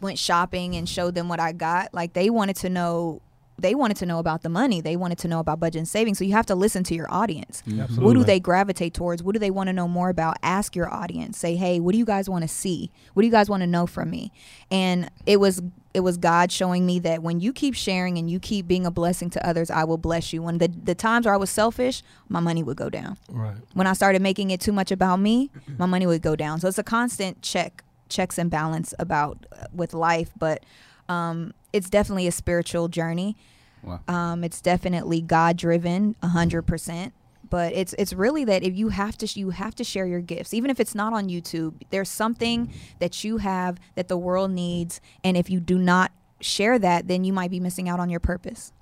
went 0.00 0.18
shopping 0.18 0.76
and 0.76 0.88
showed 0.88 1.14
them 1.14 1.28
what 1.28 1.40
i 1.40 1.52
got. 1.52 1.92
Like 1.92 2.12
they 2.12 2.30
wanted 2.30 2.56
to 2.56 2.68
know 2.70 3.20
they 3.58 3.74
wanted 3.74 3.96
to 3.96 4.06
know 4.06 4.18
about 4.18 4.42
the 4.42 4.48
money 4.48 4.80
they 4.80 4.96
wanted 4.96 5.18
to 5.18 5.28
know 5.28 5.38
about 5.38 5.60
budget 5.60 5.78
and 5.78 5.88
savings 5.88 6.18
so 6.18 6.24
you 6.24 6.32
have 6.32 6.46
to 6.46 6.54
listen 6.54 6.82
to 6.84 6.94
your 6.94 7.10
audience 7.12 7.62
what 8.04 8.14
do 8.14 8.20
they 8.26 8.40
gravitate 8.40 8.94
towards? 8.94 9.22
What 9.22 9.32
do 9.32 9.38
they 9.38 9.50
want 9.50 9.68
to 9.68 9.72
know 9.72 9.88
more 9.88 10.08
about? 10.08 10.36
Ask 10.42 10.74
your 10.76 10.92
audience. 10.92 11.38
Say, 11.38 11.56
"Hey, 11.56 11.80
what 11.80 11.92
do 11.92 11.98
you 11.98 12.04
guys 12.04 12.28
want 12.28 12.42
to 12.42 12.48
see? 12.48 12.90
What 13.12 13.22
do 13.22 13.26
you 13.26 13.32
guys 13.32 13.48
want 13.48 13.62
to 13.62 13.66
know 13.66 13.86
from 13.86 14.10
me?" 14.10 14.32
And 14.70 15.10
it 15.26 15.38
was 15.40 15.62
it 15.92 16.00
was 16.00 16.16
God 16.16 16.50
showing 16.50 16.84
me 16.86 16.98
that 17.00 17.22
when 17.22 17.40
you 17.40 17.52
keep 17.52 17.74
sharing 17.74 18.18
and 18.18 18.28
you 18.30 18.40
keep 18.40 18.66
being 18.66 18.84
a 18.86 18.90
blessing 18.90 19.30
to 19.30 19.46
others, 19.46 19.70
I 19.70 19.84
will 19.84 19.98
bless 19.98 20.32
you. 20.32 20.42
When 20.42 20.58
the 20.58 20.68
the 20.68 20.94
times 20.94 21.26
where 21.26 21.34
I 21.34 21.36
was 21.38 21.50
selfish, 21.50 22.02
my 22.28 22.40
money 22.40 22.62
would 22.62 22.76
go 22.76 22.90
down. 22.90 23.16
right 23.28 23.56
When 23.74 23.86
I 23.86 23.92
started 23.92 24.20
making 24.22 24.50
it 24.50 24.60
too 24.60 24.72
much 24.72 24.90
about 24.90 25.20
me, 25.20 25.50
my 25.78 25.86
money 25.86 26.06
would 26.06 26.22
go 26.22 26.34
down. 26.36 26.60
So 26.60 26.68
it's 26.68 26.78
a 26.78 26.82
constant 26.84 27.42
check 27.42 27.82
checks 28.08 28.38
and 28.38 28.50
balance 28.50 28.94
about 28.98 29.46
uh, 29.52 29.66
with 29.72 29.94
life, 29.94 30.30
but 30.38 30.64
um, 31.08 31.52
it's 31.72 31.90
definitely 31.90 32.26
a 32.26 32.32
spiritual 32.32 32.88
journey. 32.88 33.36
Wow. 33.82 34.00
Um, 34.08 34.44
it's 34.44 34.60
definitely 34.60 35.20
God 35.20 35.56
driven, 35.56 36.16
a 36.22 36.28
hundred 36.28 36.62
percent. 36.62 37.12
But 37.50 37.74
it's 37.74 37.94
it's 37.98 38.12
really 38.12 38.44
that 38.46 38.62
if 38.62 38.74
you 38.74 38.88
have 38.88 39.18
to 39.18 39.38
you 39.38 39.50
have 39.50 39.74
to 39.76 39.84
share 39.84 40.06
your 40.06 40.20
gifts, 40.20 40.54
even 40.54 40.70
if 40.70 40.80
it's 40.80 40.94
not 40.94 41.12
on 41.12 41.28
YouTube. 41.28 41.74
There's 41.90 42.08
something 42.08 42.72
that 42.98 43.22
you 43.22 43.36
have 43.38 43.78
that 43.94 44.08
the 44.08 44.16
world 44.16 44.50
needs, 44.50 45.00
and 45.22 45.36
if 45.36 45.50
you 45.50 45.60
do 45.60 45.78
not 45.78 46.10
share 46.40 46.78
that, 46.78 47.06
then 47.06 47.24
you 47.24 47.32
might 47.32 47.50
be 47.50 47.60
missing 47.60 47.88
out 47.88 48.00
on 48.00 48.08
your 48.08 48.20
purpose. 48.20 48.72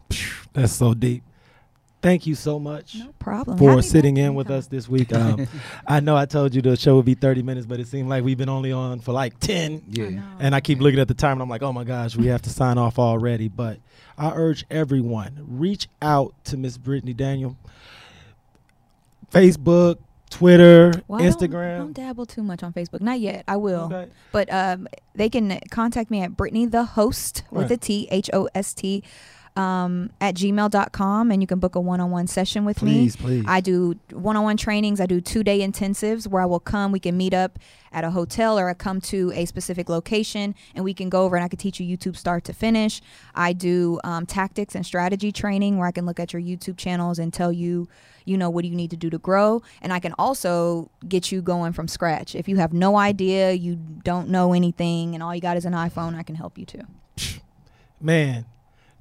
that's 0.53 0.73
so 0.73 0.95
deep 0.95 1.23
thank 2.03 2.27
you 2.27 2.35
so 2.35 2.59
much 2.59 2.97
No 2.97 3.13
problem. 3.19 3.57
for 3.59 3.71
Happy 3.71 3.83
sitting 3.83 4.17
in 4.19 4.35
with 4.35 4.51
us 4.51 4.67
this 4.67 4.89
week. 4.89 5.13
Um, 5.15 5.47
I 5.87 6.01
know 6.01 6.17
I 6.17 6.27
told 6.27 6.55
you 6.55 6.61
the 6.61 6.77
show 6.77 6.97
would 6.97 7.05
be 7.07 7.15
30 7.15 7.43
minutes, 7.43 7.67
but 7.67 7.81
it 7.81 7.87
seemed 7.89 8.09
like 8.09 8.25
we've 8.25 8.37
been 8.37 8.49
only 8.49 8.73
on 8.73 9.01
for 9.01 9.13
like 9.13 9.39
10. 9.41 9.83
Yeah. 9.89 10.21
And 10.39 10.55
I 10.55 10.61
keep 10.61 10.81
looking 10.81 11.01
at 11.01 11.09
the 11.09 11.15
time 11.15 11.33
and 11.33 11.43
I'm 11.43 11.49
like, 11.49 11.63
oh 11.63 11.73
my 11.73 11.85
gosh, 11.85 12.17
we 12.17 12.27
have 12.27 12.43
to 12.43 12.51
sign 12.51 12.77
off 12.77 12.99
already. 12.99 13.49
But 13.49 13.79
I 14.19 14.33
urge 14.33 14.67
everyone, 14.71 15.45
reach 15.49 15.89
out 16.03 16.35
to 16.45 16.57
Miss 16.57 16.77
Brittany 16.77 17.15
Daniel. 17.15 17.57
Facebook, 19.31 19.97
Twitter, 20.31 20.93
Well, 21.09 21.21
I 21.21 21.25
don't- 21.29 21.33
Instagram. 21.41 21.79
Don't, 21.79 21.93
dabble 21.93 22.27
too 22.27 22.43
much 22.43 22.63
on 22.63 22.73
Facebook. 22.73 23.01
Not 23.01 23.21
yet. 23.21 23.45
I 23.49 23.57
will. 23.57 23.85
Okay. 23.93 24.09
But 24.31 24.53
um, 24.53 24.89
they 25.15 25.29
can 25.29 25.59
contact 25.71 26.11
me 26.11 26.21
at 26.23 26.37
Brittany 26.37 26.67
the 26.67 26.85
host 26.85 27.43
with 27.51 27.63
Right. 27.65 27.71
a 27.73 27.77
T 27.77 28.09
H 28.11 28.29
O 28.33 28.49
S 28.55 28.75
T. 28.75 29.03
um, 29.57 30.11
at 30.21 30.35
gmail.com 30.35 31.31
and 31.31 31.43
you 31.43 31.47
can 31.47 31.59
book 31.59 31.75
a 31.75 31.81
one-on-one 31.81 32.27
session 32.27 32.65
with 32.65 32.79
Please, 32.79 33.19
me. 33.21 33.25
please. 33.25 33.45
I 33.47 33.61
do 33.61 33.95
one-on-one 34.11 34.57
trainings. 34.57 35.01
I 35.01 35.07
do 35.07 35.21
two-day 35.21 35.61
intensives 35.61 36.27
where 36.27 36.43
I 36.43 36.47
will 36.47 36.61
come. 36.61 36.93
We 36.93 37.01
can 37.01 37.17
meet 37.17 37.35
up 37.35 37.59
at 37.93 38.05
a 38.05 38.11
hotel 38.11 38.59
or 38.59 38.69
I 38.71 38.75
come 38.75 39.01
to 39.03 39.31
a 39.35 39.45
specific 39.45 39.89
location 39.91 40.55
and 40.75 40.85
we 40.85 40.95
can 40.95 41.11
go 41.11 41.25
over 41.25 41.37
and 41.37 41.45
I 41.45 41.49
can 41.49 41.59
teach 41.59 41.79
you 41.79 41.97
YouTube 41.97 42.17
start 42.17 42.45
to 42.45 42.55
finish. 42.55 43.03
I 43.35 43.53
do 43.53 44.01
um, 44.05 44.25
tactics 44.25 44.75
and 44.75 44.87
strategy 44.87 45.31
training 45.33 45.77
where 45.77 45.87
I 45.87 45.93
can 45.93 46.07
look 46.07 46.19
at 46.19 46.33
your 46.33 46.41
YouTube 46.41 46.79
channels 46.79 47.19
and 47.19 47.33
tell 47.33 47.53
you, 47.53 47.89
you 48.25 48.39
know, 48.39 48.49
what 48.49 48.63
do 48.63 48.69
you 48.69 48.77
need 48.77 48.91
to 48.91 48.97
do 48.97 49.11
to 49.11 49.19
grow. 49.19 49.63
And 49.83 49.93
I 49.93 49.99
can 49.99 50.15
also 50.19 50.91
get 51.07 51.31
you 51.31 51.43
going 51.43 51.73
from 51.75 51.89
scratch. 51.89 52.35
If 52.35 52.49
you 52.49 52.57
have 52.57 52.73
no 52.73 52.97
idea, 52.97 53.53
you 53.53 53.77
don't 53.77 54.29
know 54.29 54.53
anything, 54.55 55.15
and 55.15 55.23
all 55.23 55.35
you 55.35 55.41
got 55.41 55.57
is 55.57 55.65
an 55.65 55.73
iPhone, 55.73 56.15
I 56.15 56.23
can 56.23 56.37
help 56.37 56.57
you 56.57 56.65
too. 56.65 56.83
man, 58.01 58.47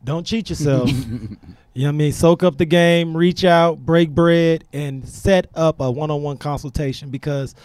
don't 0.03 0.25
cheat 0.25 0.49
yourself. 0.49 0.89
you 0.89 0.97
know 0.97 1.37
what 1.73 1.87
I 1.87 1.91
mean? 1.91 2.11
Soak 2.11 2.43
up 2.43 2.57
the 2.57 2.65
game, 2.65 3.15
reach 3.15 3.43
out, 3.43 3.85
break 3.85 4.09
bread, 4.09 4.63
and 4.73 5.07
set 5.07 5.47
up 5.55 5.79
a 5.79 5.89
one 5.89 6.11
on 6.11 6.21
one 6.21 6.37
consultation 6.37 7.09
because 7.09 7.55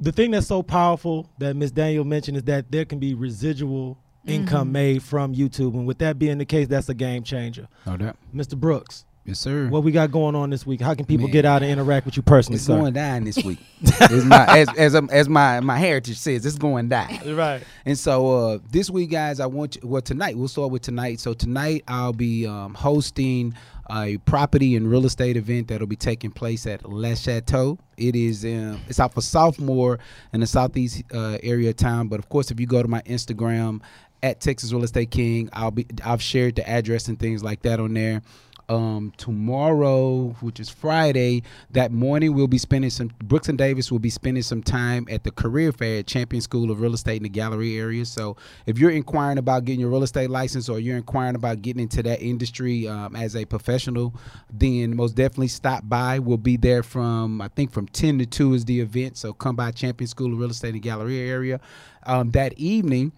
the 0.00 0.12
thing 0.12 0.30
that's 0.30 0.46
so 0.46 0.62
powerful 0.62 1.28
that 1.38 1.56
Miss 1.56 1.70
Daniel 1.70 2.04
mentioned 2.04 2.36
is 2.36 2.44
that 2.44 2.70
there 2.70 2.84
can 2.84 2.98
be 2.98 3.14
residual 3.14 3.98
income 4.26 4.66
mm-hmm. 4.66 4.72
made 4.72 5.02
from 5.02 5.34
YouTube. 5.34 5.74
And 5.74 5.86
with 5.86 5.98
that 5.98 6.18
being 6.18 6.38
the 6.38 6.44
case, 6.44 6.68
that's 6.68 6.88
a 6.88 6.94
game 6.94 7.22
changer. 7.22 7.68
No 7.86 7.96
doubt. 7.96 8.16
Mr. 8.34 8.56
Brooks, 8.56 9.04
Yes, 9.28 9.40
sir. 9.40 9.68
what 9.68 9.84
we 9.84 9.92
got 9.92 10.10
going 10.10 10.34
on 10.34 10.48
this 10.48 10.66
week? 10.66 10.80
How 10.80 10.94
can 10.94 11.04
people 11.04 11.26
Man. 11.26 11.32
get 11.32 11.44
out 11.44 11.62
and 11.62 11.70
interact 11.70 12.06
with 12.06 12.16
you 12.16 12.22
personally, 12.22 12.56
it's 12.56 12.64
sir? 12.64 12.78
going 12.78 12.94
down 12.94 13.24
this 13.24 13.36
week. 13.44 13.58
it's 13.82 14.24
my, 14.24 14.46
as 14.58 14.68
as, 14.78 14.94
um, 14.94 15.10
as 15.12 15.28
my 15.28 15.60
my 15.60 15.76
heritage 15.76 16.16
says, 16.16 16.46
it's 16.46 16.56
going 16.56 16.88
down. 16.88 17.36
Right. 17.36 17.62
And 17.84 17.98
so 17.98 18.30
uh, 18.54 18.58
this 18.70 18.88
week, 18.88 19.10
guys, 19.10 19.38
I 19.38 19.44
want 19.44 19.76
you. 19.76 19.82
Well, 19.86 20.00
tonight 20.00 20.38
we'll 20.38 20.48
start 20.48 20.70
with 20.70 20.80
tonight. 20.80 21.20
So 21.20 21.34
tonight 21.34 21.84
I'll 21.86 22.14
be 22.14 22.46
um, 22.46 22.72
hosting 22.72 23.54
a 23.90 24.16
property 24.18 24.76
and 24.76 24.90
real 24.90 25.04
estate 25.04 25.36
event 25.36 25.68
that'll 25.68 25.86
be 25.86 25.96
taking 25.96 26.30
place 26.30 26.66
at 26.66 26.88
Le 26.88 27.14
Chateau. 27.14 27.78
It 27.98 28.16
is 28.16 28.46
um, 28.46 28.80
it's 28.88 28.98
out 28.98 29.12
for 29.12 29.20
sophomore 29.20 29.98
in 30.32 30.40
the 30.40 30.46
southeast 30.46 31.02
uh, 31.12 31.36
area 31.42 31.68
of 31.68 31.76
town. 31.76 32.08
But 32.08 32.18
of 32.18 32.30
course, 32.30 32.50
if 32.50 32.58
you 32.58 32.66
go 32.66 32.80
to 32.80 32.88
my 32.88 33.02
Instagram 33.02 33.82
at 34.22 34.40
Texas 34.40 34.72
Real 34.72 34.84
Estate 34.84 35.10
King, 35.10 35.50
I'll 35.52 35.70
be 35.70 35.86
I've 36.04 36.22
shared 36.22 36.56
the 36.56 36.68
address 36.68 37.08
and 37.08 37.18
things 37.18 37.44
like 37.44 37.62
that 37.62 37.78
on 37.78 37.92
there 37.92 38.22
um, 38.68 39.12
tomorrow, 39.16 40.36
which 40.40 40.60
is 40.60 40.68
Friday, 40.68 41.42
that 41.70 41.92
morning 41.92 42.34
we'll 42.34 42.46
be 42.46 42.58
spending 42.58 42.90
some. 42.90 43.10
Brooks 43.24 43.48
and 43.48 43.56
Davis 43.56 43.90
will 43.90 43.98
be 43.98 44.10
spending 44.10 44.42
some 44.42 44.62
time 44.62 45.06
at 45.10 45.24
the 45.24 45.30
career 45.30 45.72
fair 45.72 46.00
at 46.00 46.06
Champion 46.06 46.40
School 46.42 46.70
of 46.70 46.80
Real 46.80 46.94
Estate 46.94 47.16
in 47.16 47.22
the 47.22 47.28
Galleria 47.28 47.80
area. 47.80 48.04
So, 48.04 48.36
if 48.66 48.78
you're 48.78 48.90
inquiring 48.90 49.38
about 49.38 49.64
getting 49.64 49.80
your 49.80 49.90
real 49.90 50.02
estate 50.02 50.30
license 50.30 50.68
or 50.68 50.78
you're 50.78 50.96
inquiring 50.96 51.34
about 51.34 51.62
getting 51.62 51.82
into 51.82 52.02
that 52.02 52.20
industry 52.20 52.86
um, 52.86 53.16
as 53.16 53.34
a 53.36 53.44
professional, 53.44 54.14
then 54.52 54.94
most 54.96 55.14
definitely 55.14 55.48
stop 55.48 55.88
by. 55.88 56.18
We'll 56.18 56.36
be 56.36 56.56
there 56.56 56.82
from 56.82 57.40
I 57.40 57.48
think 57.48 57.72
from 57.72 57.88
10 57.88 58.18
to 58.18 58.26
2 58.26 58.54
is 58.54 58.64
the 58.64 58.80
event. 58.80 59.16
So 59.16 59.32
come 59.32 59.56
by 59.56 59.70
Champion 59.70 60.08
School 60.08 60.32
of 60.32 60.38
Real 60.38 60.50
Estate 60.50 60.68
in 60.68 60.74
the 60.74 60.80
Galleria 60.80 61.30
area. 61.30 61.60
Um, 62.04 62.30
that 62.32 62.52
evening. 62.58 63.12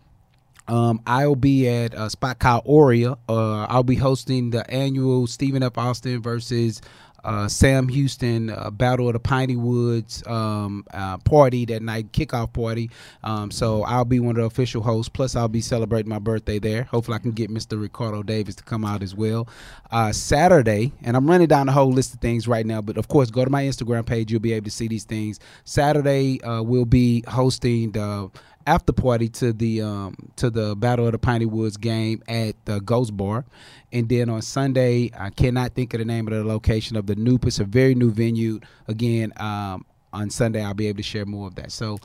Um, 0.70 1.00
I'll 1.04 1.34
be 1.34 1.68
at 1.68 1.94
uh, 1.94 2.08
Spot 2.08 2.38
Cow 2.38 2.62
Oria. 2.64 3.16
Uh, 3.28 3.64
I'll 3.64 3.82
be 3.82 3.96
hosting 3.96 4.50
the 4.50 4.68
annual 4.70 5.26
Stephen 5.26 5.64
F. 5.64 5.76
Austin 5.76 6.22
versus 6.22 6.80
uh, 7.24 7.48
Sam 7.48 7.88
Houston 7.88 8.50
uh, 8.50 8.70
Battle 8.70 9.08
of 9.08 9.14
the 9.14 9.20
Piney 9.20 9.56
Woods 9.56 10.26
um, 10.26 10.84
uh, 10.94 11.18
party 11.18 11.64
that 11.66 11.82
night, 11.82 12.12
kickoff 12.12 12.52
party. 12.52 12.88
Um, 13.24 13.50
so 13.50 13.82
I'll 13.82 14.04
be 14.04 14.20
one 14.20 14.36
of 14.36 14.36
the 14.36 14.44
official 14.44 14.82
hosts. 14.82 15.08
Plus, 15.08 15.36
I'll 15.36 15.48
be 15.48 15.60
celebrating 15.60 16.08
my 16.08 16.18
birthday 16.18 16.58
there. 16.58 16.84
Hopefully, 16.84 17.16
I 17.16 17.18
can 17.18 17.32
get 17.32 17.50
Mr. 17.50 17.80
Ricardo 17.80 18.22
Davis 18.22 18.54
to 18.56 18.62
come 18.62 18.84
out 18.84 19.02
as 19.02 19.14
well. 19.14 19.48
Uh, 19.90 20.12
Saturday, 20.12 20.92
and 21.02 21.16
I'm 21.16 21.28
running 21.28 21.48
down 21.48 21.66
the 21.66 21.72
whole 21.72 21.90
list 21.92 22.14
of 22.14 22.20
things 22.20 22.46
right 22.46 22.64
now, 22.64 22.80
but 22.80 22.96
of 22.96 23.08
course, 23.08 23.30
go 23.30 23.44
to 23.44 23.50
my 23.50 23.64
Instagram 23.64 24.06
page. 24.06 24.30
You'll 24.30 24.40
be 24.40 24.52
able 24.52 24.64
to 24.66 24.70
see 24.70 24.88
these 24.88 25.04
things. 25.04 25.40
Saturday, 25.64 26.40
uh, 26.42 26.62
we'll 26.62 26.84
be 26.84 27.24
hosting 27.26 27.90
the 27.92 28.30
after 28.66 28.92
party 28.92 29.28
to 29.28 29.52
the 29.52 29.82
um 29.82 30.14
to 30.36 30.50
the 30.50 30.76
Battle 30.76 31.06
of 31.06 31.12
the 31.12 31.18
Piney 31.18 31.46
Woods 31.46 31.76
game 31.76 32.22
at 32.28 32.54
the 32.64 32.80
Ghost 32.80 33.16
Bar, 33.16 33.44
and 33.92 34.08
then 34.08 34.28
on 34.28 34.42
Sunday 34.42 35.10
I 35.18 35.30
cannot 35.30 35.74
think 35.74 35.94
of 35.94 35.98
the 35.98 36.04
name 36.04 36.26
of 36.28 36.34
the 36.34 36.44
location 36.44 36.96
of 36.96 37.06
the 37.06 37.16
new. 37.16 37.38
It's 37.42 37.60
a 37.60 37.64
very 37.64 37.94
new 37.94 38.10
venue. 38.10 38.60
Again, 38.88 39.32
um, 39.36 39.84
on 40.12 40.30
Sunday 40.30 40.62
I'll 40.62 40.74
be 40.74 40.86
able 40.88 40.98
to 40.98 41.02
share 41.02 41.26
more 41.26 41.46
of 41.48 41.54
that. 41.56 41.72
So 41.72 41.98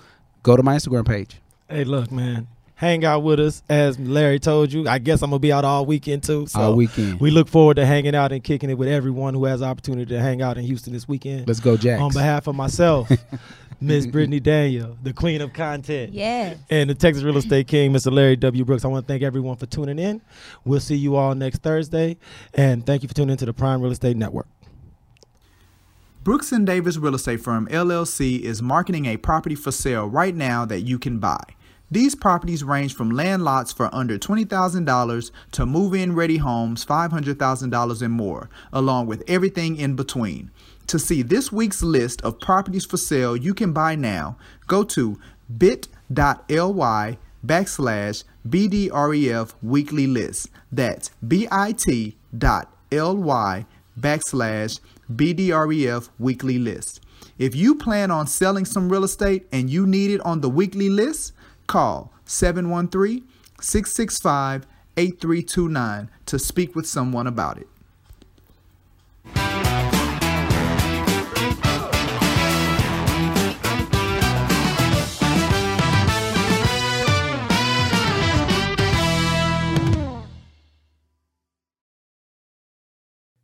go 0.43 0.55
to 0.55 0.63
my 0.63 0.75
Instagram 0.75 1.07
page. 1.07 1.41
Hey, 1.69 1.83
look, 1.83 2.11
man. 2.11 2.47
Hang 2.77 3.05
out 3.05 3.23
with 3.23 3.39
us, 3.39 3.63
as 3.69 3.97
Larry 3.97 4.37
told 4.37 4.73
you. 4.73 4.85
I 4.87 4.99
guess 4.99 5.21
I'm 5.21 5.29
gonna 5.29 5.39
be 5.39 5.53
out 5.53 5.63
all 5.63 5.85
weekend 5.85 6.23
too. 6.23 6.45
So 6.47 6.59
All 6.59 6.75
weekend. 6.75 7.21
We 7.21 7.31
look 7.31 7.47
forward 7.47 7.75
to 7.75 7.85
hanging 7.85 8.15
out 8.15 8.33
and 8.33 8.43
kicking 8.43 8.69
it 8.69 8.77
with 8.77 8.89
everyone 8.89 9.33
who 9.33 9.45
has 9.45 9.61
the 9.61 9.65
opportunity 9.65 10.13
to 10.13 10.19
hang 10.19 10.41
out 10.41 10.57
in 10.57 10.65
Houston 10.65 10.91
this 10.91 11.07
weekend. 11.07 11.47
Let's 11.47 11.61
go, 11.61 11.77
Jack. 11.77 12.01
On 12.01 12.11
behalf 12.11 12.47
of 12.47 12.55
myself, 12.55 13.09
Miss 13.81 14.05
Brittany 14.05 14.41
Daniel, 14.41 14.97
the 15.03 15.13
queen 15.13 15.39
of 15.39 15.53
content, 15.53 16.11
Yes. 16.13 16.57
and 16.69 16.89
the 16.89 16.95
Texas 16.95 17.23
Real 17.23 17.37
Estate 17.37 17.67
King, 17.67 17.93
Mr. 17.93 18.11
Larry 18.11 18.35
W. 18.35 18.65
Brooks. 18.65 18.83
I 18.83 18.89
want 18.89 19.07
to 19.07 19.13
thank 19.13 19.23
everyone 19.23 19.55
for 19.55 19.67
tuning 19.67 19.97
in. 19.99 20.21
We'll 20.65 20.81
see 20.81 20.95
you 20.95 21.15
all 21.15 21.33
next 21.33 21.59
Thursday, 21.61 22.17
and 22.53 22.85
thank 22.85 23.03
you 23.03 23.07
for 23.07 23.15
tuning 23.15 23.31
into 23.31 23.45
the 23.45 23.53
Prime 23.53 23.81
Real 23.81 23.91
Estate 23.93 24.17
Network. 24.17 24.47
Brooks 26.25 26.51
and 26.51 26.65
Davis 26.65 26.97
Real 26.97 27.15
Estate 27.15 27.39
Firm 27.39 27.67
LLC 27.67 28.41
is 28.41 28.61
marketing 28.61 29.05
a 29.05 29.15
property 29.17 29.55
for 29.55 29.71
sale 29.71 30.07
right 30.07 30.35
now 30.35 30.65
that 30.65 30.81
you 30.81 30.97
can 30.99 31.19
buy. 31.19 31.43
These 31.91 32.15
properties 32.15 32.63
range 32.63 32.95
from 32.95 33.11
land 33.11 33.43
lots 33.43 33.71
for 33.71 33.93
under 33.93 34.17
$20,000 34.17 35.31
to 35.51 35.65
move 35.65 35.93
in 35.93 36.15
ready 36.15 36.37
homes 36.37 36.85
$500,000 36.85 38.01
and 38.01 38.13
more, 38.13 38.49
along 38.73 39.05
with 39.07 39.23
everything 39.27 39.77
in 39.77 39.95
between. 39.95 40.49
To 40.87 40.97
see 40.99 41.21
this 41.21 41.51
week's 41.51 41.83
list 41.83 42.21
of 42.21 42.39
properties 42.39 42.85
for 42.85 42.97
sale 42.97 43.35
you 43.35 43.53
can 43.53 43.71
buy 43.71 43.95
now, 43.95 44.37
go 44.67 44.83
to 44.83 45.19
bit.ly 45.57 47.17
backslash 47.45 48.23
BDREF 48.49 49.53
weekly 49.61 50.07
list. 50.07 50.49
That's 50.71 51.09
bit.ly 51.27 52.15
backslash 53.99 54.79
BDREF 55.13 56.09
weekly 56.17 56.57
list. 56.57 57.01
If 57.37 57.55
you 57.55 57.75
plan 57.75 58.11
on 58.11 58.27
selling 58.27 58.65
some 58.65 58.89
real 58.89 59.03
estate 59.03 59.47
and 59.51 59.69
you 59.69 59.85
need 59.85 60.11
it 60.11 60.21
on 60.21 60.41
the 60.41 60.49
weekly 60.49 60.89
list, 60.89 61.33
call 61.67 62.13
713 62.25 63.27
665 63.61 64.67
8329 64.97 66.09
to 66.25 66.39
speak 66.39 66.75
with 66.75 66.87
someone 66.87 67.27
about 67.27 67.57
it. 67.57 67.67